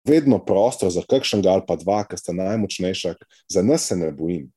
Vedno 0.06 0.38
prostor 0.46 0.92
za 0.92 1.02
kakšnega 1.08 1.50
ali 1.50 1.64
pa 1.68 1.80
dva, 1.80 2.04
ki 2.06 2.20
sta 2.20 2.36
najmočnejša, 2.36 3.16
za 3.50 3.64
nas 3.64 3.88
se 3.88 3.96
ne 3.98 4.12
bojim. 4.12 4.52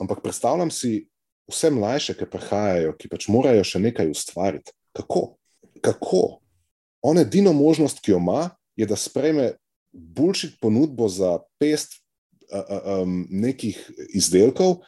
Ampak 0.00 0.22
predstavljam 0.24 0.72
si 0.72 1.06
vse 1.50 1.70
mlajše, 1.70 2.14
ki 2.18 2.28
prihajajo, 2.30 2.94
ki 2.98 3.10
pač 3.10 3.28
morajo 3.32 3.64
še 3.66 3.82
nekaj 3.82 4.12
ustvariti. 4.12 4.74
Kako? 4.96 5.36
Kako? 5.82 6.22
On 7.02 7.18
edino 7.18 7.52
možnost, 7.56 8.02
ki 8.04 8.14
jo 8.14 8.20
ima, 8.22 8.52
je, 8.78 8.86
da 8.86 8.96
sprejme 8.96 9.52
boljših 9.92 10.56
ponudbo 10.62 11.08
za 11.08 11.38
pest 11.60 11.98
uh, 11.98 12.62
uh, 12.62 13.02
um, 13.02 13.22
nekih 13.28 13.78
izdelkov, 14.14 14.80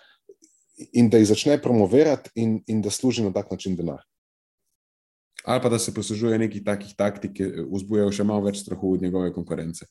in 0.93 1.11
da 1.11 1.19
jih 1.19 1.29
začne 1.29 1.59
promovirati, 1.63 2.31
in, 2.35 2.59
in 2.67 2.83
da 2.83 2.91
služi 2.91 3.23
na 3.23 3.33
tak 3.33 3.51
način 3.51 3.77
denar. 3.77 4.03
Ali 5.45 5.63
pa 5.63 5.69
da 5.69 5.79
se 5.79 5.95
poslužuje 5.95 6.39
nekih 6.39 6.65
takih 6.65 6.95
taktik, 6.97 7.35
ki 7.37 7.67
vzbujajo 7.71 8.13
še 8.13 8.25
malo 8.25 8.47
več 8.47 8.63
strahu 8.63 8.95
od 8.97 9.03
njegove 9.03 9.33
konkurence. 9.33 9.87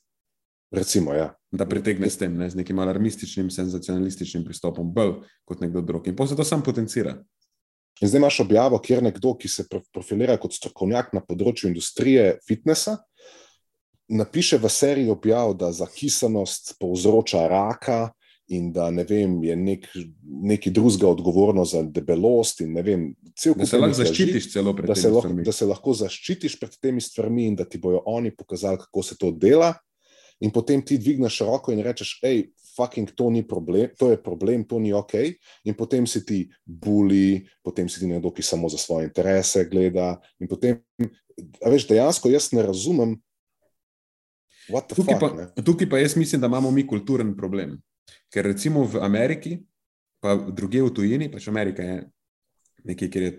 Recimo, 0.70 1.14
ja. 1.14 1.34
Da 1.52 1.66
pritegne 1.66 2.10
s 2.10 2.18
tem, 2.18 2.34
ne, 2.36 2.48
z 2.50 2.58
nekim 2.58 2.78
alarmističnim, 2.82 3.50
senzacionalističnim 3.50 4.44
pristopom, 4.44 4.88
bolj 4.94 5.20
kot 5.44 5.60
nekdo 5.62 5.82
drug. 5.82 6.08
In 6.08 6.16
potem 6.16 6.32
se 6.32 6.36
to 6.36 6.44
sam 6.44 6.64
potencira. 6.66 7.14
In 8.02 8.10
zdaj 8.10 8.18
imaš 8.18 8.40
objavo, 8.42 8.80
kjer 8.82 9.02
nekdo, 9.06 9.36
ki 9.38 9.48
se 9.48 9.68
profilira 9.70 10.34
kot 10.42 10.56
strokovnjak 10.56 11.12
na 11.14 11.22
področju 11.22 11.70
industrije 11.70 12.40
fitnesa, 12.48 12.96
napiše 14.10 14.58
v 14.58 14.68
seriji 14.68 15.12
objav, 15.14 15.54
da 15.56 15.70
zakisanost 15.72 16.74
povzroča 16.82 17.46
raka, 17.48 18.10
in 18.46 18.72
da 18.72 18.90
ne 18.90 19.04
vem, 19.08 19.38
je 19.44 19.56
nek, 19.56 19.86
neki 20.24 20.70
drugega 20.70 21.08
odgovorno 21.08 21.64
za 21.64 21.82
debelost. 21.82 22.60
Vem, 22.60 23.14
da 23.56 23.66
se 23.66 23.78
lahko 23.78 23.96
zaščitiš 24.02 24.50
celo 24.52 24.74
pred 24.76 24.90
da 24.90 24.96
se, 24.98 25.10
lahko, 25.10 25.32
da 25.46 25.52
se 25.52 25.68
lahko 25.68 25.94
zaščitiš 25.96 26.58
pred 26.60 26.76
temi 26.82 27.00
stvarmi 27.00 27.48
in 27.48 27.56
da 27.56 27.64
ti 27.64 27.80
bojo 27.80 28.02
oni 28.06 28.34
pokazali, 28.36 28.78
kako 28.84 29.02
se 29.02 29.16
to 29.16 29.30
dela. 29.32 29.72
In 30.42 30.50
potem 30.50 30.82
ti 30.82 30.98
dvigneš 30.98 31.40
roko 31.46 31.72
in 31.72 31.82
rečeš, 31.84 32.18
hej, 32.24 32.48
fucking, 32.74 33.14
to 33.14 33.30
ni 33.30 33.44
problem, 33.46 33.92
to 33.98 34.10
je 34.10 34.18
problem, 34.22 34.64
to 34.66 34.80
ni 34.82 34.92
ok. 34.92 35.14
In 35.64 35.76
potem 35.78 36.06
si 36.10 36.24
ti 36.26 36.42
bully, 36.64 37.46
potem 37.62 37.88
si 37.88 38.02
ti 38.02 38.10
nekdo, 38.10 38.34
ki 38.34 38.42
samo 38.42 38.68
za 38.68 38.78
svoje 38.78 39.08
interese 39.08 39.68
gleda. 39.70 40.18
In 40.42 40.50
potem, 40.50 40.82
veš, 41.62 41.86
dejansko 41.86 42.32
jaz 42.34 42.50
ne 42.52 42.66
razumem. 42.66 43.14
Tukaj, 44.66 45.16
fuck, 45.20 45.38
pa, 45.54 45.62
tukaj 45.62 45.88
pa 45.88 46.00
jaz 46.00 46.16
mislim, 46.16 46.40
da 46.40 46.50
imamo 46.50 46.70
mi 46.70 46.86
kulturen 46.86 47.36
problem. 47.36 47.78
Ker 48.32 48.48
recimo 48.48 48.84
v 48.88 49.00
Ameriki, 49.04 49.58
pa 50.20 50.34
druge 50.34 50.82
v 50.82 50.92
tujini, 50.94 51.30
pač 51.30 51.48
Amerika 51.52 51.84
je 51.84 51.98
nekaj, 52.84 53.10
kjer 53.12 53.22
je 53.22 53.34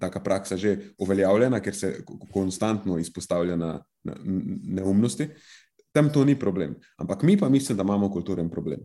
taka 0.00 0.20
praksa 0.20 0.56
že 0.56 0.92
uveljavljena, 1.00 1.60
ker 1.64 1.74
se 1.74 1.92
konstantno 2.32 2.98
izpostavlja 2.98 3.56
na, 3.56 3.72
na 4.04 4.14
neumnosti, 4.80 5.28
tam 5.92 6.12
to 6.12 6.24
ni 6.24 6.38
problem. 6.38 6.76
Ampak 6.96 7.22
mi 7.22 7.38
pa 7.38 7.48
mislim, 7.48 7.76
da 7.76 7.82
imamo 7.82 8.10
kulturen 8.10 8.50
problem. 8.50 8.80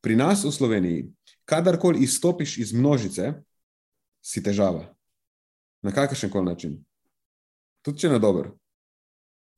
Pri 0.00 0.16
nas 0.16 0.44
v 0.44 0.52
Sloveniji, 0.52 1.08
kadarkoli 1.44 2.04
izstopiš 2.04 2.58
iz 2.58 2.72
množice, 2.72 3.32
si 4.22 4.42
težava. 4.42 4.84
Na 5.82 5.92
kakršen 5.92 6.30
koli 6.30 6.46
način. 6.46 6.78
Tudi 7.82 8.02
če 8.02 8.06
je 8.06 8.12
na 8.12 8.18
dober. 8.18 8.50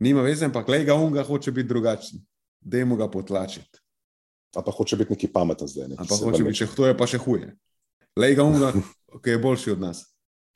Nima 0.01 0.23
veze, 0.23 0.45
ampak 0.45 0.68
le 0.68 0.85
ga 0.85 0.95
unga 0.95 1.25
hoče 1.25 1.53
biti 1.53 1.68
drugačen. 1.68 2.21
Dajmo 2.61 2.97
ga 2.97 3.09
potlačiti. 3.11 3.81
A 4.57 4.62
pa 4.62 4.73
hoče 4.73 4.97
biti 4.97 5.12
neki 5.12 5.29
pameten 5.33 5.68
zdaj. 5.68 5.95
A 5.99 6.05
pa 6.09 6.16
hoče 6.16 6.45
biti, 6.45 6.59
če 6.62 6.68
to 6.77 6.87
je 6.87 6.97
pa 6.97 7.07
še 7.07 7.21
huje. 7.21 7.53
Lej 8.16 8.37
ga 8.37 8.45
unga, 8.45 8.73
ki 9.23 9.37
je 9.37 9.39
boljši 9.39 9.77
od 9.77 9.81
nas. 9.81 10.05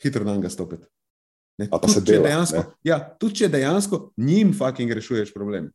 Hitro 0.02 0.24
nam 0.24 0.40
ga 0.42 0.50
stopiti. 0.50 0.86
Ne, 1.58 1.68
pa 1.70 1.78
se 1.88 2.00
dela, 2.02 2.26
dejansko, 2.26 2.62
ja, 2.82 2.96
tudi 3.20 3.38
če 3.38 3.48
dejansko 3.48 3.98
njim 4.18 4.50
fucking 4.58 4.90
rešuješ 4.90 5.30
problem. 5.34 5.68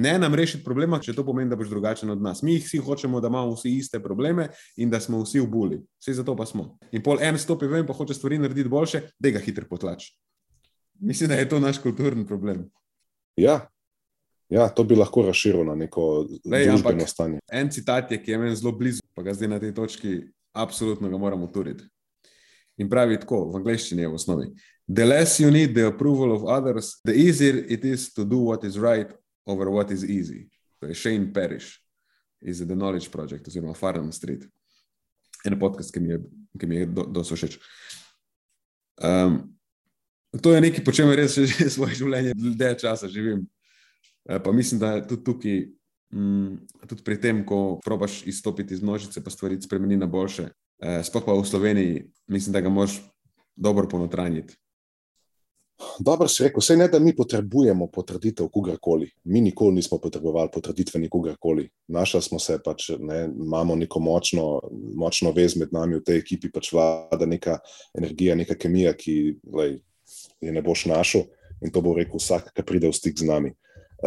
Ne 0.00 0.18
nam 0.18 0.34
rešiti 0.34 0.64
problema, 0.64 0.98
če 1.02 1.12
to 1.12 1.24
pomeni, 1.26 1.50
da 1.50 1.56
boš 1.60 1.68
drugačen 1.68 2.10
od 2.10 2.22
nas. 2.22 2.40
Mi 2.42 2.56
vsi 2.58 2.78
hočemo, 2.80 3.20
da 3.20 3.28
imamo 3.28 3.52
vsi 3.52 3.74
iste 3.76 4.00
probleme 4.00 4.48
in 4.80 4.90
da 4.90 5.00
smo 5.00 5.20
vsi 5.20 5.42
v 5.42 5.48
buli. 5.50 5.80
Vsi 6.00 6.14
zato 6.16 6.36
pa 6.36 6.46
smo. 6.48 6.78
In 6.96 7.04
pol 7.04 7.20
en 7.20 7.38
stopi 7.38 7.68
ven, 7.68 7.84
pa 7.86 7.96
hoče 7.96 8.16
stvari 8.16 8.38
narediti 8.40 8.72
boljše, 8.72 9.02
da 9.18 9.34
ga 9.34 9.42
hitro 9.44 9.68
potlači. 9.68 10.14
Mislim, 11.00 11.28
da 11.28 11.36
je 11.36 11.48
to 11.48 11.60
naš 11.60 11.82
kulturni 11.82 12.26
problem. 12.26 12.64
Ja, 13.36 13.60
Ja, 14.50 14.64
to 14.68 14.82
bi 14.82 14.96
lahko 14.98 15.22
razširil 15.22 15.62
na 15.62 15.76
neko 15.78 16.24
družbeno 16.42 17.04
stanje. 17.06 17.38
En 17.54 17.68
citat 17.70 18.10
je, 18.10 18.16
ki 18.18 18.32
je 18.32 18.38
meni 18.38 18.56
zelo 18.58 18.72
blizu, 18.74 19.04
pa 19.14 19.22
ga 19.22 19.34
zdaj 19.34 19.48
na 19.48 19.60
tej 19.62 19.70
točki 19.76 20.16
absolutno 20.58 21.08
ga 21.08 21.18
moramo 21.22 21.46
turiti. 21.54 21.86
In 22.82 22.90
pravi 22.90 23.20
tako, 23.22 23.44
v 23.52 23.60
angleščini 23.60 24.02
je 24.02 24.10
v 24.10 24.18
osnovi. 24.18 24.48
The 24.90 25.06
less 25.06 25.38
you 25.38 25.52
need 25.54 25.76
the 25.76 25.86
approval 25.86 26.34
of 26.34 26.48
others, 26.50 26.96
the 27.06 27.14
easier 27.14 27.62
it 27.62 27.84
is 27.84 28.08
to 28.14 28.24
do 28.24 28.42
what 28.50 28.66
is 28.66 28.74
right 28.74 29.14
over 29.50 29.68
what 29.68 29.90
is 29.90 30.04
easy. 30.04 30.48
To 30.80 30.86
je 30.86 30.94
Shane 30.94 31.32
Parrish 31.32 31.80
iz 32.40 32.62
The 32.64 32.74
Knowledge 32.74 33.10
Project, 33.10 33.48
oziroma 33.48 33.74
Farnham 33.74 34.12
Street. 34.12 34.46
En 35.44 35.58
podcast, 35.58 35.92
ki 35.92 36.00
mi 36.00 36.14
je, 36.14 36.20
ki 36.60 36.66
mi 36.66 36.76
je 36.76 36.86
dosto 36.86 37.36
všeč. 37.36 37.58
Um, 39.00 39.40
to 40.42 40.52
je 40.54 40.60
nekaj, 40.60 40.84
po 40.84 40.92
čemer 40.92 41.18
res 41.18 41.36
že 41.36 41.70
svoje 41.76 42.00
življenje, 42.00 42.36
dlje 42.36 42.74
časa 42.84 43.08
živim. 43.08 43.44
Eh, 44.28 44.38
pa 44.38 44.52
mislim, 44.52 44.80
da 44.80 45.00
tudi 45.06 45.24
tukaj, 45.24 45.60
mm, 46.14 46.84
tudi 46.88 47.04
pri 47.04 47.20
tem, 47.20 47.44
ko 47.46 47.80
probaš 47.84 48.22
izstopiti 48.28 48.74
iz 48.74 48.82
množice, 48.82 49.24
pa 49.24 49.32
stvari 49.32 49.60
spremeni 49.62 49.96
na 49.96 50.06
boljše, 50.06 50.50
eh, 50.82 51.02
sploh 51.04 51.24
pa 51.24 51.36
v 51.36 51.46
Sloveniji, 51.48 52.04
mislim, 52.28 52.52
da 52.52 52.60
ga 52.60 52.68
moš 52.68 53.00
dobro 53.56 53.88
ponotranjiti. 53.88 54.56
Dobro 55.98 56.28
si 56.28 56.42
rekel, 56.42 56.60
vse 56.60 56.76
ne, 56.76 56.88
da 56.88 56.98
mi 56.98 57.14
potrebujemo 57.16 57.86
potrditev 57.92 58.48
kogarkoli. 58.52 59.10
Mi 59.24 59.40
nikoli 59.40 59.74
nismo 59.74 59.98
potrebovali 59.98 60.50
potrditve 60.52 61.00
nikogarkoli. 61.00 61.68
Našli 61.88 62.22
smo 62.22 62.38
se, 62.38 62.58
pač, 62.64 62.90
ne, 62.98 63.28
imamo 63.44 63.76
neko 63.76 64.00
močno, 64.00 64.60
močno 64.94 65.32
vez 65.32 65.56
med 65.56 65.72
nami 65.72 65.96
v 66.00 66.04
tej 66.04 66.20
ekipi, 66.20 66.50
pač 66.52 66.72
vlada 66.72 67.26
neka 67.26 67.58
energija, 67.98 68.36
neka 68.36 68.54
kemija, 68.54 68.92
ki 68.96 69.16
lej, 69.52 69.78
je 70.40 70.52
ne 70.52 70.62
boš 70.62 70.86
našel 70.90 71.28
in 71.60 71.72
to 71.72 71.82
bo 71.84 71.94
rekel 71.96 72.20
vsak, 72.20 72.52
ki 72.56 72.64
pride 72.64 72.88
v 72.88 72.96
stik 72.96 73.18
z 73.20 73.28
nami. 73.28 73.54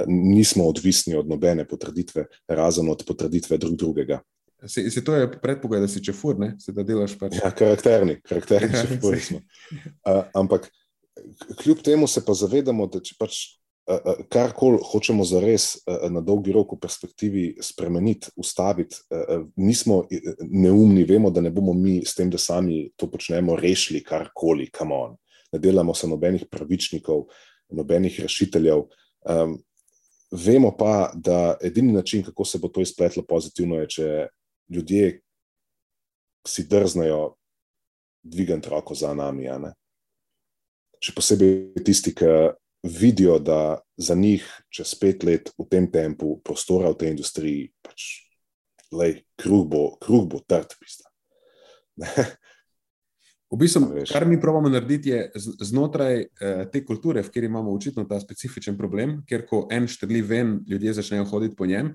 Nismo 0.09 0.65
odvisni 0.65 1.15
od 1.15 1.30
nobene 1.30 1.67
potrditve, 1.69 2.26
razen 2.49 2.89
od 2.89 3.03
potrditve 3.05 3.57
drug 3.61 3.76
drugega. 3.78 4.21
Se, 4.65 4.89
se 4.89 5.03
to 5.03 5.15
je 5.15 5.28
predpogoj, 5.41 5.80
da 5.84 5.88
si 5.88 6.03
čefur, 6.03 6.39
ne? 6.39 6.55
se 6.59 6.71
da 6.71 6.84
delaš 6.88 7.17
pač. 7.19 7.36
Ja, 7.43 7.51
karakterni, 7.51 8.21
karakterni 8.24 8.71
ja, 8.74 8.86
čefur 8.88 9.19
smo. 9.19 9.41
Uh, 10.07 10.24
ampak 10.34 10.69
kljub 11.63 11.84
temu 11.84 12.07
se 12.07 12.24
pa 12.26 12.34
zavedamo, 12.34 12.88
da 12.88 13.01
če 13.03 13.15
pač 13.19 13.39
uh, 13.89 14.24
karkoli 14.32 14.80
hočemo 14.84 15.26
zares 15.28 15.74
uh, 15.86 16.07
na 16.11 16.21
dolgi 16.21 16.53
rok 16.55 16.76
v 16.76 16.80
perspektivi 16.84 17.43
spremeniti, 17.61 18.32
ustaviti, 18.36 19.01
nismo 19.55 20.03
neumni, 20.41 21.03
vemo, 21.09 21.32
da 21.32 21.41
ne 21.41 21.51
bomo 21.51 21.74
mi 21.74 21.99
s 22.05 22.15
tem, 22.15 22.32
da 22.32 22.41
sami 22.41 22.88
to 22.95 23.09
počnemo, 23.11 23.57
rešili 23.59 24.03
karkoli, 24.03 24.69
kamon. 24.71 25.17
Ne 25.53 25.59
delamo 25.61 25.93
se 25.93 26.07
nobenih 26.09 26.47
pravičnikov, 26.51 27.28
nobenih 27.69 28.19
rešiteljev. 28.26 28.88
Um, 29.30 29.59
Vemo 30.34 30.71
pa, 30.78 31.11
da 31.13 31.57
edini 31.61 31.91
način, 31.93 32.24
kako 32.24 32.45
se 32.45 32.57
bo 32.57 32.67
to 32.67 32.82
izpletlo 32.82 33.21
pozitivno, 33.30 33.76
je, 33.84 33.88
če 33.88 34.05
ljudje 34.69 35.21
si 36.47 36.65
drznejo 36.65 37.36
dvigati 38.24 38.69
roko 38.69 38.95
za 38.95 39.13
nami. 39.13 39.45
Še 41.04 41.12
posebej 41.16 41.84
tisti, 41.84 42.14
ki 42.16 42.28
vidijo, 42.84 43.39
da 43.39 43.80
za 43.97 44.16
njih 44.16 44.43
čez 44.72 44.95
pet 44.99 45.24
let 45.24 45.51
v 45.58 45.68
tem 45.72 45.88
tempu 45.91 46.38
prostora 46.43 46.91
v 46.91 46.99
tej 46.99 47.12
industriji, 47.16 47.72
pač, 47.84 48.28
lej, 48.91 49.22
kruh 49.39 49.68
bo, 49.68 49.84
kruh 50.04 50.28
bo 50.28 50.43
trd, 50.43 50.76
pista. 50.80 51.08
V 53.54 53.60
bistvu, 53.60 54.04
kar 54.14 54.26
mi 54.28 54.39
pravimo 54.41 54.72
narediti, 54.72 55.14
je 55.14 55.32
znotraj 55.64 56.20
eh, 56.24 56.66
te 56.74 56.84
kulture, 56.86 57.24
v 57.24 57.32
kateri 57.32 57.51
imamo 57.51 57.74
očitno 57.74 58.08
ta 58.10 58.20
specifičen 58.20 58.78
problem, 58.78 59.22
ker 59.30 59.45
ko 59.47 59.68
en 59.72 59.88
štrli 59.88 60.22
ven, 60.26 60.58
ljudje 60.68 60.99
začnejo 60.99 61.28
hoditi 61.32 61.56
po 61.56 61.70
njem. 61.70 61.93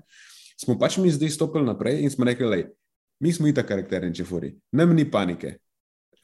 Smo 0.59 0.77
pač 0.79 0.97
mi 0.97 1.11
zdaj 1.11 1.35
stopili 1.35 1.65
naprej 1.67 2.01
in 2.03 2.11
smo 2.11 2.25
rekli, 2.27 2.49
da 2.49 2.61
mi 3.19 3.33
smo 3.33 3.47
itak 3.47 3.67
karakterni 3.67 4.15
čefuri, 4.15 4.53
nam 4.71 4.95
ni 4.95 5.05
panike, 5.11 5.57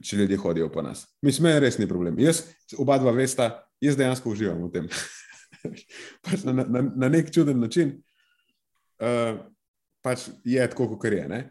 če 0.03 0.17
ljudje 0.17 0.37
hodijo 0.37 0.69
po 0.71 0.81
nas. 0.81 1.05
Mi 1.21 1.31
smo 1.31 1.51
resni 1.59 1.87
problem. 1.87 2.19
Jaz, 2.19 2.43
oba 2.77 2.97
dva 2.99 3.11
vesta, 3.15 3.67
jaz 3.81 3.97
dejansko 3.97 4.33
uživam 4.33 4.65
v 4.67 4.71
tem. 4.73 4.89
pač 6.25 6.43
na, 6.43 6.53
na, 6.63 6.81
na 6.95 7.09
nek 7.09 7.31
čuden 7.33 7.59
način 7.59 7.95
uh, 9.01 9.39
pač 10.03 10.29
je 10.43 10.67
tako, 10.69 10.95
kot 10.95 11.11
je. 11.11 11.25
Ne? 11.29 11.41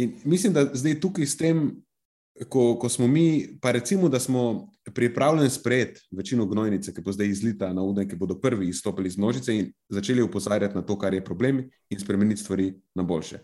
In 0.00 0.16
mislim, 0.24 0.52
da 0.56 0.66
zdaj 0.74 1.00
tukaj 1.00 1.26
s 1.26 1.38
tem 1.38 1.68
ko, 2.48 2.76
ko 2.80 2.88
smo 2.88 3.06
mi, 3.06 3.58
pa 3.60 3.72
recimo, 3.72 4.08
da 4.08 4.20
smo 4.20 4.70
pripravljeni 4.94 5.50
sprejeti 5.50 6.00
večino 6.10 6.46
gnojnice, 6.46 6.94
ki 6.94 7.02
bo 7.04 7.12
zdaj 7.12 7.28
izlita 7.28 7.72
na 7.72 7.82
udne, 7.82 8.06
ki 8.08 8.16
bodo 8.16 8.38
prvi 8.40 8.68
izstopili 8.68 9.08
iz 9.08 9.18
množice 9.18 9.56
in 9.56 9.72
začeli 9.88 10.22
upozarjati 10.22 10.74
na 10.74 10.82
to, 10.82 10.98
kar 10.98 11.14
je 11.14 11.24
problem, 11.24 11.64
in 11.90 12.00
spremeniti 12.00 12.42
stvari 12.42 12.72
na 12.94 13.02
boljše. 13.02 13.42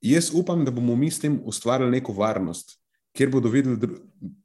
Jaz 0.00 0.30
upam, 0.34 0.64
da 0.64 0.70
bomo 0.70 0.96
mi 0.96 1.10
s 1.10 1.20
tem 1.20 1.40
ustvarili 1.44 1.90
neko 1.90 2.12
varnost, 2.12 2.81
kjer 3.12 3.30
bodo 3.30 3.48
videli 3.48 3.76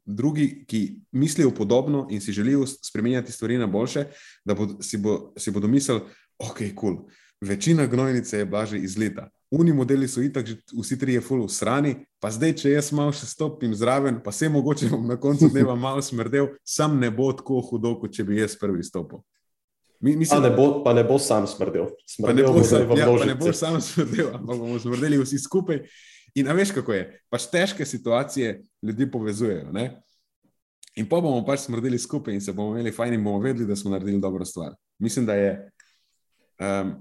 drugi, 0.05 0.65
ki 0.67 0.99
mislijo 1.11 1.51
podobno 1.51 2.07
in 2.09 2.21
si 2.21 2.31
želijo 2.31 2.67
spremenjati 2.67 3.31
stvari 3.31 3.57
na 3.57 3.67
boljše, 3.67 4.05
da 4.45 4.53
bod, 4.53 4.77
si, 4.81 4.97
bo, 4.97 5.33
si 5.37 5.51
bodo 5.51 5.67
mislili, 5.67 6.01
ok, 6.39 6.57
kul, 6.57 6.95
cool. 6.95 6.97
večina 7.41 7.85
gnojnice 7.87 8.37
je 8.37 8.45
blaže 8.45 8.77
iz 8.77 8.97
leta. 8.97 9.29
Uni 9.51 9.73
modeli 9.73 10.07
so 10.07 10.21
itak, 10.21 10.47
vsi 10.81 10.99
trije 10.99 11.21
full 11.21 11.45
v 11.45 11.49
strani, 11.49 11.95
pa 12.19 12.31
zdaj, 12.31 12.53
če 12.53 12.71
jaz 12.71 12.91
malo 12.91 13.13
še 13.15 13.25
stopim 13.25 13.71
zraven, 13.75 14.19
pa 14.23 14.31
se 14.35 14.49
mogoče 14.49 14.89
bom 14.91 15.07
na 15.07 15.15
koncu 15.15 15.47
dneva 15.47 15.75
malo 15.87 16.01
smrdel, 16.01 16.49
sam 16.63 16.99
ne 16.99 17.11
bo 17.11 17.31
tako 17.33 17.61
hudo, 17.69 17.93
kot 18.01 18.11
če 18.11 18.25
bi 18.27 18.41
jaz 18.41 18.57
prvi 18.59 18.83
stopil. 18.83 19.23
Mi, 19.99 20.15
mislim, 20.15 20.41
pa, 20.41 20.49
ne 20.49 20.55
bo, 20.55 20.65
pa 20.83 20.93
ne 20.93 21.03
bo 21.07 21.15
sam 21.19 21.47
smrdel. 21.47 21.87
smrdel 22.05 22.45
pa, 22.45 22.51
ne 22.51 22.59
bo 22.59 22.63
sam, 22.63 22.91
ja, 22.97 23.07
pa 23.07 23.25
ne 23.25 23.35
bo 23.39 23.53
sam 23.53 23.79
smrdel, 23.81 24.29
ampak 24.35 24.59
bomo 24.59 24.79
smrdeli 24.79 25.17
vsi 25.23 25.39
skupaj. 25.39 25.79
In 26.37 26.49
veš, 26.53 26.71
kako 26.75 26.93
je. 26.93 27.05
Pač 27.33 27.47
težke 27.51 27.85
situacije 27.85 28.59
ljudi 28.85 29.07
povezujejo. 29.11 29.71
Ne? 29.73 29.87
In 30.97 31.07
pa 31.09 31.21
bomo 31.21 31.43
pač 31.45 31.65
smrdeli 31.65 31.99
skupaj 31.99 32.33
in 32.33 32.41
se 32.41 32.53
bomo 32.53 32.75
imeli 32.75 32.93
fajn 32.93 33.17
in 33.17 33.23
bomo 33.23 33.41
vedeli, 33.41 33.67
da 33.69 33.75
smo 33.75 33.91
naredili 33.93 34.21
dobro 34.21 34.45
stvar. 34.45 34.75
Mislim, 34.99 35.25
da 35.25 35.33
je, 35.37 35.51
um, 36.61 36.93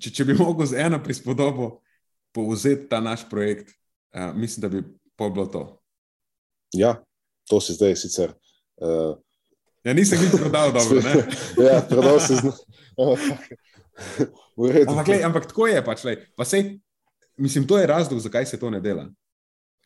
če, 0.00 0.10
če 0.10 0.28
bi 0.28 0.36
mogel 0.38 0.68
z 0.68 0.80
eno 0.86 1.00
prispodobo 1.04 1.78
povzeti 2.34 2.88
ta 2.90 3.00
naš 3.04 3.26
projekt, 3.30 3.72
uh, 4.16 4.32
mislim, 4.36 4.64
da 4.64 4.72
bi 4.72 4.84
pa 5.16 5.28
bilo 5.28 5.46
to. 5.46 5.64
Ja, 6.72 6.96
to 7.48 7.60
si 7.60 7.76
zdaj 7.76 7.96
sicer. 8.00 8.32
Uh, 8.80 9.16
Ja, 9.84 9.92
nisem 9.92 10.22
jih 10.22 10.32
prodal 10.32 10.72
dobro. 10.76 11.00
ja, 11.60 11.82
prodal 11.88 12.20
si 12.20 12.36
zna. 12.40 12.52
ampak, 14.88 15.08
lej, 15.08 15.24
ampak 15.24 15.46
tako 15.52 15.68
je 15.68 15.84
pač. 15.84 16.04
Lej. 16.08 16.16
Pa 16.38 16.48
sej, 16.48 16.80
mislim, 17.36 17.66
to 17.66 17.78
je 17.78 17.86
razlog, 17.86 18.20
zakaj 18.20 18.46
se 18.46 18.60
to 18.60 18.70
ne 18.70 18.80
dela. 18.80 19.08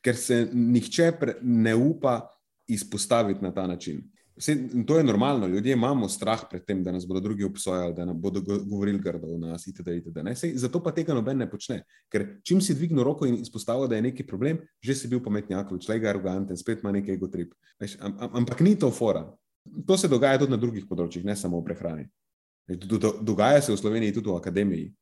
Ker 0.05 0.17
se 0.17 0.49
nihče 0.53 1.13
pre, 1.21 1.35
ne 1.43 1.75
upa 1.75 2.21
izpostaviti 2.69 3.43
na 3.43 3.55
ta 3.55 3.67
način. 3.67 4.03
Vse, 4.39 4.55
to 4.87 4.97
je 4.99 5.05
normalno, 5.05 5.47
ljudje 5.47 5.73
imamo 5.73 6.09
strah 6.09 6.41
pred 6.51 6.65
tem, 6.65 6.83
da 6.85 6.93
nas 6.93 7.07
bodo 7.07 7.21
drugi 7.21 7.45
obsojali, 7.45 7.95
da 7.95 8.05
nam 8.05 8.21
bodo 8.21 8.41
govorili 8.41 8.99
grdo 8.99 9.27
o 9.35 9.39
nas. 9.39 9.67
Itd., 9.67 9.89
itd., 9.97 10.19
Sej, 10.35 10.53
zato 10.55 10.83
pa 10.83 10.93
tega 10.95 11.15
noben 11.15 11.39
ne 11.39 11.49
počne. 11.51 11.83
Ker 12.09 12.27
čim 12.47 12.61
si 12.61 12.75
dvignil 12.75 13.03
roko 13.03 13.27
in 13.27 13.41
izpostavil, 13.43 13.89
da 13.89 13.97
je 13.97 14.03
neki 14.03 14.27
problem, 14.27 14.61
že 14.81 14.95
si 14.95 15.09
bil 15.09 15.23
pametnjak, 15.25 15.73
člega 15.83 16.11
aroganten, 16.11 16.57
spet 16.57 16.83
ima 16.83 16.93
nekaj 16.93 17.15
ego 17.15 17.27
trip. 17.29 17.55
Am, 17.99 18.15
am, 18.19 18.31
ampak 18.43 18.61
ni 18.61 18.77
to 18.79 18.91
fora. 18.91 19.27
To 19.87 19.99
se 19.99 20.09
dogaja 20.09 20.39
tudi 20.39 20.55
na 20.55 20.61
drugih 20.61 20.87
področjih, 20.87 21.25
ne 21.27 21.37
samo 21.37 21.59
v 21.59 21.67
prehrani. 21.67 22.07
Dogaja 22.69 23.63
se 23.63 23.73
v 23.73 23.81
Sloveniji 23.81 24.15
tudi 24.15 24.31
v 24.31 24.39
akademiji. 24.39 24.93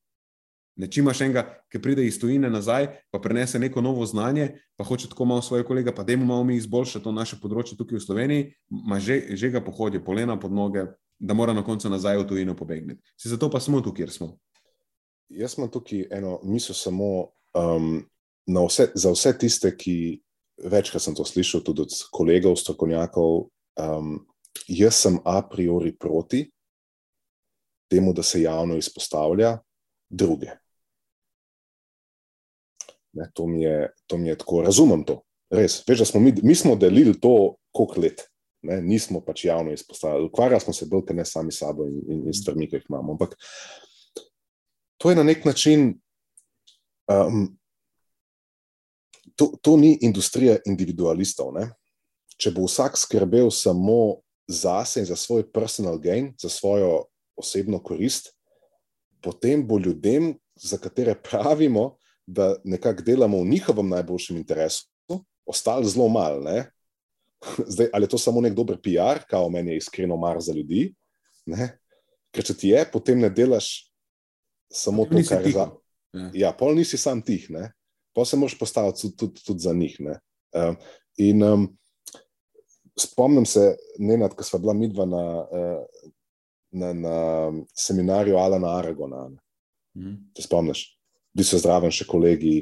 Ne, 0.77 0.91
če 0.93 1.01
imaš 1.01 1.23
enega, 1.25 1.47
ki 1.73 1.81
pride 1.81 2.05
iz 2.05 2.19
tujine 2.21 2.51
nazaj, 2.53 2.91
pa 3.09 3.21
prenese 3.25 3.57
neko 3.59 3.81
novo 3.81 4.05
znanje, 4.05 4.51
pa 4.77 4.85
hoče 4.85 5.09
tako 5.09 5.25
malo 5.25 5.43
svoje 5.43 5.65
kolega, 5.65 5.95
pa 5.95 6.05
da 6.05 6.13
jim 6.13 6.27
malo 6.29 6.45
mi 6.45 6.59
izboljša 6.61 7.01
to 7.01 7.15
naše 7.17 7.39
področje 7.41 7.79
tukaj 7.79 7.97
v 7.97 8.05
Sloveniji, 8.05 8.49
ima 8.69 8.99
že, 9.01 9.23
že 9.41 9.49
ga 9.55 9.63
pohodi, 9.65 10.03
polena 10.05 10.37
pod 10.37 10.53
noge, 10.53 10.85
da 11.17 11.35
mora 11.35 11.55
na 11.57 11.65
koncu 11.65 11.89
nazaj 11.89 12.21
v 12.21 12.27
tujino 12.29 12.57
pobegniti. 12.57 13.01
Si 13.17 13.33
zato 13.33 13.49
pa 13.49 13.61
smo 13.61 13.81
tukaj, 13.81 14.05
kjer 14.05 14.13
smo. 14.13 14.29
Jaz 15.33 15.57
imam 15.57 15.73
tukaj 15.73 16.05
eno 16.13 16.37
misel 16.45 16.77
samo 16.77 17.09
um, 17.57 18.05
vse, 18.47 18.91
za 18.95 19.15
vse 19.17 19.33
tiste, 19.41 19.73
ki 19.73 19.97
večkrat 20.61 21.03
sem 21.03 21.17
to 21.17 21.25
slišal, 21.25 21.65
tudi 21.65 21.87
od 21.89 21.97
kolegov, 22.13 22.59
strokovnjakov. 22.61 23.49
Um, 23.81 24.21
jaz 24.69 25.01
sem 25.01 25.17
a 25.25 25.41
priori 25.41 25.97
proti 25.97 26.45
temu, 27.89 28.13
da 28.13 28.23
se 28.23 28.43
javno 28.43 28.77
izpostavlja 28.77 29.57
druge. 30.09 30.53
Ne, 33.17 33.31
to, 33.35 33.47
mi 33.47 33.63
je, 33.63 33.91
to 34.07 34.19
mi 34.19 34.29
je 34.29 34.39
tako, 34.39 34.63
razumem 34.67 35.05
to. 35.09 35.21
Res, 35.51 35.81
veš, 35.89 36.05
smo 36.11 36.21
mi, 36.21 36.35
mi 36.43 36.55
smo 36.55 36.75
delili 36.77 37.15
to, 37.21 37.55
koliko 37.73 38.01
let, 38.03 38.25
ne, 38.67 38.81
nismo 38.83 39.21
pač 39.25 39.45
javno 39.47 39.73
izpostavljali. 39.73 40.27
Ukvarjali 40.27 40.61
smo 40.61 40.75
se 40.75 40.89
bolj, 40.91 41.15
ne 41.15 41.25
sami 41.25 41.53
sabo 41.53 41.87
in, 41.87 42.01
in, 42.09 42.25
in 42.27 42.35
stvarmi, 42.35 42.69
ki 42.69 42.81
jih 42.81 42.91
imamo. 42.91 43.15
Ampak 43.17 43.37
to 44.99 45.11
je 45.11 45.17
na 45.17 45.23
nek 45.23 45.45
način. 45.45 45.95
Um, 47.07 47.57
to, 49.37 49.53
to 49.63 49.77
ni 49.77 49.99
industrija 50.03 50.57
individualistov. 50.67 51.53
Ne? 51.55 51.69
Če 52.41 52.53
bo 52.57 52.67
vsak 52.67 52.99
skrbel 52.99 53.51
samo 53.55 54.23
zase 54.49 55.03
in 55.03 55.09
za 55.09 55.17
svoj 55.17 55.47
personal 55.53 55.99
gain, 56.03 56.33
za 56.41 56.49
svojo 56.49 57.07
osebno 57.37 57.79
korist, 57.83 58.33
potem 59.23 59.67
bo 59.67 59.79
ljudem, 59.79 60.35
za 60.57 60.79
katere 60.81 61.15
pravimo, 61.21 61.99
da 62.27 62.57
nekako 62.65 63.03
delamo 63.03 63.41
v 63.41 63.49
njihovem 63.49 63.89
najboljšem 63.89 64.37
interesu, 64.37 64.87
ostalo 65.47 65.85
zelo 65.85 66.09
malo. 66.09 66.43
Zdaj, 67.73 67.89
ali 67.93 68.05
je 68.05 68.09
to 68.09 68.19
samo 68.19 68.41
nek 68.41 68.55
dober 68.55 68.79
PR, 68.83 69.23
kao 69.31 69.49
meni 69.49 69.71
je 69.71 69.77
iskreno 69.77 70.17
mar 70.17 70.41
za 70.41 70.53
ljudi? 70.53 70.95
Ne? 71.47 71.79
Ker 72.35 72.45
če 72.45 72.57
ti 72.57 72.69
je, 72.75 72.85
potem 72.93 73.21
ne 73.21 73.31
delaš 73.31 73.91
samo 74.73 75.05
to, 75.05 75.23
kar 75.29 75.47
je 75.47 75.53
za. 75.53 75.71
Ja. 76.17 76.31
ja, 76.35 76.53
pol 76.57 76.75
nisi 76.75 76.99
sam 76.99 77.23
tih, 77.23 77.51
ne? 77.51 77.71
pol 78.17 78.25
se 78.25 78.37
moraš 78.37 78.59
postaviti 78.59 79.03
tudi, 79.03 79.17
tudi, 79.17 79.43
tudi 79.45 79.61
za 79.61 79.73
njih. 79.77 79.99
Um, 80.01 80.77
in 81.21 81.43
um, 81.45 81.67
spomnim 82.99 83.47
se, 83.47 83.77
Nenad, 83.99 84.35
ko 84.35 84.45
smo 84.45 84.59
bila 84.59 84.73
midva 84.73 85.05
na, 85.07 85.47
eh, 85.53 86.09
na, 86.71 86.93
na 86.93 87.17
seminarju 87.75 88.37
Alana 88.37 88.79
Aragona. 88.79 89.29
Mm. 89.97 90.17
Te 90.35 90.43
spomniš? 90.43 90.96
Bili 91.37 91.49
so 91.49 91.61
zraven 91.61 91.93
še 91.93 92.07
kolegi 92.09 92.57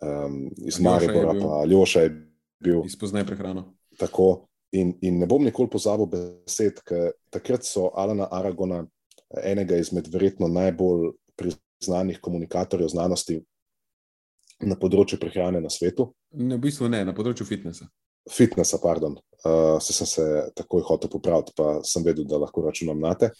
um, 0.00 0.46
iz 0.64 0.80
Maribora, 0.80 1.34
pa 1.36 1.62
Ljoša 1.68 2.04
je 2.06 2.12
bil. 2.64 2.82
Izpoznaj 2.88 3.26
prehrano. 3.28 3.68
Tako. 4.00 4.46
In, 4.74 4.94
in 5.06 5.20
ne 5.20 5.26
bom 5.30 5.44
nikoli 5.44 5.70
pozabil 5.70 6.08
besed, 6.10 6.80
ker 6.88 7.12
takrat 7.30 7.66
so 7.66 7.92
Alana 7.94 8.26
Aragona, 8.32 8.80
enega 9.44 9.76
izmed 9.78 10.08
verjetno 10.10 10.48
najbolj 10.50 11.12
priznanih 11.38 12.18
komunikatorjev 12.22 12.90
znanosti 12.90 13.38
na 14.64 14.74
področju 14.80 15.20
prehrane 15.22 15.60
na 15.62 15.70
svetu. 15.70 16.08
Ne, 16.34 16.56
v 16.56 16.64
bistvu 16.66 16.88
ne, 16.90 17.04
na 17.06 17.14
področju 17.14 17.46
fitnesa 17.46 17.86
fitnesa, 18.30 18.78
pardon, 18.82 19.16
uh, 19.44 19.80
se 19.80 19.92
sem 19.92 20.06
se 20.06 20.24
takoj 20.56 20.82
hotel 20.82 21.10
popraviti, 21.10 21.52
pa 21.56 21.80
sem 21.84 22.04
vedel, 22.04 22.24
da 22.24 22.40
lahko 22.40 22.64
računam 22.64 23.00
na 23.00 23.14
te. 23.14 23.30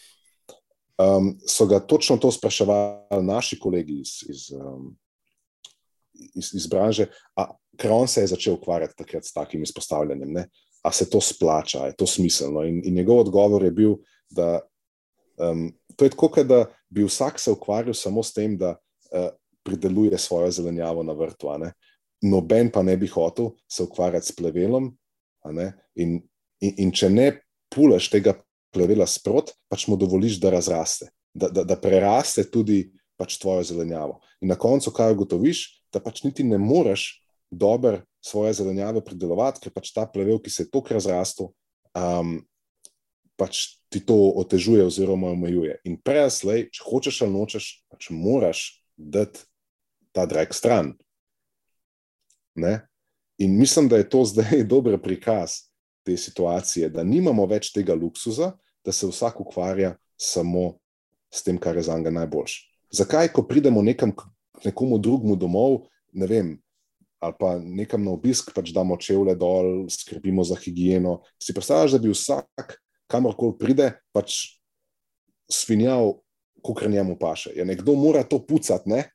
Um, 0.99 1.35
so 1.47 1.67
ga 1.67 1.81
točno 1.81 2.17
to 2.23 2.31
spraševali 2.31 3.25
naši 3.27 3.59
kolegi 3.59 4.01
iz, 4.01 4.13
iz, 4.31 4.51
um, 4.55 4.93
iz, 6.15 6.53
iz 6.55 6.67
branže, 6.71 7.09
ker 7.79 7.93
on 7.93 8.07
se 8.09 8.23
je 8.23 8.31
začel 8.31 8.55
ukvarjati 8.55 8.95
takrat 8.97 9.25
s 9.27 9.33
takim 9.33 9.63
izpostavljanjem. 9.63 10.33
Ne? 10.33 10.49
A 10.83 10.93
se 10.93 11.09
to 11.11 11.21
splača, 11.21 11.87
je 11.87 11.97
to 11.97 12.07
smiselno? 12.07 12.63
In, 12.63 12.83
in 12.85 12.95
njegov 12.95 13.25
odgovor 13.25 13.65
je 13.65 13.71
bil, 13.71 13.97
da 14.31 14.61
um, 15.39 15.73
to 15.97 16.05
je 16.05 16.11
tako, 16.15 16.31
da 16.45 16.65
bi 16.89 17.05
vsak 17.05 17.41
se 17.41 17.51
ukvarjal 17.51 17.95
samo 17.95 18.23
s 18.23 18.33
tem, 18.33 18.59
da 18.59 18.77
uh, 18.77 19.29
prideluje 19.65 20.19
svojo 20.19 20.51
zelenjavo 20.51 21.03
na 21.03 21.13
vrtu 21.13 21.51
noben 22.25 22.71
pa 22.71 22.83
ne 22.83 22.97
bi 22.97 23.07
hotel 23.07 23.51
se 23.69 23.83
ukvarjati 23.83 24.27
s 24.27 24.37
plevelom. 24.37 24.97
In, 25.95 26.23
in, 26.61 26.75
in 26.79 26.93
če 26.93 27.11
ne 27.11 27.27
pulaš 27.75 28.09
tega 28.13 28.33
plevela 28.75 29.07
sprot, 29.09 29.55
pač 29.71 29.87
mu 29.89 29.99
dovoliš, 30.01 30.41
da 30.43 30.53
razraste, 30.55 31.11
da, 31.35 31.49
da, 31.49 31.65
da 31.65 31.79
preraste 31.81 32.45
tudi 32.51 32.89
pač 33.21 33.39
tvojo 33.39 33.63
zelenjavo. 33.65 34.19
In 34.43 34.51
na 34.51 34.59
koncu, 34.59 34.93
kaj 34.95 35.15
ugotoviš, 35.15 35.67
da 35.95 36.03
pač 36.03 36.25
niti 36.27 36.45
ne 36.45 36.59
moreš 36.59 37.23
dobro 37.51 38.03
svoje 38.25 38.57
zelenjave 38.59 39.05
pridelovati, 39.05 39.63
ker 39.63 39.75
pač 39.75 39.93
ta 39.95 40.07
plevel, 40.11 40.41
ki 40.43 40.51
se 40.51 40.65
je 40.65 40.71
tako 40.73 40.97
razrastel, 40.97 41.51
um, 41.95 42.41
pač 43.39 43.79
ti 43.93 44.03
to 44.03 44.17
otežuje 44.41 44.87
oziroma 44.87 45.31
omejuje. 45.35 45.79
In 45.87 45.99
prej, 46.01 46.33
če 46.75 46.83
hočeš 46.87 47.23
ali 47.27 47.35
nočeš, 47.35 47.69
pač 47.93 48.11
moraš 48.11 48.67
dati 48.97 49.47
ta 50.15 50.27
drag 50.27 50.55
stran. 50.55 50.95
Ne? 52.55 52.87
In 53.39 53.59
mislim, 53.59 53.89
da 53.89 53.99
je 53.99 54.09
to 54.09 54.25
zdaj 54.25 54.65
dober 54.73 54.99
prikaz 55.03 55.67
te 56.07 56.17
situacije, 56.17 56.91
da 56.91 57.05
nimamo 57.05 57.47
več 57.51 57.73
tega 57.75 57.95
luksuza, 57.95 58.53
da 58.85 58.93
se 58.93 59.07
vsak 59.07 59.41
ukvarja 59.41 59.95
samo 60.17 60.79
s 61.35 61.43
tem, 61.43 61.59
kar 61.59 61.77
je 61.77 61.83
za 61.83 61.97
njega 61.99 62.11
najboljše. 62.11 62.71
Zakaj, 62.95 63.33
ko 63.35 63.43
pridemo 63.43 63.83
nekam, 63.83 64.13
nekomu 64.65 64.99
drugemu 64.99 65.37
domov, 65.37 65.81
ne 66.13 66.27
vem, 66.31 66.53
ali 67.19 67.35
pa 67.39 67.57
nekam 67.59 68.05
na 68.05 68.13
obisk, 68.15 68.53
pač 68.55 68.71
damo 68.77 68.97
čevlje 69.01 69.35
dol, 69.41 69.89
skrbimo 69.91 70.45
za 70.45 70.57
higieno. 70.61 71.23
Si 71.43 71.55
predstavljaš, 71.57 71.97
da 71.97 72.03
bi 72.05 72.13
vsak, 72.13 72.77
kamorkoli 73.11 73.59
pride, 73.59 73.89
pač 74.13 74.61
svinjal, 75.51 76.19
kot 76.65 76.85
njemu 76.89 77.17
paše. 77.21 77.53
Ja, 77.57 77.65
nekdo 77.65 77.97
mora 77.97 78.23
to 78.25 78.39
pucati, 78.47 78.89
ne? 78.91 79.09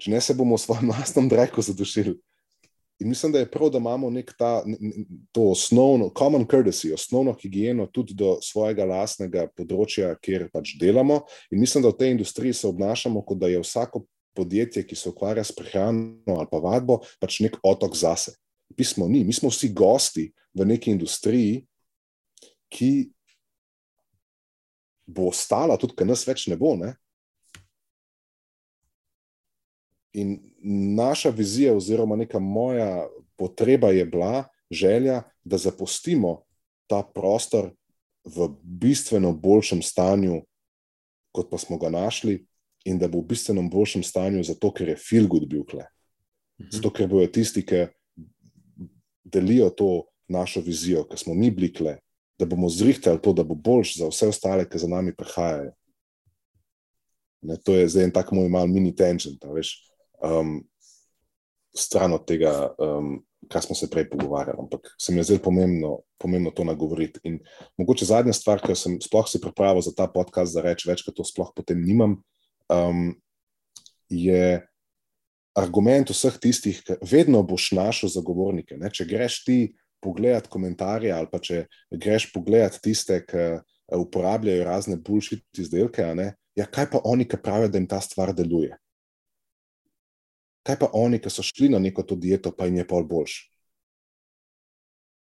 če 0.00 0.12
ne 0.12 0.20
se 0.20 0.34
bomo 0.36 0.56
v 0.56 0.60
svojem 0.60 0.92
lastnem 0.92 1.28
dreku 1.28 1.62
zadušili. 1.64 2.16
In 2.98 3.08
mislim, 3.08 3.32
da 3.32 3.38
je 3.38 3.50
prav, 3.50 3.70
da 3.70 3.78
imamo 3.78 4.10
nek 4.10 4.32
ta, 4.38 4.64
to 5.32 5.50
osnovno, 5.50 6.08
common 6.18 6.46
courtesy, 6.48 6.94
osnovno 6.94 7.34
higieno 7.42 7.86
tudi 7.86 8.14
do 8.16 8.38
svojega 8.42 8.86
lastnega 8.88 9.46
področja, 9.52 10.14
kjer 10.24 10.46
pač 10.52 10.78
delamo. 10.80 11.20
In 11.52 11.60
mislim, 11.60 11.84
da 11.84 11.92
v 11.92 11.98
tej 12.00 12.14
industriji 12.16 12.56
se 12.56 12.68
obnašamo, 12.68 13.20
kot 13.26 13.42
da 13.42 13.52
je 13.52 13.60
vsako 13.60 14.06
podjetje, 14.36 14.84
ki 14.88 14.96
se 14.96 15.10
ukvarja 15.12 15.44
s 15.44 15.52
prehrano 15.56 16.38
ali 16.38 16.48
pa 16.50 16.60
vadbo, 16.60 17.02
pač 17.20 17.40
nek 17.44 17.60
otok 17.62 17.96
zase. 17.96 18.36
pismo 18.76 19.08
ni. 19.08 19.24
Mi 19.24 19.32
smo 19.32 19.48
vsi 19.48 19.70
gosti 19.72 20.32
v 20.54 20.64
neki 20.66 20.90
industriji, 20.90 21.62
ki 22.68 23.08
bo 25.06 25.28
ostala, 25.30 25.76
tudi 25.78 25.94
ker 25.96 26.08
nas 26.08 26.26
več 26.26 26.48
ne 26.50 26.56
bo. 26.58 26.74
Ne? 26.76 26.96
In 30.16 30.38
naša 30.96 31.30
vizija, 31.30 31.74
oziroma 31.76 32.16
neka 32.16 32.38
moja 32.38 33.06
potreba 33.36 33.90
je 33.92 34.04
bila, 34.04 34.44
želja, 34.70 35.22
da 35.44 35.58
zapustimo 35.58 36.42
ta 36.86 37.02
prostor 37.14 37.70
v 38.24 38.48
bistveno 38.62 39.32
boljšem 39.32 39.82
stanju, 39.82 40.40
kot 41.32 41.50
pa 41.50 41.58
smo 41.58 41.78
ga 41.78 41.90
našli, 41.92 42.46
in 42.84 42.98
da 42.98 43.08
bo 43.08 43.20
v 43.20 43.28
bistveno 43.34 43.62
boljšem 43.68 44.02
stanju, 44.02 44.42
zato 44.46 44.70
ker 44.72 44.88
je 44.88 44.96
Filgud 44.96 45.48
bil 45.48 45.64
kle. 45.66 45.84
Mhm. 46.60 46.70
Zato 46.72 46.90
ker 46.90 47.08
bojo 47.08 47.26
tisti, 47.26 47.66
ki 47.66 47.86
delijo 49.24 49.70
to 49.70 50.06
našo 50.28 50.60
vizijo, 50.60 51.04
ki 51.04 51.18
smo 51.18 51.34
mi 51.34 51.50
bili 51.50 51.72
kle, 51.74 51.98
da 52.38 52.46
bomo 52.46 52.68
zrihtali 52.68 53.20
to, 53.22 53.32
da 53.32 53.44
bo 53.44 53.54
boljš 53.54 53.98
za 53.98 54.08
vse 54.08 54.28
ostale, 54.28 54.68
ki 54.68 54.78
za 54.78 54.88
nami 54.88 55.14
prihajajo. 55.16 55.72
Ne, 57.42 57.56
to 57.64 57.74
je 57.74 57.88
zdaj 57.88 58.04
en 58.04 58.12
tak 58.12 58.32
moj 58.32 58.48
mal 58.48 58.66
mini 58.66 58.94
tangent, 58.96 59.44
veš, 59.44 59.76
um, 60.26 60.58
stran 61.76 62.12
od 62.16 62.26
tega, 62.26 62.52
um, 62.78 63.18
kar 63.52 63.62
smo 63.62 63.76
se 63.78 63.88
prej 63.90 64.08
pogovarjali. 64.10 64.58
Ampak 64.58 64.94
se 65.00 65.12
mi 65.12 65.20
je 65.20 65.30
zelo 65.30 65.42
pomembno, 65.44 65.98
pomembno 66.18 66.50
to 66.50 66.64
nagovoriti. 66.64 67.20
In 67.24 67.38
mogoče 67.78 68.08
zadnja 68.08 68.34
stvar, 68.36 68.62
ki 68.62 68.74
sem 68.74 68.98
sploh 69.02 69.28
si 69.30 69.40
pripravil 69.40 69.84
za 69.84 69.94
ta 69.96 70.08
podcast, 70.10 70.54
da 70.54 70.64
rečem 70.66 70.92
več, 70.92 71.04
kot 71.06 71.16
to 71.18 71.26
sploh 71.26 71.52
potem 71.56 71.82
nimam, 71.84 72.18
um, 72.72 73.12
je 74.10 74.60
argument 75.56 76.10
vseh 76.12 76.36
tistih, 76.40 76.82
ki 76.84 76.98
vedno 77.06 77.42
boš 77.46 77.70
našel 77.76 78.12
zagovornike. 78.12 78.76
Ne? 78.80 78.90
Če 78.92 79.08
greš 79.08 79.42
ti 79.46 79.58
pogledati 80.04 80.50
komentarje 80.52 81.12
ali 81.12 81.30
pa 81.32 81.40
če 81.42 81.64
greš 81.90 82.30
pogledati 82.34 82.82
tiste, 82.84 83.22
ki 83.26 83.44
eh, 83.56 83.60
uporabljajo 83.96 84.66
razne 84.66 84.98
bullshit 85.00 85.46
izdelke, 85.58 86.04
ja, 86.56 86.66
kaj 86.66 86.90
pa 86.92 87.00
oni, 87.04 87.26
ki 87.28 87.40
pravijo, 87.42 87.72
da 87.72 87.80
jim 87.80 87.88
ta 87.88 88.00
stvar 88.04 88.34
deluje? 88.36 88.76
Kaj 90.66 90.78
pa 90.80 90.88
oni, 90.98 91.20
ki 91.22 91.30
so 91.30 91.44
šli 91.46 91.70
na 91.70 91.78
neko 91.78 92.02
to 92.02 92.16
dieto, 92.18 92.50
pa 92.50 92.66
jim 92.66 92.80
je 92.80 92.86
pol 92.88 93.06
boljš? 93.06 93.36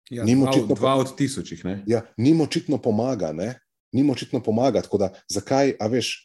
Ja, 0.10 0.24
dva, 0.24 0.50
očitno, 0.50 0.76
dva 0.76 0.96
od 1.04 1.12
tisočih. 1.20 1.62
Ja, 1.86 2.02
ni 2.18 2.34
močitno 2.34 2.80
pomaga, 2.82 3.34
ne? 3.36 3.54
ni 3.92 4.04
močitno 4.04 4.42
pomaga. 4.44 4.82
Da, 5.00 5.12
zakaj, 5.30 5.76
a 5.80 5.88
veš, 5.92 6.16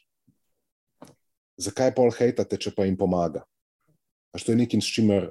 zakaj 1.60 1.92
pol 1.96 2.12
hejtate, 2.14 2.58
če 2.58 2.72
pa 2.76 2.86
jim 2.86 2.96
pomaga? 2.98 3.44
Až 4.32 4.46
to 4.46 4.54
je 4.54 4.62
nekaj, 4.62 4.80
s 4.80 4.94
čimer 4.94 5.28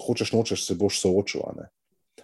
hočeš, 0.00 0.32
nočeš, 0.32 0.64
se 0.64 0.76
boš 0.78 1.02
soočil. 1.02 1.44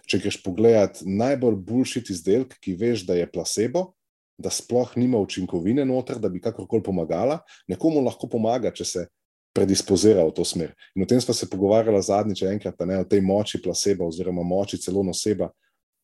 Če 0.07 0.21
greš 0.23 0.39
pogledat 0.43 1.03
najbolj 1.03 1.59
boljšit 1.67 2.11
izdelek, 2.13 2.55
ki 2.63 2.77
veš, 2.79 3.05
da 3.07 3.17
je 3.17 3.27
placebo, 3.29 3.91
da 4.37 4.51
sploh 4.53 4.93
nima 4.97 5.19
učinkovine 5.19 5.85
noter, 5.85 6.19
da 6.21 6.29
bi 6.29 6.41
kakorkoli 6.41 6.85
pomagala, 6.85 7.41
nekomu 7.67 8.03
lahko 8.05 8.29
pomaga, 8.29 8.71
če 8.71 8.85
se 8.85 9.05
predispozira 9.53 10.25
v 10.25 10.33
to 10.35 10.45
smer. 10.45 10.73
In 10.95 11.03
o 11.03 11.09
tem 11.09 11.21
smo 11.21 11.33
se 11.33 11.49
pogovarjali 11.49 12.01
zadnjič, 12.03 12.43
enkrat, 12.47 12.79
ne, 12.85 12.99
o 13.01 13.07
tej 13.07 13.21
moči 13.21 13.61
placebo, 13.61 14.07
oziroma 14.07 14.43
moči 14.43 14.77
celo 14.77 15.03
noseba, 15.03 15.49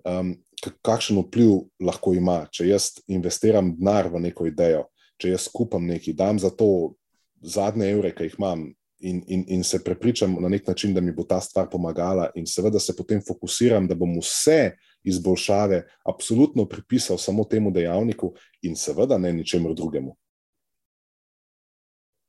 um, 0.06 0.34
kakšen 0.82 1.20
vpliv 1.22 1.66
lahko 1.84 2.14
ima, 2.18 2.44
če 2.52 2.68
jaz 2.72 2.90
investiram 3.08 3.74
denar 3.78 4.10
v 4.12 4.24
neko 4.28 4.48
idejo, 4.48 4.88
če 5.22 5.36
jaz 5.36 5.50
skupam 5.50 5.86
nekaj, 5.88 6.16
dam 6.18 6.40
za 6.40 6.50
to 6.50 6.96
zadnje 7.44 7.92
evre, 7.92 8.14
ki 8.16 8.30
jih 8.30 8.40
imam, 8.40 8.72
in, 9.04 9.20
in, 9.28 9.44
in 9.48 9.64
se 9.64 9.84
prepričam 9.84 10.38
na 10.40 10.50
nek 10.50 10.68
način, 10.68 10.94
da 10.94 11.02
mi 11.02 11.12
bo 11.12 11.24
ta 11.28 11.42
stvar 11.42 11.68
pomagala, 11.70 12.30
in 12.36 12.48
seveda 12.48 12.80
se 12.80 12.96
potem 12.96 13.22
fokusiram, 13.28 13.88
da 13.88 13.96
bom 13.96 14.16
vse 14.20 14.78
izboljšave 15.04 15.84
absolutno 16.08 16.66
pripisal 16.66 17.18
samo 17.18 17.44
temu 17.44 17.72
dejavniku, 17.72 18.34
in 18.62 18.76
seveda 18.76 19.18
ne 19.18 19.34
ničemu 19.34 19.74
drugemu. 19.74 20.16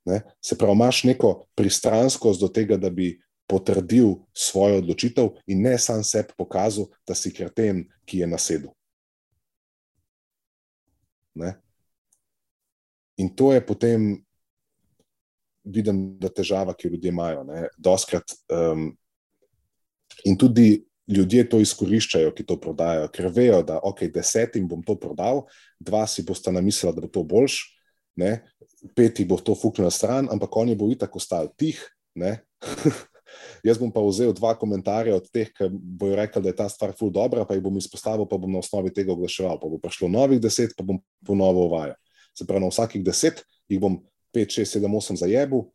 Ne? 0.05 0.21
Se 0.41 0.57
pravi, 0.57 0.73
imaš 0.73 1.03
neko 1.03 1.47
pristranskost 1.55 2.41
do 2.41 2.47
tega, 2.47 2.77
da 2.77 2.89
bi 2.89 3.15
potrdil 3.49 4.15
svojo 4.33 4.79
odločitev, 4.81 5.29
in 5.47 5.61
ne 5.61 5.77
sam 5.77 6.03
sebi 6.03 6.33
pokazal, 6.37 6.89
da 7.07 7.15
si 7.15 7.33
kreten, 7.33 7.85
ki 8.05 8.23
je 8.23 8.27
nasedel. 8.29 8.73
Ne? 11.35 11.55
In 13.17 13.29
to 13.35 13.53
je 13.53 13.61
potem 13.65 14.25
vidim, 15.65 16.17
da 16.21 16.29
težava, 16.29 16.73
ki 16.73 16.87
jo 16.87 16.95
ljudje 16.95 17.09
imajo. 17.09 17.45
Doskrat, 17.77 18.35
um, 18.53 18.91
in 20.25 20.37
tudi 20.37 20.85
ljudje 21.07 21.45
to 21.49 21.59
izkoriščajo, 21.61 22.33
ki 22.33 22.45
to 22.45 22.57
prodajajo, 22.61 23.09
ker 23.13 23.29
vejo, 23.33 23.61
da 23.65 23.79
ok, 23.83 24.05
desetim 24.13 24.67
bom 24.69 24.83
to 24.85 24.97
prodal, 24.99 25.45
dva 25.79 26.05
si 26.09 26.25
bosta 26.25 26.53
namislila, 26.53 26.93
da 26.95 27.05
bo 27.05 27.09
to 27.09 27.23
boljš, 27.23 27.59
ne? 28.15 28.39
peti 28.95 29.25
bo 29.25 29.39
to 29.41 29.55
fuknil 29.57 29.87
na 29.87 29.93
stran, 29.93 30.29
ampak 30.29 30.51
oni 30.57 30.75
bo 30.77 30.89
itak 30.91 31.15
ostal 31.15 31.49
tih. 31.57 31.79
Jaz 33.65 33.79
bom 33.81 33.89
pa 33.91 34.03
vzel 34.05 34.33
dva 34.37 34.53
komentarja 34.55 35.15
od 35.17 35.25
teh, 35.33 35.49
ki 35.49 35.67
bojo 35.71 36.15
rekli, 36.15 36.41
da 36.43 36.51
je 36.51 36.57
ta 36.61 36.67
stvar 36.69 36.93
ful 36.95 37.09
dobra, 37.11 37.45
pa 37.45 37.57
jih 37.57 37.63
bom 37.65 37.77
izpostavil, 37.77 38.27
pa 38.29 38.37
bom 38.37 38.51
na 38.51 38.61
osnovi 38.61 38.93
tega 38.93 39.11
oglaševal. 39.15 39.57
Pa 39.59 39.69
bo 39.71 39.79
prišlo 39.81 40.11
novih 40.11 40.39
deset, 40.41 40.75
pa 40.77 40.85
bom 40.85 41.01
ponovno 41.25 41.65
uvajal. 41.67 41.97
Se 42.37 42.45
pravi, 42.45 42.63
na 42.63 42.69
vsakih 42.69 43.03
deset 43.03 43.41
jih 43.71 43.81
bom 43.81 43.97
5, 44.35 44.61
6, 44.61 44.77
7, 44.79 44.91
8 44.91 45.21
za 45.23 45.29
jebu. 45.31 45.65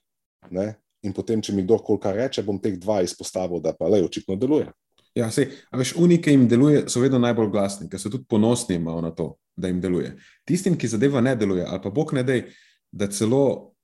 Ne? 0.54 0.74
In 1.02 1.16
potem, 1.16 1.42
če 1.42 1.52
mi 1.56 1.64
kdo 1.64 1.80
kaj 1.80 2.16
reče, 2.16 2.44
bom 2.46 2.60
teh 2.60 2.76
dva 2.78 3.00
izpostavil, 3.02 3.60
da 3.60 3.74
pa 3.76 3.88
le 3.88 4.04
očitno 4.04 4.36
deluje. 4.36 4.70
Ja, 5.14 5.30
sej, 5.34 5.48
a 5.70 5.78
veš, 5.78 5.94
unike 5.98 6.30
jim 6.30 6.46
deluje, 6.48 6.84
so 6.88 7.00
vedno 7.02 7.18
najbolj 7.18 7.48
glasni, 7.50 7.88
ker 7.90 7.98
so 7.98 8.10
tudi 8.10 8.28
ponosni 8.30 8.78
na 8.78 9.10
to, 9.10 9.34
da 9.56 9.68
jim 9.68 9.80
deluje. 9.80 10.14
Tistim, 10.46 10.76
ki 10.78 10.88
zadeva 10.88 11.20
ne 11.20 11.34
deluje, 11.36 11.64
ali 11.66 11.82
pa 11.82 11.90
bog 11.90 12.12
ne 12.14 12.22
dej, 12.22 12.44
da 12.92 13.06
celo 13.06 13.74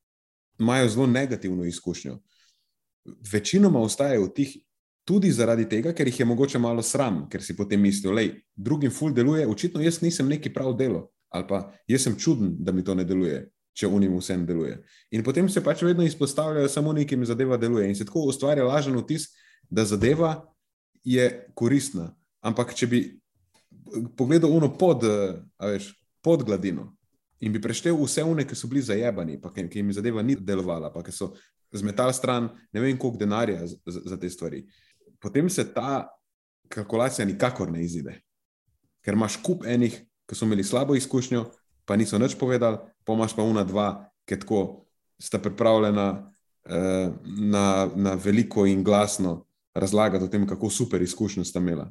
imajo 0.59 0.89
zelo 0.89 1.07
negativno 1.07 1.65
izkušnjo, 1.65 2.19
večinoma 3.33 3.81
ostajajo 3.81 4.25
v 4.25 4.33
tih. 4.35 4.57
Tudi 5.07 5.31
zaradi 5.31 5.69
tega, 5.71 5.93
ker 5.95 6.09
jih 6.09 6.17
je 6.21 6.25
mogoče 6.27 6.59
malo 6.59 6.83
sram, 6.83 7.29
ker 7.31 7.43
si 7.43 7.55
potem 7.57 7.79
mislijo, 7.81 8.15
da 8.15 8.25
drugim 8.57 8.91
ful 8.91 9.13
deluje, 9.15 9.47
očitno 9.47 9.81
jaz 9.81 10.01
nisem 10.03 10.27
neki 10.27 10.51
prav 10.51 10.73
delo, 10.75 11.13
ali 11.31 11.47
pa 11.47 11.61
jaz 11.87 12.03
sem 12.03 12.17
čuden, 12.19 12.57
da 12.59 12.73
mi 12.73 12.83
to 12.85 12.95
ne 12.95 13.05
deluje 13.05 13.45
če 13.77 13.89
unim 13.93 14.17
vsem 14.17 14.47
deluje. 14.49 14.79
In 15.13 15.25
potem 15.25 15.49
se 15.53 15.61
pač 15.65 15.85
vedno 15.85 16.05
izpostavljajo 16.07 16.69
samo 16.73 16.95
nekim 16.97 17.25
zadeva 17.29 17.59
deluje. 17.61 17.91
In 17.91 17.97
se 17.97 18.07
tako 18.09 18.25
ustvarja 18.31 18.65
lažen 18.65 18.97
vtis, 19.03 19.29
da 19.69 19.85
zadeva 19.85 20.33
je 21.07 21.27
koristna. 21.55 22.11
Ampak 22.43 22.75
če 22.75 22.89
bi 22.91 23.01
pogledal 24.19 24.51
uno 24.51 24.73
pod, 24.79 25.05
veš, 25.63 25.93
pod 26.23 26.43
gladino 26.47 26.93
in 27.41 27.53
bi 27.53 27.61
preštel 27.61 27.97
vse 28.01 28.25
une, 28.25 28.47
ki 28.49 28.57
so 28.57 28.69
bili 28.69 28.83
zajebani, 28.83 29.37
pa 29.41 29.51
ki 29.53 29.69
jim 29.69 29.93
zadeva 29.93 30.23
ni 30.25 30.39
delovala, 30.41 30.89
pa 30.93 31.03
ki 31.05 31.13
so 31.13 31.35
zmetali 31.77 32.15
stran 32.17 32.49
ne 32.73 32.81
vem 32.81 32.97
koliko 32.99 33.21
denarja 33.21 33.67
za, 33.67 33.77
za 33.85 34.17
te 34.17 34.31
stvari, 34.31 34.63
potem 35.21 35.51
se 35.53 35.67
ta 35.75 36.07
kalkulacija 36.73 37.27
nikakor 37.29 37.71
ne 37.71 37.85
izide. 37.85 38.17
Ker 39.05 39.15
imaš 39.15 39.37
kup 39.45 39.67
enih, 39.69 39.99
ki 40.27 40.35
so 40.35 40.49
imeli 40.49 40.65
slabo 40.65 40.97
izkušnjo, 40.97 41.45
pa 41.87 41.97
niso 41.97 42.19
nič 42.19 42.35
povedali, 42.41 42.81
pomaž 43.05 43.37
pa 43.37 43.45
una 43.47 43.63
dva, 43.65 44.09
ki 44.27 44.41
tako 44.43 44.63
sta 45.21 45.39
pripravljena 45.39 46.07
eh, 46.65 47.13
na, 47.27 47.67
na 47.95 48.17
veliko 48.17 48.67
in 48.67 48.83
glasno 48.85 49.45
razlagati 49.77 50.25
o 50.25 50.29
tem, 50.29 50.47
kako 50.47 50.71
super 50.71 51.03
izkušnjo 51.03 51.45
sta 51.45 51.61
imela. 51.61 51.91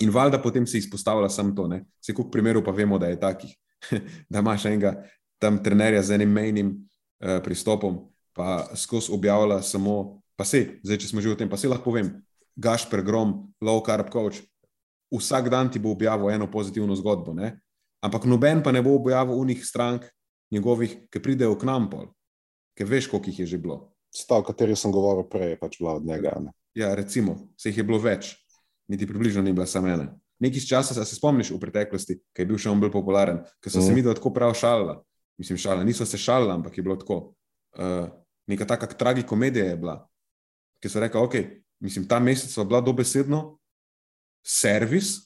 In 0.00 0.10
valjda 0.10 0.42
potem 0.42 0.66
se 0.66 0.78
izpostavlja 0.78 1.28
samo 1.28 1.54
to. 1.54 1.68
Se 2.00 2.14
kup 2.14 2.32
primerov 2.32 2.64
pa 2.64 2.70
vemo, 2.70 2.98
da 2.98 3.06
je 3.06 3.20
takih, 3.20 3.54
da 4.30 4.38
imaš 4.38 4.64
enega 4.64 4.94
tam 5.38 5.62
trenerja 5.62 6.02
z 6.02 6.14
enim 6.14 6.32
mejnim 6.32 6.74
eh, 7.20 7.40
pristopom, 7.44 7.98
pa 8.32 8.66
skozi 8.74 9.12
objavlja 9.12 9.62
samo, 9.62 10.22
pa 10.36 10.44
se, 10.44 10.80
zdaj 10.82 10.98
če 10.98 11.08
smo 11.08 11.20
že 11.20 11.34
v 11.34 11.38
tem, 11.38 11.50
pa 11.50 11.56
se 11.56 11.68
lahko 11.68 11.90
povem, 11.90 12.10
Gašper 12.56 13.02
Grom, 13.02 13.52
low 13.62 13.82
carb 13.86 14.10
coach, 14.12 14.42
vsak 15.14 15.50
dan 15.50 15.70
ti 15.70 15.78
bo 15.78 15.92
objavil 15.94 16.30
eno 16.30 16.50
pozitivno 16.50 16.94
zgodbo, 16.96 17.34
ne? 17.34 17.58
Ampak 18.02 18.26
noben 18.26 18.62
pa 18.62 18.72
ne 18.72 18.82
bo 18.82 18.94
objavil 18.94 19.38
unih 19.38 19.62
strank 19.64 20.06
njegovih, 20.52 21.06
ki 21.10 21.22
pridejo 21.22 21.58
k 21.58 21.66
nam, 21.66 21.88
pol, 21.90 22.10
ki 22.78 22.86
veš, 22.86 23.08
koliko 23.10 23.30
jih 23.30 23.40
je 23.44 23.46
že 23.54 23.58
bilo. 23.58 23.94
Stav, 24.14 24.42
o 24.42 24.46
kateri 24.46 24.76
sem 24.78 24.92
govoril 24.94 25.26
prej, 25.30 25.54
je 25.54 25.58
pač 25.58 25.78
bila 25.80 25.96
od 25.98 26.06
njega. 26.06 26.34
Ne? 26.40 26.52
Ja, 26.74 26.94
recimo, 26.94 27.38
se 27.56 27.70
jih 27.70 27.78
je 27.78 27.86
bilo 27.86 27.98
več, 28.02 28.34
niti 28.90 29.06
približno 29.06 29.42
ni 29.42 29.52
bila 29.52 29.66
samo 29.66 29.88
ena. 29.88 30.08
Nekaj 30.42 30.66
časa 30.68 31.04
se 31.04 31.16
spomniš 31.16 31.52
v 31.54 31.60
preteklosti, 31.62 32.18
ki 32.34 32.42
je 32.42 32.46
bil 32.46 32.58
še 32.58 32.70
on 32.72 32.80
bolj 32.82 32.92
popularen, 32.92 33.44
ker 33.62 33.70
so 33.70 33.78
mm. 33.78 33.82
se 33.86 33.92
mhm. 33.92 34.00
mi 34.00 34.14
tako 34.14 34.32
prav 34.34 34.54
šalila. 34.58 34.98
Mislim, 35.38 35.58
šala. 35.58 35.84
niso 35.84 36.06
se 36.06 36.18
šalili, 36.18 36.52
ampak 36.52 36.76
je 36.78 36.82
bilo 36.82 36.96
tako. 36.96 37.34
Uh, 37.74 38.06
neka 38.46 38.66
taka 38.66 38.86
tragikomedija 38.86 39.64
je 39.66 39.76
bila, 39.76 39.96
ki 40.82 40.88
so 40.88 41.00
rekli, 41.00 41.20
ok, 41.20 41.34
mislim, 41.82 42.06
ta 42.08 42.20
mesec 42.20 42.52
so 42.52 42.64
bila 42.64 42.80
dobesedno 42.80 43.58
servis 44.46 45.16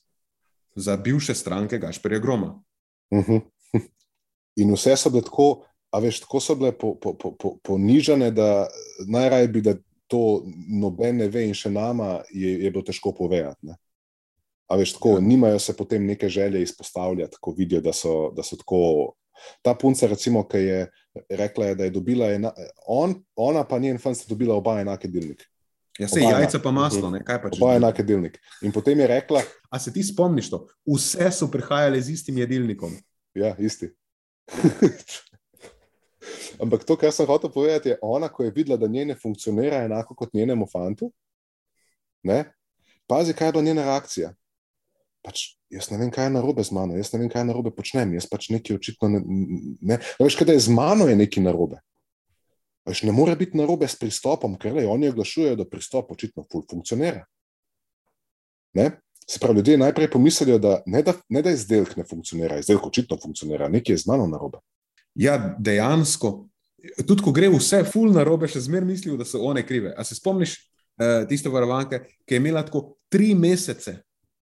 za 0.76 0.96
bivše 0.96 1.34
stranke 1.34 1.78
Gašperja 1.78 2.18
Groma. 2.18 2.62
Uh 3.10 3.18
mhm. 3.18 3.32
-huh. 3.32 3.42
In 4.56 4.72
vse 4.74 4.96
so 4.96 5.10
bile 5.10 5.22
tako, 5.22 5.64
a 5.90 5.98
veš, 5.98 6.20
tako 6.20 6.40
so 6.40 6.54
bile 6.54 6.72
po, 6.72 6.94
po, 7.00 7.14
po, 7.14 7.36
po, 7.36 7.56
ponižene, 7.62 8.30
da 8.30 8.66
najraje 9.06 9.48
bi, 9.48 9.60
da 9.60 9.74
to 10.08 10.42
noben 10.80 11.20
ne 11.22 11.28
ve, 11.28 11.44
in 11.48 11.54
še 11.56 11.70
nama 11.70 12.22
je, 12.32 12.54
je 12.64 12.70
bilo 12.72 12.82
težko 12.84 13.12
povedati. 13.16 13.68
Ne? 13.68 13.76
A 14.68 14.76
veš, 14.76 14.96
tako, 14.96 15.16
ja. 15.16 15.24
nimajo 15.24 15.60
se 15.62 15.76
potem 15.76 16.06
neke 16.06 16.28
želje 16.28 16.62
izpostavljati, 16.62 17.36
ko 17.40 17.54
vidijo, 17.56 17.80
da 17.84 17.92
so, 17.92 18.32
da 18.36 18.44
so 18.44 18.56
tako. 18.60 18.80
Ta 19.62 19.76
punca, 19.78 20.08
recimo, 20.10 20.42
ki 20.48 20.58
je 20.64 20.80
rekla, 21.30 21.70
je, 21.70 21.74
da 21.78 21.86
je 21.86 21.94
dobila, 21.94 22.32
ena, 22.34 22.50
on, 22.90 23.14
ona 23.36 23.62
pa 23.68 23.78
njen 23.78 24.00
fant, 24.02 24.18
sta 24.18 24.28
dobila 24.28 24.56
oba 24.58 24.80
enake 24.80 25.08
delnike. 25.08 25.46
Ja, 25.98 26.08
se 26.08 26.20
jajca 26.22 26.60
pa 26.62 26.70
maslo, 26.74 27.10
ne? 27.10 27.22
kaj 27.26 27.40
pa 27.42 27.50
če. 27.50 27.60
Oba 27.62 27.76
enake 27.78 28.04
delnike. 28.06 28.42
In 28.66 28.74
potem 28.74 29.00
je 29.02 29.06
rekla. 29.10 29.42
A 29.70 29.80
se 29.82 29.92
ti 29.94 30.02
spomniš 30.06 30.50
to? 30.52 30.60
Vse 30.86 31.30
so 31.34 31.48
prihajale 31.50 32.00
z 32.02 32.14
istim 32.14 32.38
jedilnikom. 32.38 32.92
Ja, 33.38 33.54
isti. 33.58 33.90
Ampak 36.62 36.84
to, 36.84 36.96
kar 36.96 37.12
sem 37.12 37.26
hotel 37.26 37.52
povedati, 37.52 37.94
je 37.94 37.98
ona, 38.02 38.28
ko 38.28 38.44
je 38.44 38.52
videla, 38.54 38.76
da 38.76 38.88
njene 38.88 39.14
funkcionira 39.14 39.84
enako 39.84 40.14
kot 40.14 40.34
njenemu 40.34 40.66
fantu. 40.72 41.12
Ne? 42.22 42.44
Pazi, 43.06 43.32
kaj 43.32 43.48
je 43.48 43.52
bila 43.52 43.64
njena 43.64 43.84
reakcija. 43.84 44.32
Pač, 45.24 45.44
jaz 45.70 45.90
ne 45.90 45.98
vem, 45.98 46.10
kaj 46.14 46.28
je 46.28 46.34
narobe 46.36 46.64
z 46.64 46.74
mano, 46.76 46.96
jaz 46.96 47.12
ne 47.12 47.22
vem, 47.22 47.30
kaj 47.32 47.42
je 47.42 47.48
narobe 47.50 47.72
počnem, 47.74 48.14
jaz 48.14 48.28
pač 48.30 48.50
nekaj 48.54 48.76
očitno 48.76 49.10
ne. 49.12 49.22
ne. 49.80 49.98
Veš, 50.20 50.36
kaj 50.38 50.54
je 50.54 50.66
z 50.68 50.74
mano, 50.74 51.08
je 51.08 51.16
nekaj 51.18 51.44
narobe. 51.44 51.80
Veš, 52.88 53.02
ne 53.04 53.12
more 53.12 53.34
biti 53.36 53.58
narobe 53.58 53.88
s 53.88 53.98
pristopom, 54.00 54.56
ker 54.60 54.76
le 54.76 54.86
oni 54.88 55.10
oglašujejo, 55.12 55.58
da 55.58 55.68
pristop 55.68 56.14
očitno 56.14 56.46
ful 56.52 56.64
funkcionira. 56.70 57.26
Ne? 58.78 58.90
Se 59.28 59.40
pravi, 59.40 59.60
ljudje 59.60 59.78
najprej 59.78 60.10
pomislijo, 60.10 60.58
da 60.58 60.78
ne 60.86 61.02
da, 61.02 61.12
ne 61.28 61.42
da 61.44 61.52
izdelek 61.52 61.96
ne 61.96 62.04
funkcionira, 62.08 62.58
izdelek 62.58 62.86
očitno 62.86 63.18
funkcionira, 63.20 63.68
nekaj 63.68 63.92
je 63.92 64.04
z 64.04 64.08
mano 64.08 64.26
narobe. 64.26 64.62
Ja, 65.18 65.34
dejansko. 65.58 66.46
Tudi 67.02 67.24
ko 67.26 67.32
gre 67.34 67.50
vse 67.50 67.82
ful 67.88 68.12
narobe, 68.14 68.48
še 68.50 68.62
zmeraj 68.68 68.86
mislijo, 68.86 69.16
da 69.18 69.26
so 69.26 69.42
one 69.44 69.64
krive. 69.66 69.90
A 69.98 70.04
se 70.06 70.14
spomniš 70.14 70.54
uh, 70.54 71.26
tiste 71.28 71.50
varovanke, 71.50 72.04
ki 72.24 72.36
je 72.36 72.42
imela 72.42 72.62
tako 72.66 73.00
tri 73.10 73.32
mesece, 73.34 73.98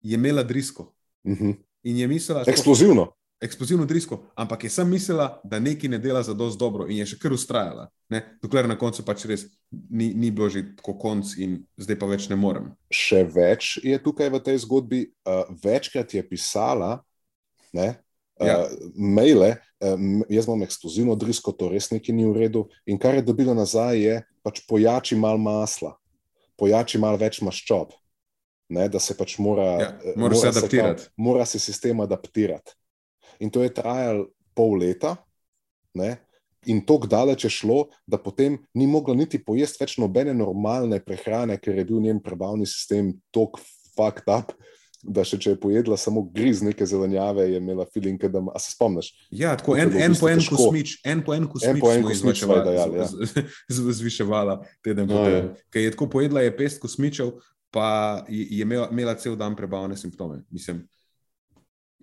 je 0.04 0.20
imela 0.20 0.44
drisko. 0.44 0.92
Uh 1.24 1.38
-huh. 1.38 1.56
In 1.84 1.98
je 1.98 2.08
mislila, 2.08 2.44
Eksplozivno. 2.48 3.06
Tako, 3.06 3.20
eksplozivno 3.42 3.86
drisko, 3.86 4.24
ampak 4.36 4.64
je 4.64 4.70
sem 4.70 4.90
mislila, 4.90 5.42
da 5.44 5.60
nekaj 5.60 5.90
ne 5.90 5.98
dela 5.98 6.24
za 6.24 6.34
dosto 6.34 6.60
dobro 6.60 6.88
in 6.88 6.98
je 6.98 7.06
še 7.06 7.20
kar 7.20 7.34
ustrajala. 7.34 7.88
Ne? 8.10 8.22
Dokler 8.44 8.68
na 8.68 8.76
koncu 8.78 9.04
pač 9.06 9.26
res 9.26 9.46
ni, 9.72 10.12
ni 10.14 10.32
bilo 10.32 10.50
že 10.50 10.66
tako 10.76 10.98
konc 11.00 11.32
in 11.38 11.62
zdaj 11.78 12.00
pa 12.00 12.10
več 12.10 12.28
ne 12.30 12.36
morem. 12.36 12.74
Še 12.92 13.24
več 13.24 13.78
je 13.84 14.00
tukaj 14.04 14.30
v 14.34 14.44
tej 14.44 14.60
zgodbi, 14.66 15.02
uh, 15.24 15.48
večkrat 15.64 16.14
je 16.14 16.24
pisala. 16.28 17.00
Ne? 17.74 17.96
Ja. 18.40 18.64
Uh, 18.64 18.92
maile, 18.96 19.56
uh, 19.84 19.96
jaz 20.32 20.48
imam 20.48 20.64
eksplozivno 20.64 21.16
drisko, 21.20 21.52
to 21.52 21.68
res 21.72 21.90
nekaj 21.92 22.16
ni 22.16 22.28
v 22.28 22.36
redu. 22.38 22.68
In 22.88 23.00
kar 23.02 23.18
je 23.20 23.26
dobila 23.28 23.56
nazaj, 23.58 24.00
je 24.00 24.22
pač 24.46 24.62
pojači 24.68 25.18
malo 25.20 25.42
masla, 25.44 25.96
pojači 26.60 27.02
malo 27.02 27.20
več 27.20 27.42
maščob, 27.44 27.92
ne, 28.76 28.88
da 28.92 29.02
se 29.04 29.18
pač 29.18 29.38
mora, 29.44 29.70
ja, 29.82 29.92
mora, 30.16 30.22
mora 30.24 30.40
se 30.40 30.52
adaptirati. 30.54 31.04
Se, 31.04 31.14
mora 31.18 31.46
se 31.46 31.60
sistem 31.60 32.00
adaptirati. 32.06 32.76
In 33.44 33.52
to 33.52 33.64
je 33.64 33.74
trajalo 33.76 34.30
pol 34.56 34.80
leta, 34.80 35.18
ne, 36.00 36.16
in 36.68 36.82
tako 36.88 37.08
daleč 37.12 37.46
je 37.48 37.54
šlo, 37.60 37.86
da 38.08 38.20
potem 38.20 38.58
ni 38.76 38.88
mogla 38.88 39.16
niti 39.16 39.40
pojesti 39.44 39.84
več 39.84 39.98
nobene 40.00 40.34
normalne 40.36 41.00
prehrane, 41.04 41.60
ker 41.60 41.76
je 41.80 41.88
bil 41.88 42.04
njen 42.04 42.24
prebavni 42.24 42.68
sistem 42.68 43.14
tako 43.36 43.60
fucked 43.96 44.32
up 44.32 44.56
da 45.04 45.24
še 45.24 45.38
če 45.40 45.54
je 45.54 45.60
pojedla 45.62 45.96
samo 45.98 46.26
griz 46.36 46.62
neke 46.66 46.86
zelenjave, 46.86 47.46
je 47.52 47.60
imela 47.62 47.86
feeling, 47.94 48.20
da 48.20 48.42
se 48.60 48.74
spomniš. 48.74 49.12
Ja, 49.32 49.54
tako 49.58 49.78
en, 49.80 49.94
en 49.96 50.16
po 50.20 50.30
en 50.30 50.44
kosmič, 50.44 50.98
en 51.08 51.24
po 51.24 51.36
en 51.36 51.48
kosmič, 51.48 51.72
en 51.72 51.80
po 51.80 51.92
en 51.94 52.04
kosmič, 52.04 52.44
ja. 52.44 53.08
zviševala 54.02 54.60
teden 54.84 55.08
po 55.08 55.22
no, 55.22 55.26
teden. 55.26 55.50
Ker 55.72 55.88
je 55.88 55.96
tako 55.96 56.10
pojedla, 56.18 56.44
je 56.44 56.56
pest 56.58 56.82
kosmičev, 56.84 57.32
pa 57.72 57.90
je 58.28 58.60
imela, 58.60 58.90
imela 58.92 59.16
cel 59.16 59.38
dan 59.40 59.56
prebavne 59.56 59.98
simptome. 59.98 60.42
Mislim, 60.52 60.84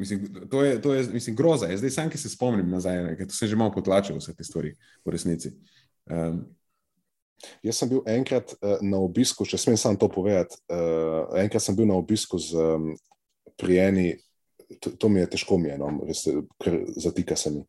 mislim, 0.01 0.29
to 0.51 0.65
je, 0.65 0.81
to 0.83 0.95
je 0.95 1.07
mislim, 1.13 1.37
groza. 1.37 1.67
Je. 1.67 1.79
Zdaj 1.83 1.97
sam, 1.99 2.11
ki 2.11 2.19
se 2.19 2.33
spomnim 2.33 2.71
nazaj, 2.71 3.17
ker 3.21 3.29
sem 3.33 3.51
že 3.53 3.61
malo 3.61 3.75
potlačil 3.77 4.17
vse 4.17 4.35
te 4.37 4.45
stvari 4.45 4.73
v 5.05 5.13
resnici. 5.13 5.53
Um, 6.07 6.47
Jaz 7.63 7.81
sem 7.81 7.91
bil 7.91 8.03
enkrat 8.09 8.55
uh, 8.57 8.79
na 8.83 9.01
obisku, 9.03 9.47
če 9.47 9.59
smem 9.61 9.77
samo 9.77 10.01
to 10.01 10.09
povedati. 10.13 10.59
Uh, 10.73 11.37
enkrat 11.43 11.63
sem 11.63 11.77
bil 11.77 11.89
na 11.89 11.99
obisku 11.99 12.41
z 12.41 12.57
um, 12.57 12.93
prijeni, 13.61 14.15
to, 14.81 14.93
to 14.97 15.09
mi 15.13 15.21
je 15.21 15.31
težko, 15.37 15.59
mi 15.61 15.71
je, 15.71 15.79
no, 15.81 15.93
res, 16.09 16.25
ker 16.63 16.81
zatika 16.97 17.37
se 17.39 17.53
mi. 17.55 17.65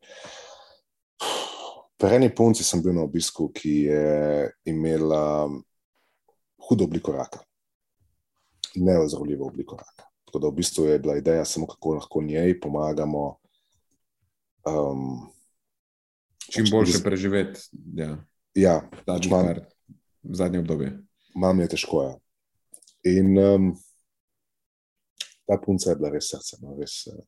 Pri 1.98 2.14
eni 2.14 2.30
punci 2.34 2.64
sem 2.64 2.82
bil 2.82 2.94
na 2.94 3.04
obisku, 3.06 3.48
ki 3.54 3.74
je 3.90 4.50
imela 4.70 5.48
hudo 6.68 6.86
obliko 6.86 7.12
raka, 7.12 7.42
neozdravljivo 8.76 9.46
obliko 9.46 9.76
raka. 9.76 10.06
Tako 10.28 10.38
da 10.38 10.48
v 10.48 10.58
bistvu 10.60 10.84
je 10.86 10.98
bila 10.98 11.16
ideja 11.16 11.44
samo, 11.44 11.66
kako 11.66 11.94
lahko 11.94 12.22
njej 12.22 12.60
pomagamo. 12.60 13.38
Um, 14.68 15.28
Čim 16.52 16.66
boljše 16.70 17.02
preživeti. 17.04 17.60
Ja. 17.96 18.16
Ja, 18.58 18.90
zadnji, 19.06 19.30
man, 19.30 19.60
zadnje 20.22 20.58
obdobje. 20.58 20.90
Mam 21.34 21.60
je 21.60 21.68
težko. 21.68 22.02
Ja. 22.02 22.14
In 23.06 23.38
um, 23.38 23.68
ta 25.46 25.58
punca 25.62 25.92
je 25.92 25.98
bila 26.00 26.10
res 26.10 26.32
srce. 26.32 26.58
No, 26.62 26.74
res, 26.80 27.04
uh, 27.06 27.20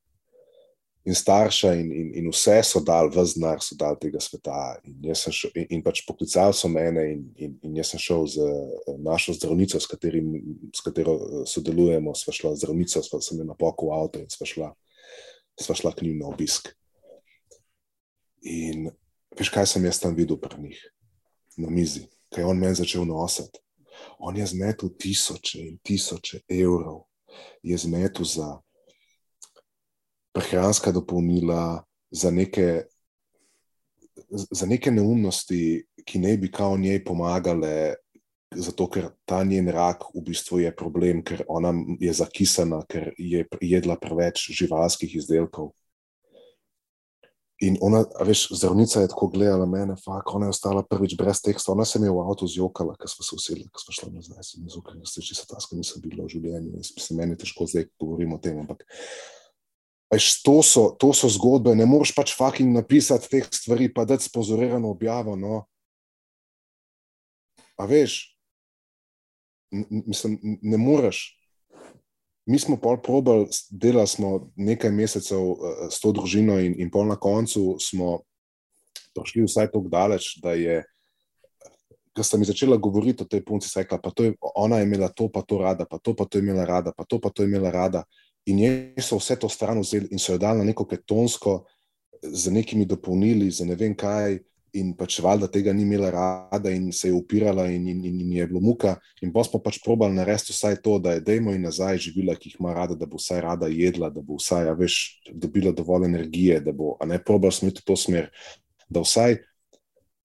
in 1.07 1.14
starša, 1.14 1.72
in, 1.78 1.93
in, 1.95 2.11
in 2.18 2.26
vse 2.35 2.57
so 2.66 2.83
dal, 2.83 3.12
v 3.14 3.22
znak 3.31 3.62
so 3.62 3.78
dal 3.78 3.95
tega 4.03 4.18
sveta. 4.18 4.74
In, 4.83 5.07
šel, 5.14 5.55
in, 5.55 5.70
in 5.78 5.87
pač 5.87 6.03
poklicali 6.09 6.57
so 6.57 6.72
mene, 6.72 7.07
in, 7.14 7.24
in, 7.39 7.57
in 7.62 7.78
jaz 7.78 7.95
sem 7.95 8.03
šel 8.03 8.26
z 8.35 8.51
uh, 8.51 8.99
našo 8.99 9.39
zdravnico, 9.39 9.78
s, 9.78 9.87
katerim, 9.87 10.35
s 10.74 10.83
katero 10.83 11.14
uh, 11.14 11.41
sodelujemo, 11.47 12.14
sva 12.18 12.35
šla 12.35 12.57
zdravnico, 12.59 13.07
sva 13.07 13.22
se 13.22 13.39
mi 13.39 13.47
napokal 13.47 13.93
v 13.93 14.01
avto 14.03 14.24
in 14.24 14.31
sva 14.35 14.51
šla, 14.51 14.74
sva 15.62 15.78
šla 15.78 15.95
k 15.95 16.11
njim 16.11 16.24
na 16.24 16.35
obisk. 16.35 16.74
In 18.43 18.91
veš, 19.39 19.55
kaj 19.55 19.76
sem 19.76 19.87
jaz 19.87 20.03
tam 20.03 20.18
videl 20.18 20.41
pri 20.43 20.59
njih? 20.59 20.89
Na 21.61 21.71
mizi, 21.71 22.07
kaj 22.33 22.43
je 22.43 22.47
on 22.47 22.59
meni 22.59 22.75
začel 22.75 23.05
nositi. 23.09 23.61
On 24.19 24.37
je 24.37 24.47
zmetel 24.47 24.91
tisoče 24.99 25.61
in 25.61 25.79
tisoče 25.83 26.41
evrov, 26.49 27.05
je 27.63 27.77
zmetel 27.77 28.25
za 28.25 28.59
prehranska 30.33 30.93
dopolnila, 30.93 31.85
za 32.11 32.31
neke, 32.31 32.85
za 34.31 34.67
neke 34.67 34.91
neumnosti, 34.91 35.85
ki 36.05 36.19
ne 36.19 36.37
bi 36.37 36.51
kao 36.51 36.77
njej 36.79 37.05
pomagale, 37.05 37.95
zato 38.57 38.89
ker 38.91 39.11
ta 39.25 39.43
njen 39.45 39.69
rak 39.71 40.09
v 40.15 40.25
bistvu 40.27 40.61
je 40.65 40.73
problem, 40.77 41.23
ker 41.23 41.45
ona 41.49 41.73
je 42.01 42.13
zakisana, 42.13 42.83
ker 42.89 43.13
je 43.19 43.45
jedla 43.61 43.97
preveč 44.01 44.51
živalskih 44.51 45.15
izdelkov. 45.17 45.71
In 47.61 47.77
ona, 47.85 48.07
veš, 48.25 48.47
zdravnica 48.57 49.03
je 49.03 49.09
tako 49.13 49.27
gledala 49.29 49.67
mene, 49.69 49.93
fak, 50.01 50.35
ona 50.35 50.49
je 50.49 50.55
ostala 50.55 50.83
prvič 50.83 51.13
brez 51.21 51.43
teksta, 51.45 51.73
ona 51.73 51.85
se 51.85 51.99
mi 52.01 52.07
je 52.09 52.15
v 52.17 52.23
avtu 52.25 52.49
zjokala, 52.49 52.95
ker 52.97 53.11
smo 53.13 53.27
se 53.27 53.37
usedli, 53.37 53.67
ker 53.69 53.83
smo 53.83 53.93
šli 53.93 54.09
nazaj, 54.15 54.41
sem 54.49 54.63
jaz 54.65 54.79
ukrenil, 54.81 55.05
ste 55.05 55.21
čisto 55.21 55.45
tasko, 55.51 55.77
nisem 55.77 56.01
bila 56.01 56.25
v 56.25 56.33
življenju, 56.33 56.81
se 56.81 57.17
meni 57.19 57.37
težko 57.37 57.69
zdaj 57.69 57.91
govorimo 58.01 58.39
o 58.39 58.41
tem, 58.41 58.63
ampak 58.63 58.87
veš, 60.09 60.31
to 60.41 60.57
so, 60.65 60.87
to 60.97 61.13
so 61.13 61.29
zgodbe, 61.29 61.75
ne 61.77 61.85
moreš 61.85 62.15
pač 62.17 62.33
fucking 62.39 62.73
napisati 62.73 63.29
teh 63.29 63.53
stvari, 63.53 63.91
pa 63.93 64.07
dati 64.09 64.25
spozorirano 64.25 64.89
objavo, 64.89 65.37
no. 65.37 65.67
A 67.77 67.85
veš, 67.85 68.23
mislim, 69.71 70.41
ne 70.65 70.81
moreš, 70.81 71.39
Mi 72.47 72.59
smo 72.59 72.76
pol 72.80 72.97
probali, 73.03 73.47
delali 73.70 74.09
smo 74.09 74.51
nekaj 74.57 74.91
mesecev 74.91 75.41
uh, 75.41 75.59
s 75.91 76.01
to 76.01 76.12
družino, 76.12 76.59
in, 76.61 76.74
in 76.80 76.91
pol 76.91 77.07
na 77.07 77.16
koncu 77.20 77.76
smo 77.80 78.20
prišli 79.14 79.45
vsaj 79.45 79.70
tako 79.70 79.88
daleč, 79.91 80.38
da 80.43 80.55
je, 80.57 80.80
sta 82.22 82.38
mi 82.38 82.45
začela 82.45 82.76
govoriti 82.76 83.24
o 83.24 83.28
tej 83.28 83.45
punci, 83.45 83.68
se 83.68 83.82
rekla, 83.82 83.99
to 84.11 84.24
je, 84.24 84.34
ona 84.55 84.80
je 84.80 84.88
imela 84.88 85.09
to, 85.09 85.28
pa 85.28 85.43
to 85.43 85.59
rada, 85.59 85.86
pa 85.88 85.99
to, 85.99 86.14
pa 86.14 86.24
to 86.24 86.38
je 86.38 86.43
imela 86.43 86.64
rada, 86.64 86.93
pa 86.97 87.05
to, 87.05 87.20
pa 87.20 87.30
to 87.30 87.43
je 87.43 87.49
imela 87.49 87.70
rada. 87.70 88.05
In 88.47 88.59
je 88.59 89.03
so 89.05 89.18
vse 89.20 89.36
to 89.36 89.49
stran 89.49 89.80
vzeli 89.80 90.09
in 90.11 90.18
so 90.18 90.32
jo 90.32 90.38
dali 90.41 90.59
na 90.59 90.64
neko 90.64 90.86
ketonsko, 90.88 91.64
z 92.22 92.53
nekimi 92.53 92.84
dopolnili, 92.84 93.51
za 93.51 93.64
ne 93.64 93.74
vem 93.74 93.95
kaj 93.97 94.38
in 94.79 94.93
pač 94.97 95.18
valjda 95.25 95.49
tega 95.51 95.73
ni 95.73 95.83
imela 95.83 96.11
rada 96.11 96.71
in 96.71 96.91
se 96.93 97.09
je 97.09 97.14
upirala 97.14 97.66
in, 97.71 97.89
in, 97.89 98.05
in, 98.05 98.21
in 98.21 98.33
je 98.33 98.47
bilo 98.47 98.61
muka. 98.61 98.97
In 99.23 99.33
pa 99.33 99.45
smo 99.45 99.61
pač 99.62 99.81
probali 99.85 100.14
narediti 100.14 100.55
vsaj 100.55 100.81
to, 100.85 100.99
da 100.99 101.16
je 101.16 101.25
dejmo 101.27 101.55
in 101.55 101.66
nazaj 101.66 101.99
živila, 102.07 102.37
ki 102.39 102.51
jih 102.51 102.61
ima 102.61 102.75
rada, 102.77 102.95
da 102.99 103.07
bo 103.07 103.21
vsaj 103.21 103.41
rada 103.45 103.71
jedla, 103.71 104.11
da 104.11 104.23
bo 104.23 104.39
vsaj, 104.41 104.66
ja, 104.71 104.75
veš, 104.79 104.97
dobila 105.33 105.73
dovolj 105.77 106.09
energije, 106.09 106.61
da 106.64 106.73
bo, 106.73 106.97
a 107.01 107.09
ne 107.09 107.21
probali 107.23 107.53
smo 107.53 107.68
iti 107.68 107.83
v 107.83 107.89
to 107.91 107.97
smer, 107.97 108.31
da 108.89 109.05
vsaj 109.05 109.41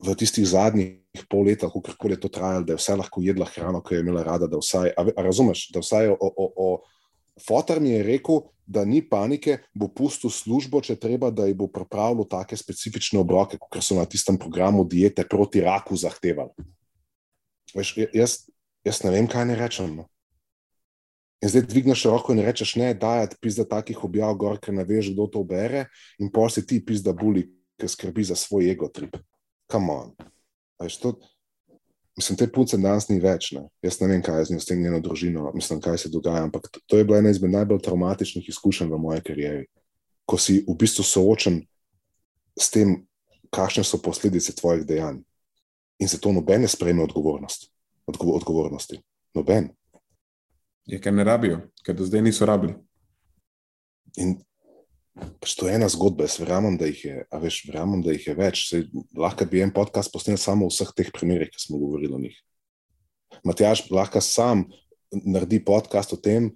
v 0.05 0.15
tistih 0.19 0.47
zadnjih 0.47 1.23
pol 1.29 1.47
leta, 1.47 1.69
kako 1.71 1.95
koli 1.97 2.17
je 2.17 2.23
to 2.25 2.29
trajalo, 2.29 2.65
da 2.67 2.75
je 2.75 2.81
vsaj 2.81 2.99
lahko 2.99 3.23
jedla 3.23 3.47
hrano, 3.53 3.81
ki 3.81 3.95
jo 3.95 4.01
je 4.01 4.05
imela 4.05 4.23
rada, 4.23 4.47
da 4.51 4.59
vsaj, 4.59 4.91
a, 4.91 5.07
a 5.15 5.23
razumeš, 5.23 5.69
da 5.73 5.81
vsaj 5.83 6.11
o, 6.13 6.17
o, 6.19 6.51
o 6.55 6.69
Fotar 7.41 7.81
mi 7.83 7.91
je 7.91 8.03
rekel, 8.03 8.45
da 8.65 8.85
ni 8.85 9.01
panike, 9.09 9.59
bo 9.73 9.87
pustil 9.93 10.31
službo, 10.33 10.81
če 10.81 10.95
treba, 10.97 11.29
da 11.29 11.45
ji 11.45 11.53
bo 11.53 11.67
pripravil 11.69 12.25
take 12.29 12.57
specifične 12.57 13.19
obroke, 13.21 13.59
kot 13.61 13.83
so 13.83 13.97
na 13.97 14.05
tistem 14.09 14.39
programu 14.41 14.85
diete 14.89 15.25
proti 15.29 15.61
raku 15.61 15.97
zahtevali. 15.97 16.65
Veš, 17.75 17.93
jaz, 18.15 18.39
jaz 18.87 19.01
ne 19.05 19.13
vem, 19.13 19.27
kaj 19.29 19.45
ne 19.51 19.57
rečem. 19.59 19.93
No. 19.99 20.07
In 21.43 21.51
zdaj 21.51 21.67
dvigneš 21.69 22.07
roko 22.09 22.33
in 22.33 22.41
rečeš, 22.41 22.73
ne, 22.81 22.93
da 22.97 23.19
je 23.21 23.35
pizda 23.43 23.67
takih 23.69 23.99
objav, 24.07 24.33
gor, 24.39 24.57
ker 24.57 24.73
ne 24.73 24.87
veš, 24.87 25.11
kdo 25.13 25.27
to 25.29 25.43
bere, 25.45 25.85
in 26.17 26.31
pa 26.33 26.47
si 26.49 26.65
ti 26.65 26.79
pizda 26.81 27.13
buli, 27.13 27.45
ki 27.77 27.91
skrbi 27.91 28.23
za 28.23 28.37
svoj 28.39 28.71
ego 28.71 28.89
trip. 28.89 29.19
Come 29.69 29.93
on. 29.93 30.15
Veš, 30.81 30.97
to, 31.03 31.13
mislim, 32.17 32.37
te 32.37 32.47
punce 32.51 32.77
danes 32.77 33.07
ni 33.09 33.19
več. 33.19 33.51
Ne. 33.55 33.65
Jaz 33.83 33.99
ne 34.01 34.09
vem, 34.11 34.23
kaj 34.23 34.39
je 34.39 34.45
z 34.49 34.55
njo, 34.55 34.59
s 34.63 34.69
tem 34.69 34.81
njeno 34.81 34.99
družino, 35.03 35.51
mislim, 35.55 35.81
kaj 35.83 35.97
se 36.05 36.11
dogaja, 36.13 36.43
ampak 36.47 36.69
to, 36.71 36.81
to 36.85 36.99
je 36.99 37.07
bila 37.07 37.19
ena 37.19 37.33
izmed 37.33 37.51
najbolj 37.51 37.81
traumatičnih 37.85 38.49
izkušenj 38.49 38.91
v 38.91 39.01
moje 39.01 39.23
karieri, 39.25 39.65
ko 40.25 40.39
si 40.41 40.61
v 40.67 40.77
bistvu 40.79 41.05
soočen 41.05 41.61
s 42.59 42.71
tem, 42.71 42.97
kakšne 43.55 43.85
so 43.87 44.01
posledice 44.03 44.55
tvojih 44.55 44.83
dejanj. 44.87 45.21
In 45.99 46.09
zato 46.11 46.31
noben 46.35 46.65
ne 46.65 46.67
sprejme 46.67 47.03
odgovornost, 47.05 47.69
odgo 48.07 48.33
odgovornosti. 48.35 48.99
Noben. 49.35 49.69
Je, 50.85 50.99
ker 51.01 51.13
ne 51.13 51.23
rabijo, 51.23 51.61
ker 51.85 51.95
do 51.95 52.07
zdaj 52.07 52.23
niso 52.23 52.47
rabili. 52.47 52.75
In 54.19 54.35
pač 55.15 55.55
to 55.55 55.67
je 55.67 55.75
ena 55.77 55.87
zgodba, 55.91 56.27
jaz 56.27 56.39
verjamem, 56.41 56.75
da 56.79 56.89
jih 56.89 57.03
je, 57.05 57.15
veš, 57.41 57.61
verjamem, 57.69 58.01
da 58.03 58.15
jih 58.15 58.27
je 58.27 58.35
več. 58.35 58.65
Sej, 58.69 58.85
lahko 59.17 59.47
bi 59.49 59.63
en 59.63 59.71
podcast 59.75 60.11
posnel 60.13 60.39
samo 60.41 60.67
o 60.67 60.73
vseh 60.73 60.91
teh 60.95 61.11
primerih, 61.15 61.51
ki 61.53 61.61
smo 61.61 61.79
govorili 61.81 62.13
o 62.15 62.21
njih. 62.21 62.35
Matjaž 63.47 63.85
lahko 63.91 64.21
sam 64.23 64.65
naredi 65.11 65.61
podcast 65.63 66.13
o 66.15 66.19
tem 66.19 66.51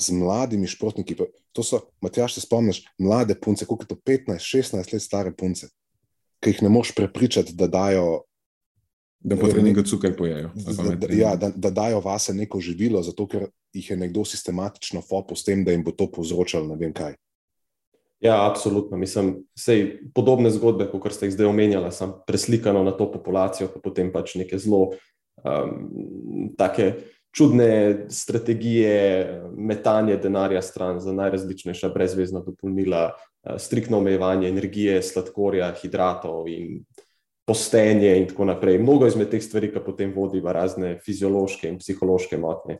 z 0.00 0.16
mladimi 0.16 0.68
športniki. 0.70 1.18
To 1.52 1.64
so, 1.66 1.82
Matjaž, 2.04 2.36
se 2.36 2.44
spomniš, 2.44 2.82
mlade 2.98 3.36
punce, 3.36 3.68
koliko 3.68 3.84
je 3.84 3.92
to 3.92 4.00
15-16 4.36 4.92
let 4.94 5.04
stare 5.04 5.32
punce, 5.36 5.68
ki 6.40 6.54
jih 6.54 6.62
ne 6.64 6.72
moš 6.72 6.94
prepričati, 6.96 7.56
da 7.56 7.68
dajo 7.68 8.22
Da 9.22 9.36
po 9.38 9.46
treningu 9.46 9.82
cukor 9.86 10.16
pojejo. 10.18 10.50
Da, 10.54 10.94
da, 10.98 11.14
ja, 11.14 11.36
da, 11.36 11.52
da 11.54 11.70
dajo 11.70 12.00
vase 12.00 12.34
neko 12.34 12.60
živilo, 12.60 13.02
zato 13.02 13.26
ker 13.30 13.44
jih 13.72 13.90
je 13.90 13.96
nekdo 13.96 14.24
sistematično 14.26 15.02
fopil 15.06 15.38
s 15.38 15.46
tem, 15.46 15.62
da 15.64 15.70
jim 15.70 15.84
bo 15.86 15.92
to 15.94 16.08
povzročalo 16.10 16.66
ne 16.66 16.76
vem 16.80 16.90
kaj. 16.92 17.14
Ja, 18.22 18.46
absolutno. 18.46 18.96
Mislim, 18.96 19.34
sej, 19.58 19.98
podobne 20.14 20.50
zgodbe, 20.54 20.86
kot 20.86 21.10
ste 21.10 21.26
jih 21.26 21.34
zdaj 21.34 21.48
omenjali, 21.50 21.88
sem 21.90 22.12
preslikano 22.26 22.84
na 22.86 22.94
to 22.94 23.08
populacijo, 23.10 23.66
pa 23.72 23.82
potem 23.82 24.12
pač 24.14 24.36
neke 24.38 24.60
zelo 24.62 24.92
um, 25.42 26.54
čudne 27.34 28.06
strategije 28.12 28.94
metanja 29.56 30.20
denarja 30.22 30.62
stran 30.62 31.00
za 31.00 31.12
najrazličnejša 31.12 31.90
brezvezna 31.90 32.44
dopolnila, 32.46 33.08
uh, 33.10 33.58
striktno 33.58 33.98
omejevanje 33.98 34.48
energije, 34.54 35.02
sladkorja, 35.02 35.72
hidratov 35.82 36.46
in 36.46 36.84
postenje 37.44 38.14
in 38.20 38.30
tako 38.30 38.46
naprej. 38.52 38.78
Mnogo 38.78 39.10
izmed 39.10 39.34
teh 39.34 39.42
stvari, 39.42 39.72
ki 39.74 39.82
potem 39.82 40.14
vodi 40.14 40.38
v 40.40 40.54
razne 40.54 40.94
fiziološke 41.02 41.66
in 41.66 41.82
psihološke 41.82 42.38
motnje. 42.38 42.78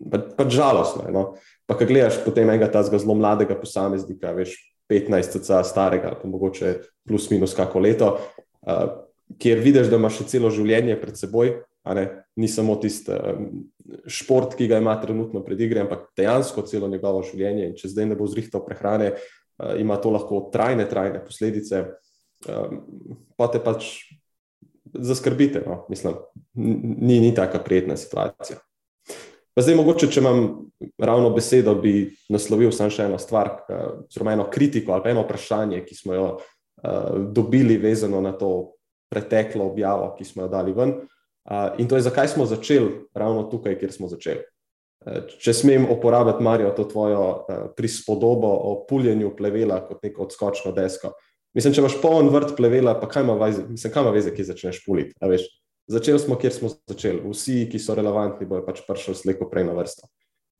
Pa, 0.00 0.20
pa 0.36 0.48
žalostno. 0.48 1.04
No? 1.12 1.24
Pa, 1.68 1.76
kaj 1.76 1.90
gledaš 1.90 2.20
potem 2.24 2.48
enega 2.48 2.70
tazga 2.72 2.98
zelo 3.00 3.14
mladega 3.18 3.58
posameznika, 3.58 4.32
veš, 4.36 4.56
15 4.90 5.38
cca 5.38 5.62
starega, 5.62 6.16
pa 6.18 6.28
mogoče 6.28 6.74
plus 7.06 7.28
minus 7.30 7.54
kako 7.54 7.78
leto, 7.78 8.08
uh, 8.66 8.86
kjer 9.38 9.60
vidiš, 9.62 9.90
da 9.90 10.00
ima 10.00 10.10
še 10.10 10.26
celo 10.26 10.50
življenje 10.50 10.96
pred 10.98 11.18
seboj, 11.20 11.52
ni 12.36 12.48
samo 12.50 12.74
tisti 12.82 13.14
um, 13.14 13.44
šport, 14.10 14.56
ki 14.58 14.66
ga 14.70 14.80
ima 14.82 14.96
trenutno 15.00 15.44
pred 15.46 15.60
igre, 15.62 15.84
ampak 15.84 16.10
dejansko 16.18 16.66
celo 16.68 16.90
njegovo 16.90 17.22
življenje. 17.26 17.68
In 17.70 17.76
če 17.78 17.92
zdaj 17.94 18.10
ne 18.10 18.18
bo 18.18 18.28
zrihtal 18.30 18.64
prehrane, 18.66 19.12
uh, 19.14 19.76
ima 19.80 19.96
to 20.02 20.12
lahko 20.14 20.42
trajne, 20.52 20.88
trajne 20.90 21.22
posledice 21.24 21.84
um, 22.50 22.82
pa 23.38 23.48
te 23.52 23.62
pač 23.62 23.92
zaskrbite. 24.90 25.62
No? 25.66 25.84
Mislim, 25.92 26.18
ni, 26.54 27.20
ni 27.22 27.30
taka 27.34 27.62
prijetna 27.62 27.96
situacija. 28.00 28.58
Pa 29.54 29.64
zdaj, 29.64 29.76
mogoče, 29.80 30.08
če 30.12 30.20
imam 30.22 30.42
ravno 30.98 31.32
besedo, 31.34 31.74
bi 31.80 32.10
naslovil 32.30 32.72
samo 32.72 32.92
še 32.92 33.08
eno 33.08 33.18
stvar, 33.18 33.52
zelo 34.12 34.30
eno 34.30 34.46
kritiko 34.52 34.94
ali 34.94 35.10
eno 35.12 35.24
vprašanje, 35.26 35.82
ki 35.86 35.96
smo 35.98 36.14
jo 36.14 36.28
uh, 36.36 37.16
dobili, 37.34 37.78
vezano 37.82 38.22
na 38.22 38.32
to 38.38 38.76
preteklo 39.10 39.66
objavo, 39.72 40.12
ki 40.18 40.24
smo 40.28 40.46
jo 40.46 40.52
dali 40.52 40.74
ven. 40.76 40.94
Uh, 41.50 41.74
in 41.82 41.88
to 41.90 41.98
je, 41.98 42.06
zakaj 42.06 42.30
smo 42.30 42.46
začeli 42.46 43.08
ravno 43.14 43.48
tukaj, 43.50 43.78
kjer 43.80 43.92
smo 43.92 44.10
začeli. 44.10 44.46
Če 45.40 45.54
smem 45.56 45.86
uporabiti, 45.88 46.44
Marijo, 46.44 46.74
to 46.76 46.84
tvojo 46.84 47.24
uh, 47.24 47.60
prispodobo 47.76 48.50
o 48.68 48.74
puljenju 48.88 49.32
plevela 49.36 49.80
kot 49.86 50.02
neko 50.04 50.26
odskočno 50.28 50.74
desko. 50.76 51.10
Uh, 51.14 51.30
Mislim, 51.56 51.74
če 51.74 51.82
imaš 51.82 51.96
poln 51.98 52.30
vrt 52.30 52.54
plevela, 52.58 52.94
pa 53.00 53.08
kaj 53.10 53.24
ima 53.26 53.34
veze, 53.40 53.64
mislim, 53.66 53.92
kaj 53.92 54.04
ima 54.04 54.14
veze, 54.14 54.32
ki 54.34 54.46
začneš 54.46 54.84
puliti. 54.84 55.16
Začeli 55.90 56.18
smo, 56.22 56.36
kjer 56.38 56.52
smo 56.54 56.70
začeli. 56.88 57.22
Vsi, 57.26 57.64
ki 57.70 57.78
so 57.82 57.96
relevantni, 57.98 58.46
bojo 58.46 58.62
pač 58.66 58.84
prišli 58.86 59.16
slejko 59.18 59.48
prej 59.50 59.66
na 59.66 59.74
vrsto. 59.74 60.06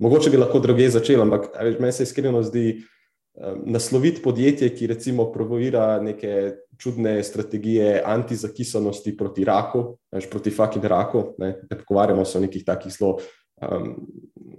Mogoče 0.02 0.32
bi 0.32 0.40
lahko 0.40 0.58
druge 0.64 0.88
začeli, 0.90 1.22
ampak 1.22 1.52
veš, 1.54 1.76
meni 1.78 1.94
se 1.94 2.06
iskreno 2.08 2.40
zdi 2.42 2.64
um, 2.74 3.60
nasloviti 3.70 4.24
podjetje, 4.24 4.72
ki 4.74 4.88
recimo 4.90 5.28
promovira 5.30 6.00
neke 6.02 6.56
čudne 6.80 7.20
strategije 7.22 8.00
antizakisanosti 8.02 9.14
proti 9.16 9.46
raku, 9.46 9.84
veš, 10.10 10.26
proti 10.32 10.50
fucking 10.50 10.90
raku. 10.90 11.24
Ne, 11.38 11.52
ne 11.70 11.78
pogovarjamo 11.78 12.24
se 12.24 12.38
o 12.38 12.42
nekih 12.42 12.66
takih 12.66 12.92
zelo. 12.96 13.20
Um, 13.62 13.94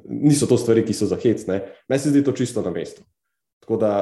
niso 0.08 0.48
to 0.48 0.56
stvari, 0.62 0.86
ki 0.88 0.96
so 0.96 1.10
zahecne. 1.10 1.66
Meni 1.90 2.00
se 2.00 2.14
zdi 2.14 2.24
to 2.24 2.32
čisto 2.38 2.64
na 2.64 2.72
mestu. 2.72 3.04
Tako 3.66 3.82
da 3.82 3.94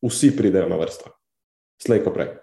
vsi 0.00 0.32
pridejo 0.36 0.70
na 0.72 0.80
vrsto 0.80 1.18
slej 1.82 2.02
ko 2.04 2.12
prej. 2.14 2.34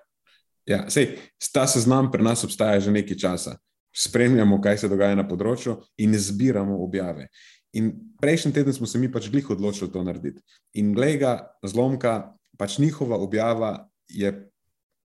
Ja, 0.65 0.85
sej, 0.89 1.13
ta 1.53 1.67
seznam 1.69 2.09
pri 2.11 2.25
nas 2.25 2.43
obstaja 2.43 2.81
že 2.81 2.93
nekaj 2.93 3.17
časa. 3.17 3.57
Spremljamo, 3.95 4.57
kaj 4.61 4.81
se 4.81 4.89
dogaja 4.91 5.15
na 5.15 5.23
področju, 5.23 5.77
in 6.01 6.17
zbiramo 6.17 6.81
objave. 6.83 7.29
In 7.75 7.93
prejšnji 8.19 8.51
teden 8.55 8.73
smo 8.73 8.87
se 8.87 8.99
mi 8.99 9.11
pač 9.11 9.29
glih 9.31 9.49
odločili 9.51 9.91
to 9.91 10.03
narediti. 10.03 10.41
In 10.79 10.93
glej 10.95 11.19
ga, 11.21 11.33
zlomka, 11.63 12.33
pač 12.57 12.79
njihova 12.79 13.19
objava 13.19 13.87
je 14.09 14.33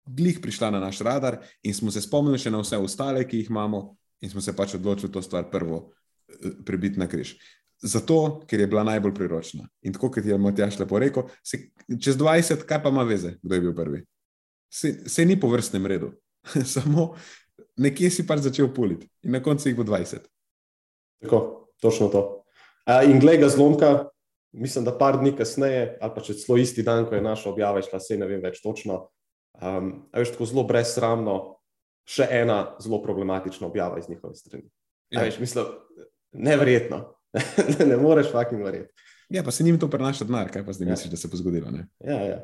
glih 0.06 0.40
prišla 0.42 0.72
na 0.74 0.80
naš 0.82 1.02
radar, 1.06 1.38
in 1.62 1.74
smo 1.74 1.90
se 1.90 2.02
spomnili 2.02 2.38
še 2.38 2.50
na 2.50 2.62
vse 2.64 2.80
ostale, 2.80 3.26
ki 3.28 3.44
jih 3.44 3.50
imamo, 3.52 3.82
in 4.24 4.30
smo 4.32 4.42
se 4.42 4.56
pač 4.56 4.74
odločili 4.78 5.12
to 5.12 5.22
stvar 5.22 5.50
prvo 5.50 5.90
eh, 6.30 6.56
prebiti 6.66 6.98
na 6.98 7.06
križ. 7.10 7.36
Zato, 7.80 8.42
ker 8.48 8.60
je 8.60 8.68
bila 8.68 8.82
najbolj 8.84 9.14
priročna. 9.16 9.68
In 9.86 9.94
tako, 9.96 10.10
kot 10.16 10.26
je 10.26 10.36
Matjaš 10.38 10.80
lepo 10.82 10.98
rekel, 11.00 11.30
se, 11.46 11.70
čez 11.96 12.18
20, 12.20 12.66
kaj 12.68 12.82
pa 12.82 12.92
ima 12.92 13.06
veze, 13.08 13.38
kdo 13.42 13.56
je 13.56 13.64
bil 13.64 13.76
prvi? 13.76 14.02
Se, 14.72 15.08
se 15.08 15.24
ni 15.24 15.40
po 15.40 15.48
vrstnem 15.48 15.86
redu, 15.86 16.12
samo 16.74 17.14
nekje 17.80 18.10
si 18.10 18.26
pač 18.26 18.44
začel 18.46 18.70
puliti 18.74 19.08
in 19.22 19.34
na 19.36 19.42
koncu 19.42 19.68
jih 19.68 19.76
bo 19.76 19.84
20. 19.86 20.24
Tako, 21.24 21.68
točno 21.82 22.08
to. 22.08 22.22
A, 22.88 23.02
in 23.04 23.20
glede 23.20 23.48
zlomka, 23.48 24.08
mislim, 24.52 24.84
da 24.84 24.96
par 24.98 25.20
dni 25.20 25.34
kasneje, 25.36 25.96
ali 26.00 26.14
pa 26.14 26.24
če 26.24 26.38
celo 26.40 26.58
isti 26.58 26.84
dan, 26.86 27.06
ko 27.08 27.14
je 27.14 27.24
naša 27.24 27.50
objava 27.50 27.82
šla, 27.84 28.00
se 28.00 28.18
ne 28.18 28.28
vem 28.28 28.42
več 28.42 28.62
točno. 28.64 29.02
Um, 29.60 29.92
a 30.12 30.22
veš, 30.22 30.32
tako 30.34 30.48
zelo 30.48 30.64
brezsramno, 30.68 31.36
še 32.08 32.26
ena 32.40 32.76
zelo 32.80 33.02
problematična 33.04 33.68
objava 33.68 34.00
iz 34.00 34.08
njihove 34.08 34.34
strani. 34.38 34.70
Ja. 35.12 35.26
Veš, 35.26 35.40
mislim, 35.42 35.74
neverjetno. 36.32 37.04
ne 37.90 37.96
moreš 38.00 38.32
fucking 38.32 38.64
verjeti. 38.64 38.90
Ja, 39.30 39.44
pa 39.46 39.52
se 39.54 39.64
njim 39.64 39.78
to 39.78 39.86
prenaša 39.90 40.26
denar, 40.26 40.48
kaj 40.50 40.64
pa 40.66 40.72
zdaj 40.74 40.88
ja. 40.88 40.96
misliš, 40.96 41.12
da 41.12 41.20
se 41.20 41.28
bo 41.30 41.38
zgodilo? 41.38 41.70
Ne? 41.70 41.86
Ja, 42.02 42.18
ja. 42.26 42.40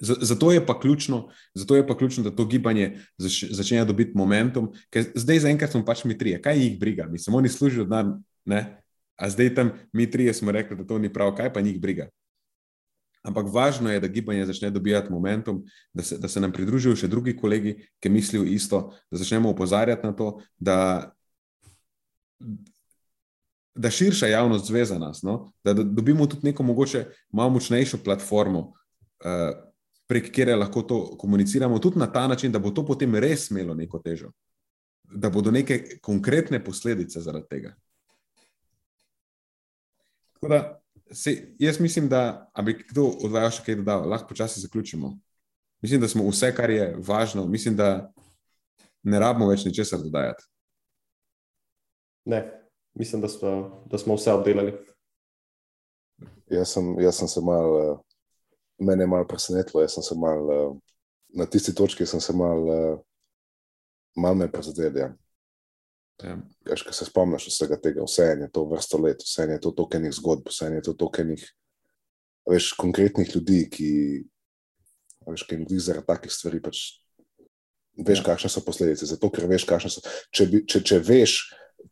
Zato 0.00 0.52
je, 0.52 0.60
ključno, 0.80 1.28
zato 1.54 1.76
je 1.76 1.86
pa 1.86 1.96
ključno, 1.96 2.24
da 2.24 2.30
to 2.36 2.44
gibanje 2.44 2.98
začne 3.50 3.84
dobiti 3.84 4.12
momentum, 4.14 4.70
ker 4.90 5.04
zdaj 5.14 5.44
zaenkrat 5.44 5.70
smo 5.70 5.84
pač 5.84 6.04
mi 6.04 6.18
trije, 6.18 6.40
kaj 6.42 6.58
jih 6.58 6.78
briga, 6.80 7.06
mi 7.06 7.18
samo 7.18 7.38
oni 7.38 7.48
služijo 7.48 7.84
denar, 7.84 8.14
a 9.16 9.30
zdaj 9.30 9.54
tam 9.54 9.72
mi 9.92 10.10
trije 10.10 10.34
smo 10.34 10.52
rekli, 10.52 10.76
da 10.76 10.86
to 10.86 10.98
ni 10.98 11.12
prav, 11.12 11.34
kaj 11.36 11.52
pa 11.52 11.60
njih 11.60 11.80
briga. 11.80 12.08
Ampak 13.22 13.52
važno 13.52 13.92
je, 13.92 14.00
da 14.00 14.08
gibanje 14.08 14.46
začne 14.48 14.70
dobivati 14.70 15.12
momentum, 15.12 15.64
da 15.92 16.02
se, 16.02 16.16
da 16.18 16.28
se 16.28 16.40
nam 16.40 16.52
pridružijo 16.52 16.96
še 16.96 17.08
drugi 17.08 17.36
kolegi, 17.36 17.76
ki 18.00 18.08
mislijo 18.08 18.46
isto, 18.48 18.94
da 19.10 19.20
začnemo 19.20 19.50
opozarjati 19.52 20.06
na 20.06 20.14
to, 20.16 20.30
da, 20.56 20.76
da 23.74 23.90
širša 23.90 24.32
javnost 24.32 24.66
zveza 24.66 24.98
nas, 24.98 25.20
no? 25.22 25.52
da, 25.64 25.74
da 25.76 25.84
dobimo 25.84 26.26
tudi 26.26 26.48
neko 26.48 26.64
mogoče 26.64 27.04
malo 27.28 27.52
močnejšo 27.58 28.00
platformo. 28.04 28.70
Uh, 29.20 29.52
prek 30.10 30.32
kjer 30.34 30.56
lahko 30.58 30.82
to 30.82 30.98
komuniciramo, 31.18 31.78
tudi 31.78 31.98
na 31.98 32.08
ta 32.12 32.26
način, 32.28 32.52
da 32.52 32.58
bo 32.58 32.72
to 32.74 32.82
potem 32.86 33.14
res 33.14 33.50
imelo 33.50 33.74
neko 33.78 34.00
težo, 34.02 34.32
da 35.04 35.30
bodo 35.30 35.52
neke 35.54 36.00
konkretne 36.02 36.58
posledice 36.64 37.22
zaradi 37.22 37.46
tega. 37.50 37.74
Da, 40.42 40.80
se, 41.12 41.54
jaz 41.58 41.80
mislim, 41.80 42.08
da 42.08 42.50
bi 42.64 42.74
kdo 42.88 43.06
od 43.22 43.30
vas 43.30 43.60
še 43.60 43.66
kaj 43.68 43.78
dodal, 43.84 44.08
lahko 44.10 44.32
počasi 44.32 44.64
zaključimo. 44.64 45.12
Mislim, 45.82 46.00
da 46.00 46.08
smo 46.08 46.26
vse, 46.26 46.50
kar 46.56 46.70
je 46.70 46.90
važno, 47.06 47.46
mislim, 47.46 47.76
da 47.76 48.10
ne 49.02 49.20
rabimo 49.22 49.48
več 49.52 49.64
ničesar 49.64 50.02
dodajati. 50.02 50.42
Ne, 52.24 52.42
mislim, 52.98 53.22
da 53.22 53.28
smo, 53.28 53.84
da 53.86 53.98
smo 53.98 54.18
vse 54.18 54.34
obdelali. 54.34 54.74
Jaz 56.50 56.74
sem, 56.74 56.96
jaz 56.98 57.22
sem 57.22 57.28
se 57.30 57.40
malo 57.46 58.00
mene 58.80 59.04
je 59.04 59.12
malo 59.12 59.28
presenetilo. 59.28 59.82
Jaz 59.84 59.98
sem 59.98 60.06
se 60.06 60.16
mal, 60.18 60.44
uh, 60.48 60.76
na 61.36 61.46
tisti 61.46 61.74
točki, 61.76 62.06
sem 62.06 62.20
se 62.20 62.32
mal, 62.36 62.64
uh, 62.64 63.00
mal 64.16 64.34
me 64.34 64.50
prizadel. 64.52 64.96
Ja. 64.96 65.10
Ja. 66.20 66.36
Veš, 66.68 66.82
ko 66.84 66.92
se 66.92 67.06
spomniš 67.08 67.46
vsega 67.48 67.78
tega, 67.80 68.04
vse 68.04 68.26
je 68.42 68.50
to 68.52 68.66
vrsto 68.68 68.98
let, 69.00 69.22
vse 69.24 69.46
je 69.48 69.60
to 69.60 69.70
tokenih 69.72 70.12
zgodb, 70.12 70.50
vse 70.52 70.68
je 70.74 70.82
to 70.90 70.92
tokenih 70.92 71.46
veš, 72.50 72.72
konkretnih 72.78 73.30
ljudi, 73.34 73.60
ki, 73.72 73.90
veš, 75.28 75.44
ki 75.46 75.56
jim 75.58 75.66
zdi 75.68 75.80
zaradi 75.86 76.08
takih 76.08 76.32
stvari. 76.32 76.60
Pač, 76.64 76.82
veš, 77.96 78.20
Ja. 78.20 78.24
kakšne 78.32 78.50
so 78.50 78.64
posledice. 78.64 79.06
Zato, 79.06 79.30
ker 79.30 79.48
veš, 79.48 79.64
kakšne 79.68 79.90
so. 79.90 80.04
Če, 80.32 80.46
bi, 80.46 80.64
če, 80.66 80.82
če 80.82 80.98
veš, 81.04 81.36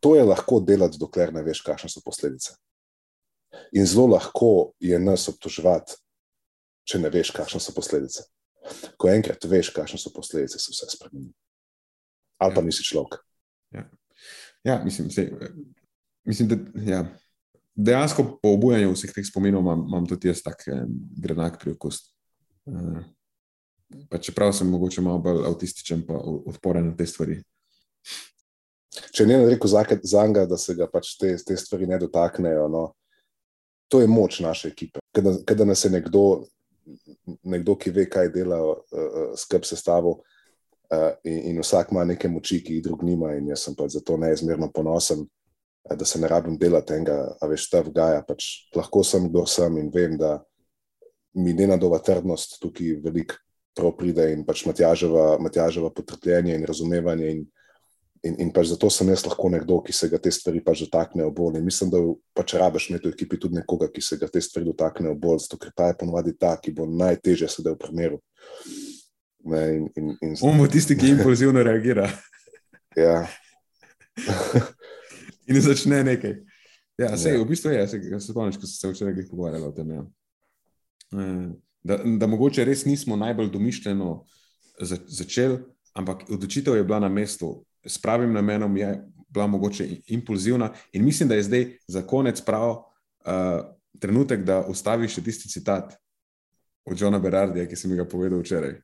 to 0.00 0.16
je 0.16 0.24
lahko 0.24 0.60
delati, 0.60 1.00
dokler 1.00 1.32
ne 1.32 1.42
veš, 1.42 1.62
kakšne 1.66 1.90
so 1.92 2.02
posledice. 2.04 2.56
In 3.72 3.86
zelo 3.86 4.12
lahko 4.12 4.74
je 4.80 4.98
nas 5.00 5.28
obtoževati, 5.28 5.96
če 6.88 7.00
ne 7.02 7.10
veš, 7.12 7.32
kakšne 7.36 7.60
so 7.60 7.74
posledice. 7.76 8.24
Ko 9.00 9.10
enkrat 9.12 9.44
veš, 9.48 9.70
kakšne 9.76 10.00
so 10.00 10.12
posledice, 10.14 10.60
se 10.60 10.72
vse 10.72 10.88
spremeni. 10.96 11.32
Ali 12.38 12.54
pa 12.54 12.60
Ja. 12.60 12.66
nisi 12.66 12.84
človek. 12.86 13.18
Ja, 14.64 14.82
mislim, 14.84 15.10
sej, 15.10 15.30
mislim 16.24 16.48
da 16.48 16.56
ja. 16.82 17.04
dejansko 17.74 18.24
po 18.42 18.52
obujanju 18.52 18.92
vseh 18.92 19.12
teh 19.14 19.26
spominov 19.26 19.62
imam, 19.62 19.84
imam 19.88 20.06
tudi 20.06 20.28
jaz 20.28 20.42
tak 20.42 20.64
eh, 20.66 20.82
grenak 21.22 21.60
priokus. 21.60 22.00
Eh, 22.66 23.04
pa 24.10 24.18
čeprav 24.18 24.52
sem 24.52 24.68
mogoče 24.68 25.00
malo 25.00 25.18
bolj 25.18 25.46
avtističen, 25.46 26.02
pa 26.06 26.18
odporen 26.46 26.90
na 26.90 26.96
te 26.96 27.06
stvari. 27.06 27.38
Če 29.14 29.26
ne 29.26 29.38
rekel 29.46 29.70
za 30.02 30.26
njega, 30.26 30.46
da 30.46 30.56
se 30.58 30.74
ga 30.74 30.88
pač 30.90 31.14
te, 31.20 31.36
te 31.46 31.56
stvari 31.56 31.86
ne 31.86 31.98
dotaknejo, 31.98 32.68
no, 32.68 32.82
to 33.88 34.00
je 34.00 34.06
moč 34.10 34.40
naše 34.40 34.68
ekipe. 34.68 35.00
Kada 35.46 35.64
nas 35.64 35.84
je 35.84 35.90
nekdo, 35.90 36.44
nekdo, 37.42 37.76
ki 37.76 37.92
ve, 37.94 38.06
kaj 38.10 38.30
dela, 38.34 38.60
uh, 38.64 39.32
skrb 39.38 39.66
sestavo. 39.68 40.18
Uh, 40.88 41.12
in, 41.28 41.52
in 41.52 41.60
vsak 41.60 41.92
ima 41.92 42.04
neke 42.08 42.30
moči, 42.32 42.62
ki 42.64 42.78
jih 42.78 42.84
drug 42.86 43.02
nima, 43.04 43.34
in 43.36 43.50
jaz 43.52 43.66
sem 43.66 43.76
pač 43.76 43.98
zato 43.98 44.16
neizmerno 44.20 44.70
ponosen, 44.72 45.24
uh, 45.24 45.96
da 45.96 46.06
se 46.08 46.20
ne 46.20 46.30
rabim 46.30 46.56
delati 46.60 46.94
tega, 46.94 47.18
a 47.40 47.50
veš, 47.50 47.68
ta 47.72 47.82
vgaja. 47.84 48.22
Pač 48.28 48.70
lahko 48.76 49.04
sem, 49.04 49.28
kdo 49.28 49.44
sem 49.48 49.76
in 49.82 49.92
vem, 49.94 50.16
da 50.20 50.38
mi 51.38 51.52
nenadova 51.54 52.00
trdnost 52.02 52.58
tukaj 52.62 52.98
veliko 53.04 53.38
pride 53.94 54.32
in 54.32 54.42
pač 54.42 54.64
Matjaževa, 54.66 55.36
Matjaževa 55.38 55.92
potrpljenje 55.94 56.56
in 56.56 56.66
razumevanje. 56.66 57.30
In, 57.36 57.44
in, 58.22 58.34
in 58.42 58.50
pač 58.54 58.70
zato 58.72 58.90
sem 58.90 59.08
jaz 59.12 59.24
lahko 59.26 59.50
nekdo, 59.52 59.80
ki 59.84 59.92
se 59.92 60.08
ga 60.08 60.18
te 60.22 60.30
stvari 60.32 60.62
pač 60.64 60.82
dotaknejo 60.86 61.30
bolj. 61.34 61.58
In 61.58 61.66
mislim, 61.66 61.90
da 61.92 62.00
pač 62.36 62.54
rabiš 62.58 62.90
imeti 62.90 63.08
v 63.08 63.14
ekipi 63.14 63.38
tudi 63.40 63.58
nekoga, 63.58 63.90
ki 63.92 64.02
se 64.04 64.18
ga 64.20 64.28
te 64.32 64.40
stvari 64.42 64.66
dotaknejo 64.68 65.14
bolj, 65.18 65.44
zato 65.46 65.60
ker 65.60 65.72
ta 65.76 65.90
je 65.90 65.98
ponovadi 66.00 66.34
ta, 66.38 66.56
ki 66.60 66.74
bo 66.76 66.86
najtežje 66.86 67.50
sedel 67.52 67.76
v 67.76 67.82
primeru. 67.86 68.18
Ne, 69.48 69.62
in, 69.76 69.84
in, 69.96 70.10
in, 70.22 70.34
On 70.44 70.58
bo 70.58 70.66
tisti, 70.68 70.96
ki 70.98 71.14
impulzivno 71.14 71.62
reagira 71.64 72.08
ja, 72.98 73.22
in 75.46 75.60
začne 75.62 76.02
nekaj. 76.04 76.34
Ja, 76.98 77.14
sej, 77.14 77.38
Ja. 77.38 77.44
v 77.44 77.46
bistvu 77.46 77.70
je, 77.70 77.86
se, 77.88 78.02
se 78.02 78.32
spomniš, 78.32 78.58
ko 78.58 78.66
smo 78.66 78.74
se 78.74 78.90
včeraj 78.90 79.14
glih 79.14 79.30
pogovarjali 79.30 79.64
o 79.64 79.72
tem. 79.72 79.94
Ja. 79.94 80.04
Eh, 81.14 81.48
Da, 81.88 81.96
da 82.04 82.26
mogoče 82.26 82.64
res 82.64 82.84
nismo 82.84 83.16
najbolj 83.16 83.50
domišljeno 83.50 84.24
za, 84.80 84.96
začeli, 85.06 85.58
ampak 85.94 86.24
odločitev 86.30 86.76
je 86.76 86.84
bila 86.84 86.98
na 87.00 87.08
mestu, 87.08 87.64
s 87.86 87.98
pravim 88.02 88.32
namenom 88.32 88.76
je 88.76 89.04
bila 89.28 89.46
mogoče 89.46 89.88
impulzivna. 90.06 90.72
In 90.92 91.04
mislim, 91.04 91.28
da 91.28 91.34
je 91.34 91.42
zdaj 91.42 91.66
za 91.88 92.02
konec 92.02 92.40
prav 92.40 92.70
uh, 92.70 92.84
trenutek, 94.00 94.44
da 94.44 94.64
ustaviš 94.68 95.14
še 95.14 95.24
tisti 95.24 95.48
citat 95.48 95.94
od 96.88 97.00
Johna 97.00 97.18
Berardija, 97.18 97.66
ki 97.68 97.76
sem 97.76 97.96
ga 97.96 98.08
povedal 98.08 98.40
včeraj. 98.40 98.80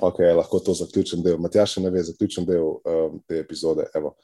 ok, 0.00 0.18
lahko 0.36 0.58
to 0.58 0.74
zaključen 0.74 1.22
del. 1.22 1.38
Matjaš 1.38 1.76
ne 1.76 1.90
ve, 1.90 2.02
zaključen 2.02 2.46
del 2.46 2.62
um, 2.62 3.22
te 3.26 3.40
epizode. 3.40 3.86
Evo. 3.94 4.14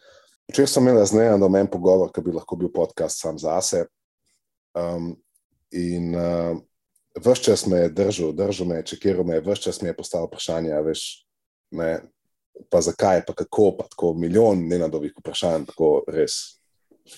Včeraj 0.49 0.69
sem 0.69 0.89
imel 0.89 1.07
z 1.07 1.19
Neandom 1.19 1.57
en 1.57 1.71
pogovor, 1.71 2.13
ki 2.15 2.23
bi 2.23 2.35
lahko 2.37 2.57
bil 2.57 2.71
podcast 2.73 3.21
sam 3.21 3.39
zase. 3.39 3.87
Um, 4.77 5.17
in 5.73 6.15
uh, 6.15 6.59
vse 7.17 7.43
čas 7.43 7.67
me 7.67 7.87
je 7.87 7.89
držal, 7.89 8.33
držal 8.33 8.69
me 8.69 8.77
je, 8.77 8.87
čekiral 8.93 9.25
me 9.25 9.41
je, 9.41 9.41
vse 9.41 9.63
čas 9.63 9.83
mi 9.83 9.89
je 9.89 9.97
postavil 9.97 10.29
vprašanje, 10.29 10.77
veš, 10.87 11.03
ne, 11.71 11.91
pa 12.71 12.81
zakaj, 12.81 13.23
pa 13.27 13.35
kako, 13.35 13.73
pa 13.79 13.87
tako 13.91 14.15
milijon 14.15 14.67
nenadovih 14.69 15.15
vprašanj, 15.19 15.67
tako 15.73 15.91
res. 16.09 16.57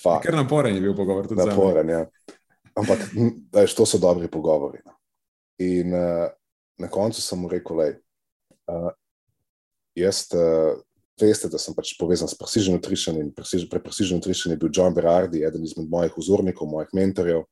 Fakt. 0.02 0.26
Ker 0.26 0.36
naporen 0.36 0.74
je 0.74 0.82
bil 0.84 0.96
pogovor 0.96 1.28
tudi 1.28 1.40
naporen. 1.40 1.88
Ja. 1.88 2.02
Ampak 2.76 3.08
veš, 3.54 3.74
to 3.74 3.86
so 3.86 3.98
dobri 3.98 4.28
pogovori. 4.28 4.82
no. 4.84 4.98
In 5.58 5.94
uh, 5.94 6.28
na 6.78 6.88
koncu 6.88 7.22
sem 7.22 7.40
mu 7.40 7.48
rekel, 7.48 7.80
da 7.80 7.88
uh, 8.74 8.90
jaz, 9.96 10.26
uh, 10.36 10.76
veste, 11.20 11.48
da 11.50 11.58
sem 11.58 11.74
pač 11.74 11.96
povezan 11.98 12.28
s 12.30 12.36
Precision 12.38 12.76
Nutrition 12.76 13.18
in 13.18 13.32
Precision, 13.34 13.70
pre 13.70 13.82
Precision 13.82 14.20
Nutrition 14.20 14.52
je 14.52 14.60
bil 14.60 14.70
John 14.72 14.94
Berardi, 14.94 15.42
eden 15.46 15.64
izmed 15.64 15.88
mojih 15.90 16.14
vzornikov, 16.18 16.70
mojih 16.70 16.92
mentorjev. 16.94 17.42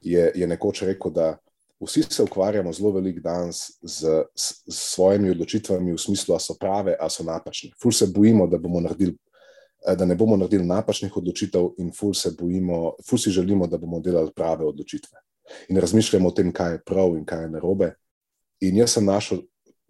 Je, 0.00 0.30
je 0.34 0.46
nekoč 0.46 0.84
rekel, 0.86 1.12
da 1.12 1.34
vsi 1.80 2.02
se 2.02 2.22
ukvarjamo 2.22 2.72
zelo 2.72 2.90
velik 2.90 3.20
danes 3.20 3.56
z, 3.82 4.22
s, 4.34 4.62
svojimi 4.68 5.30
odločitvami, 5.30 5.92
v 5.92 5.98
smislu, 5.98 6.34
ali 6.34 6.40
so 6.40 6.56
prave, 6.60 6.96
ali 7.00 7.10
so 7.10 7.24
napačne. 7.24 7.70
Ful 7.82 7.92
se 7.92 8.06
bojimo, 8.06 8.46
da 8.46 8.58
naredili 8.58 9.16
eh, 9.86 9.96
da 9.96 10.04
ne 10.04 10.14
bomo 10.14 10.36
naredili 10.36 10.66
napačnih 10.66 11.16
odločitev, 11.16 11.70
in 11.78 11.92
ful 11.92 12.12
bojimo, 12.38 12.94
ful 13.06 13.18
si 13.18 13.30
želimo, 13.30 13.66
da 13.66 13.78
bomo 13.78 14.00
delali 14.00 14.32
prave 14.36 14.64
odločitve. 14.64 15.18
In 15.68 15.76
razmišljamo 15.76 16.28
o 16.28 16.32
tem, 16.32 16.52
kaj 16.52 16.72
je 16.72 16.82
prav 16.86 17.16
in 17.16 17.24
kaj 17.24 17.42
je 17.42 17.50
narobe. 17.50 17.94
In 18.60 18.76
jaz 18.76 18.92
sem 18.92 19.04
našel 19.04 19.38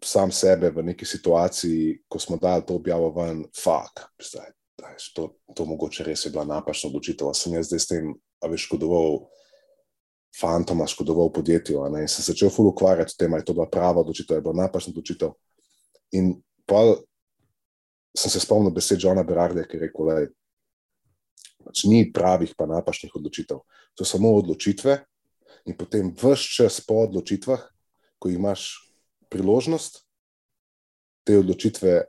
sam 0.04 0.30
sebe 0.30 0.70
v 0.70 0.82
neki 0.82 1.04
situaciji, 1.04 2.04
ko 2.08 2.18
smo 2.18 2.36
dali 2.36 2.62
to 2.66 2.74
objavo 2.74 3.10
ven, 3.10 3.42
fuk, 3.56 4.04
zdaj, 4.22 4.52
daj, 4.78 4.94
to, 5.14 5.32
to 5.54 5.64
mogoče 5.64 6.04
res 6.04 6.26
je 6.26 6.30
bila 6.30 6.44
napačna 6.44 6.90
odločitev. 6.90 7.30
A 7.30 7.34
sem 7.34 7.54
jaz 7.54 7.66
zdaj 7.66 7.80
s 7.80 7.90
tem, 7.90 8.12
a 8.44 8.46
veš, 8.46 8.68
škodoval 8.68 9.24
fantoma, 10.40 10.86
škodoval 10.86 11.32
podjetju. 11.32 11.84
ne, 11.90 12.02
In 12.02 12.08
sem 12.08 12.22
se 12.22 12.32
začel 12.32 12.50
ful 12.50 12.68
ukvarjati 12.68 13.12
s 13.12 13.16
tem, 13.16 13.32
ali 13.32 13.40
je 13.40 13.44
to 13.44 13.54
bila 13.54 13.68
prava 13.70 14.00
odločitev, 14.00 14.34
ali 14.34 14.38
je 14.38 14.42
bila 14.42 14.62
napačna 14.64 14.90
odločitev. 14.90 15.32
In 16.12 16.34
pa 16.66 16.96
sem 18.16 18.30
se 18.30 18.40
spomnil 18.40 18.70
besed 18.70 18.98
Johna 19.02 19.22
Berarda, 19.22 19.64
ki 19.64 19.76
je 19.76 19.80
rekel, 19.80 20.06
da 20.06 20.16
pač 21.64 21.84
ni 21.84 22.12
pravih, 22.12 22.54
pa 22.56 22.66
napačnih 22.66 23.12
odločitev. 23.14 23.60
So 23.98 24.04
samo 24.04 24.32
odločitve, 24.38 24.98
in 25.66 25.76
potem 25.76 26.14
vse 26.16 26.48
čas 26.56 26.80
po 26.80 27.02
odločitvah, 27.04 27.62
ko 28.18 28.30
imaš 28.32 28.74
priložnost, 29.28 30.04
te 31.28 31.36
odločitve 31.38 32.04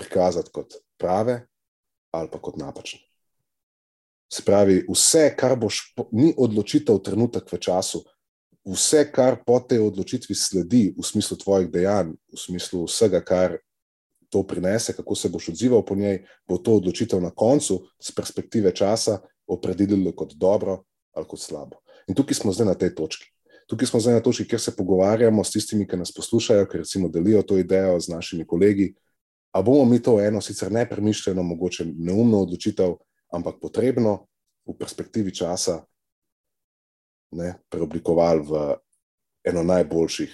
prikazati 0.00 0.50
kot 0.52 0.80
prave 0.96 1.42
ali 2.12 2.28
pa 2.32 2.38
kot 2.40 2.56
napačne. 2.56 3.00
Se 4.32 4.42
pravi, 4.46 4.80
vse, 4.88 5.26
kar 5.36 5.56
boš, 5.60 5.82
ni 6.12 6.32
odločitev 6.36 7.02
trenutek 7.04 7.50
v 7.52 7.58
času, 7.60 8.00
vse, 8.64 9.04
kar 9.12 9.42
po 9.44 9.58
tej 9.60 9.82
odločitvi 9.84 10.34
sledi, 10.34 10.86
v 10.96 11.04
smislu 11.04 11.36
tvojih 11.36 11.68
dejanj, 11.72 12.14
v 12.32 12.40
smislu 12.40 12.86
vsega, 12.86 13.20
kar 13.20 13.58
to 14.32 14.40
prinese, 14.48 14.96
kako 14.96 15.14
se 15.14 15.28
boš 15.28 15.50
odzival 15.52 15.84
po 15.84 15.94
njej, 15.94 16.22
bo 16.48 16.56
to 16.56 16.78
odločitev 16.80 17.20
na 17.20 17.30
koncu, 17.30 17.82
z 18.00 18.14
perspektive 18.16 18.72
časa, 18.72 19.20
opredelilo 19.46 20.14
kot 20.16 20.32
dobro 20.34 20.80
ali 21.12 21.28
kot 21.28 21.40
slabo. 21.40 21.82
In 22.08 22.16
tukaj 22.16 22.34
smo 22.34 22.52
zdaj 22.56 22.66
na 22.72 22.74
tej 22.74 22.94
točki. 22.96 23.28
Tukaj 23.68 23.86
smo 23.86 24.00
zdaj 24.00 24.14
na 24.14 24.22
točki, 24.24 24.48
kjer 24.48 24.60
se 24.60 24.72
pogovarjamo 24.76 25.44
s 25.44 25.52
tistimi, 25.52 25.84
ki 25.88 26.00
nas 26.00 26.12
poslušajo, 26.12 26.66
ki 26.66 26.78
recimo 26.78 27.08
delijo 27.08 27.42
to 27.42 27.58
idejo 27.60 28.00
z 28.00 28.08
našimi 28.08 28.46
kolegi. 28.46 28.94
A 29.52 29.62
bomo 29.62 29.84
mi 29.84 30.00
to 30.02 30.16
eno, 30.20 30.40
sicer 30.40 30.72
nepremišljeno, 30.72 31.42
mogoče 31.42 31.84
neumno 31.84 32.40
odločitev, 32.42 32.96
ampak 33.32 33.58
potrebno 33.60 34.28
v 34.68 34.76
perspektivi 34.78 35.32
časa 35.34 35.80
ne, 37.32 37.56
preoblikovali 37.72 38.40
v 38.44 38.52
eno 39.48 39.62
najboljših, 39.66 40.32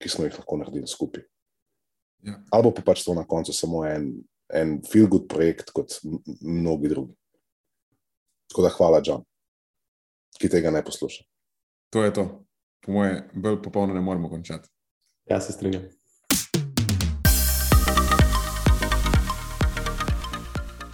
ki 0.00 0.08
smo 0.08 0.24
jih 0.24 0.36
lahko 0.38 0.60
naredili 0.60 0.86
skupaj. 0.86 1.24
Ja. 2.22 2.36
Ali 2.52 2.72
pa 2.76 2.84
pač 2.84 3.02
to 3.04 3.16
na 3.16 3.24
koncu 3.24 3.52
samo 3.56 3.82
en, 3.88 4.12
en 4.52 4.78
feel-good 4.84 5.26
projekt, 5.28 5.72
kot 5.72 5.96
mnogi 6.44 6.92
drugi. 6.92 7.16
Tako 8.50 8.66
da 8.66 8.74
hvala, 8.74 9.00
John, 9.04 9.24
ki 10.38 10.50
tega 10.52 10.70
ne 10.74 10.84
posluša. 10.84 11.24
To 11.94 12.04
je 12.04 12.12
to. 12.14 12.24
Po 12.84 12.92
moje, 12.92 13.24
bolj 13.34 13.60
popolno 13.62 13.94
ne 13.94 14.00
moremo 14.00 14.30
končati. 14.30 14.68
Ja, 15.30 15.40
se 15.40 15.52
strinjam. 15.52 15.88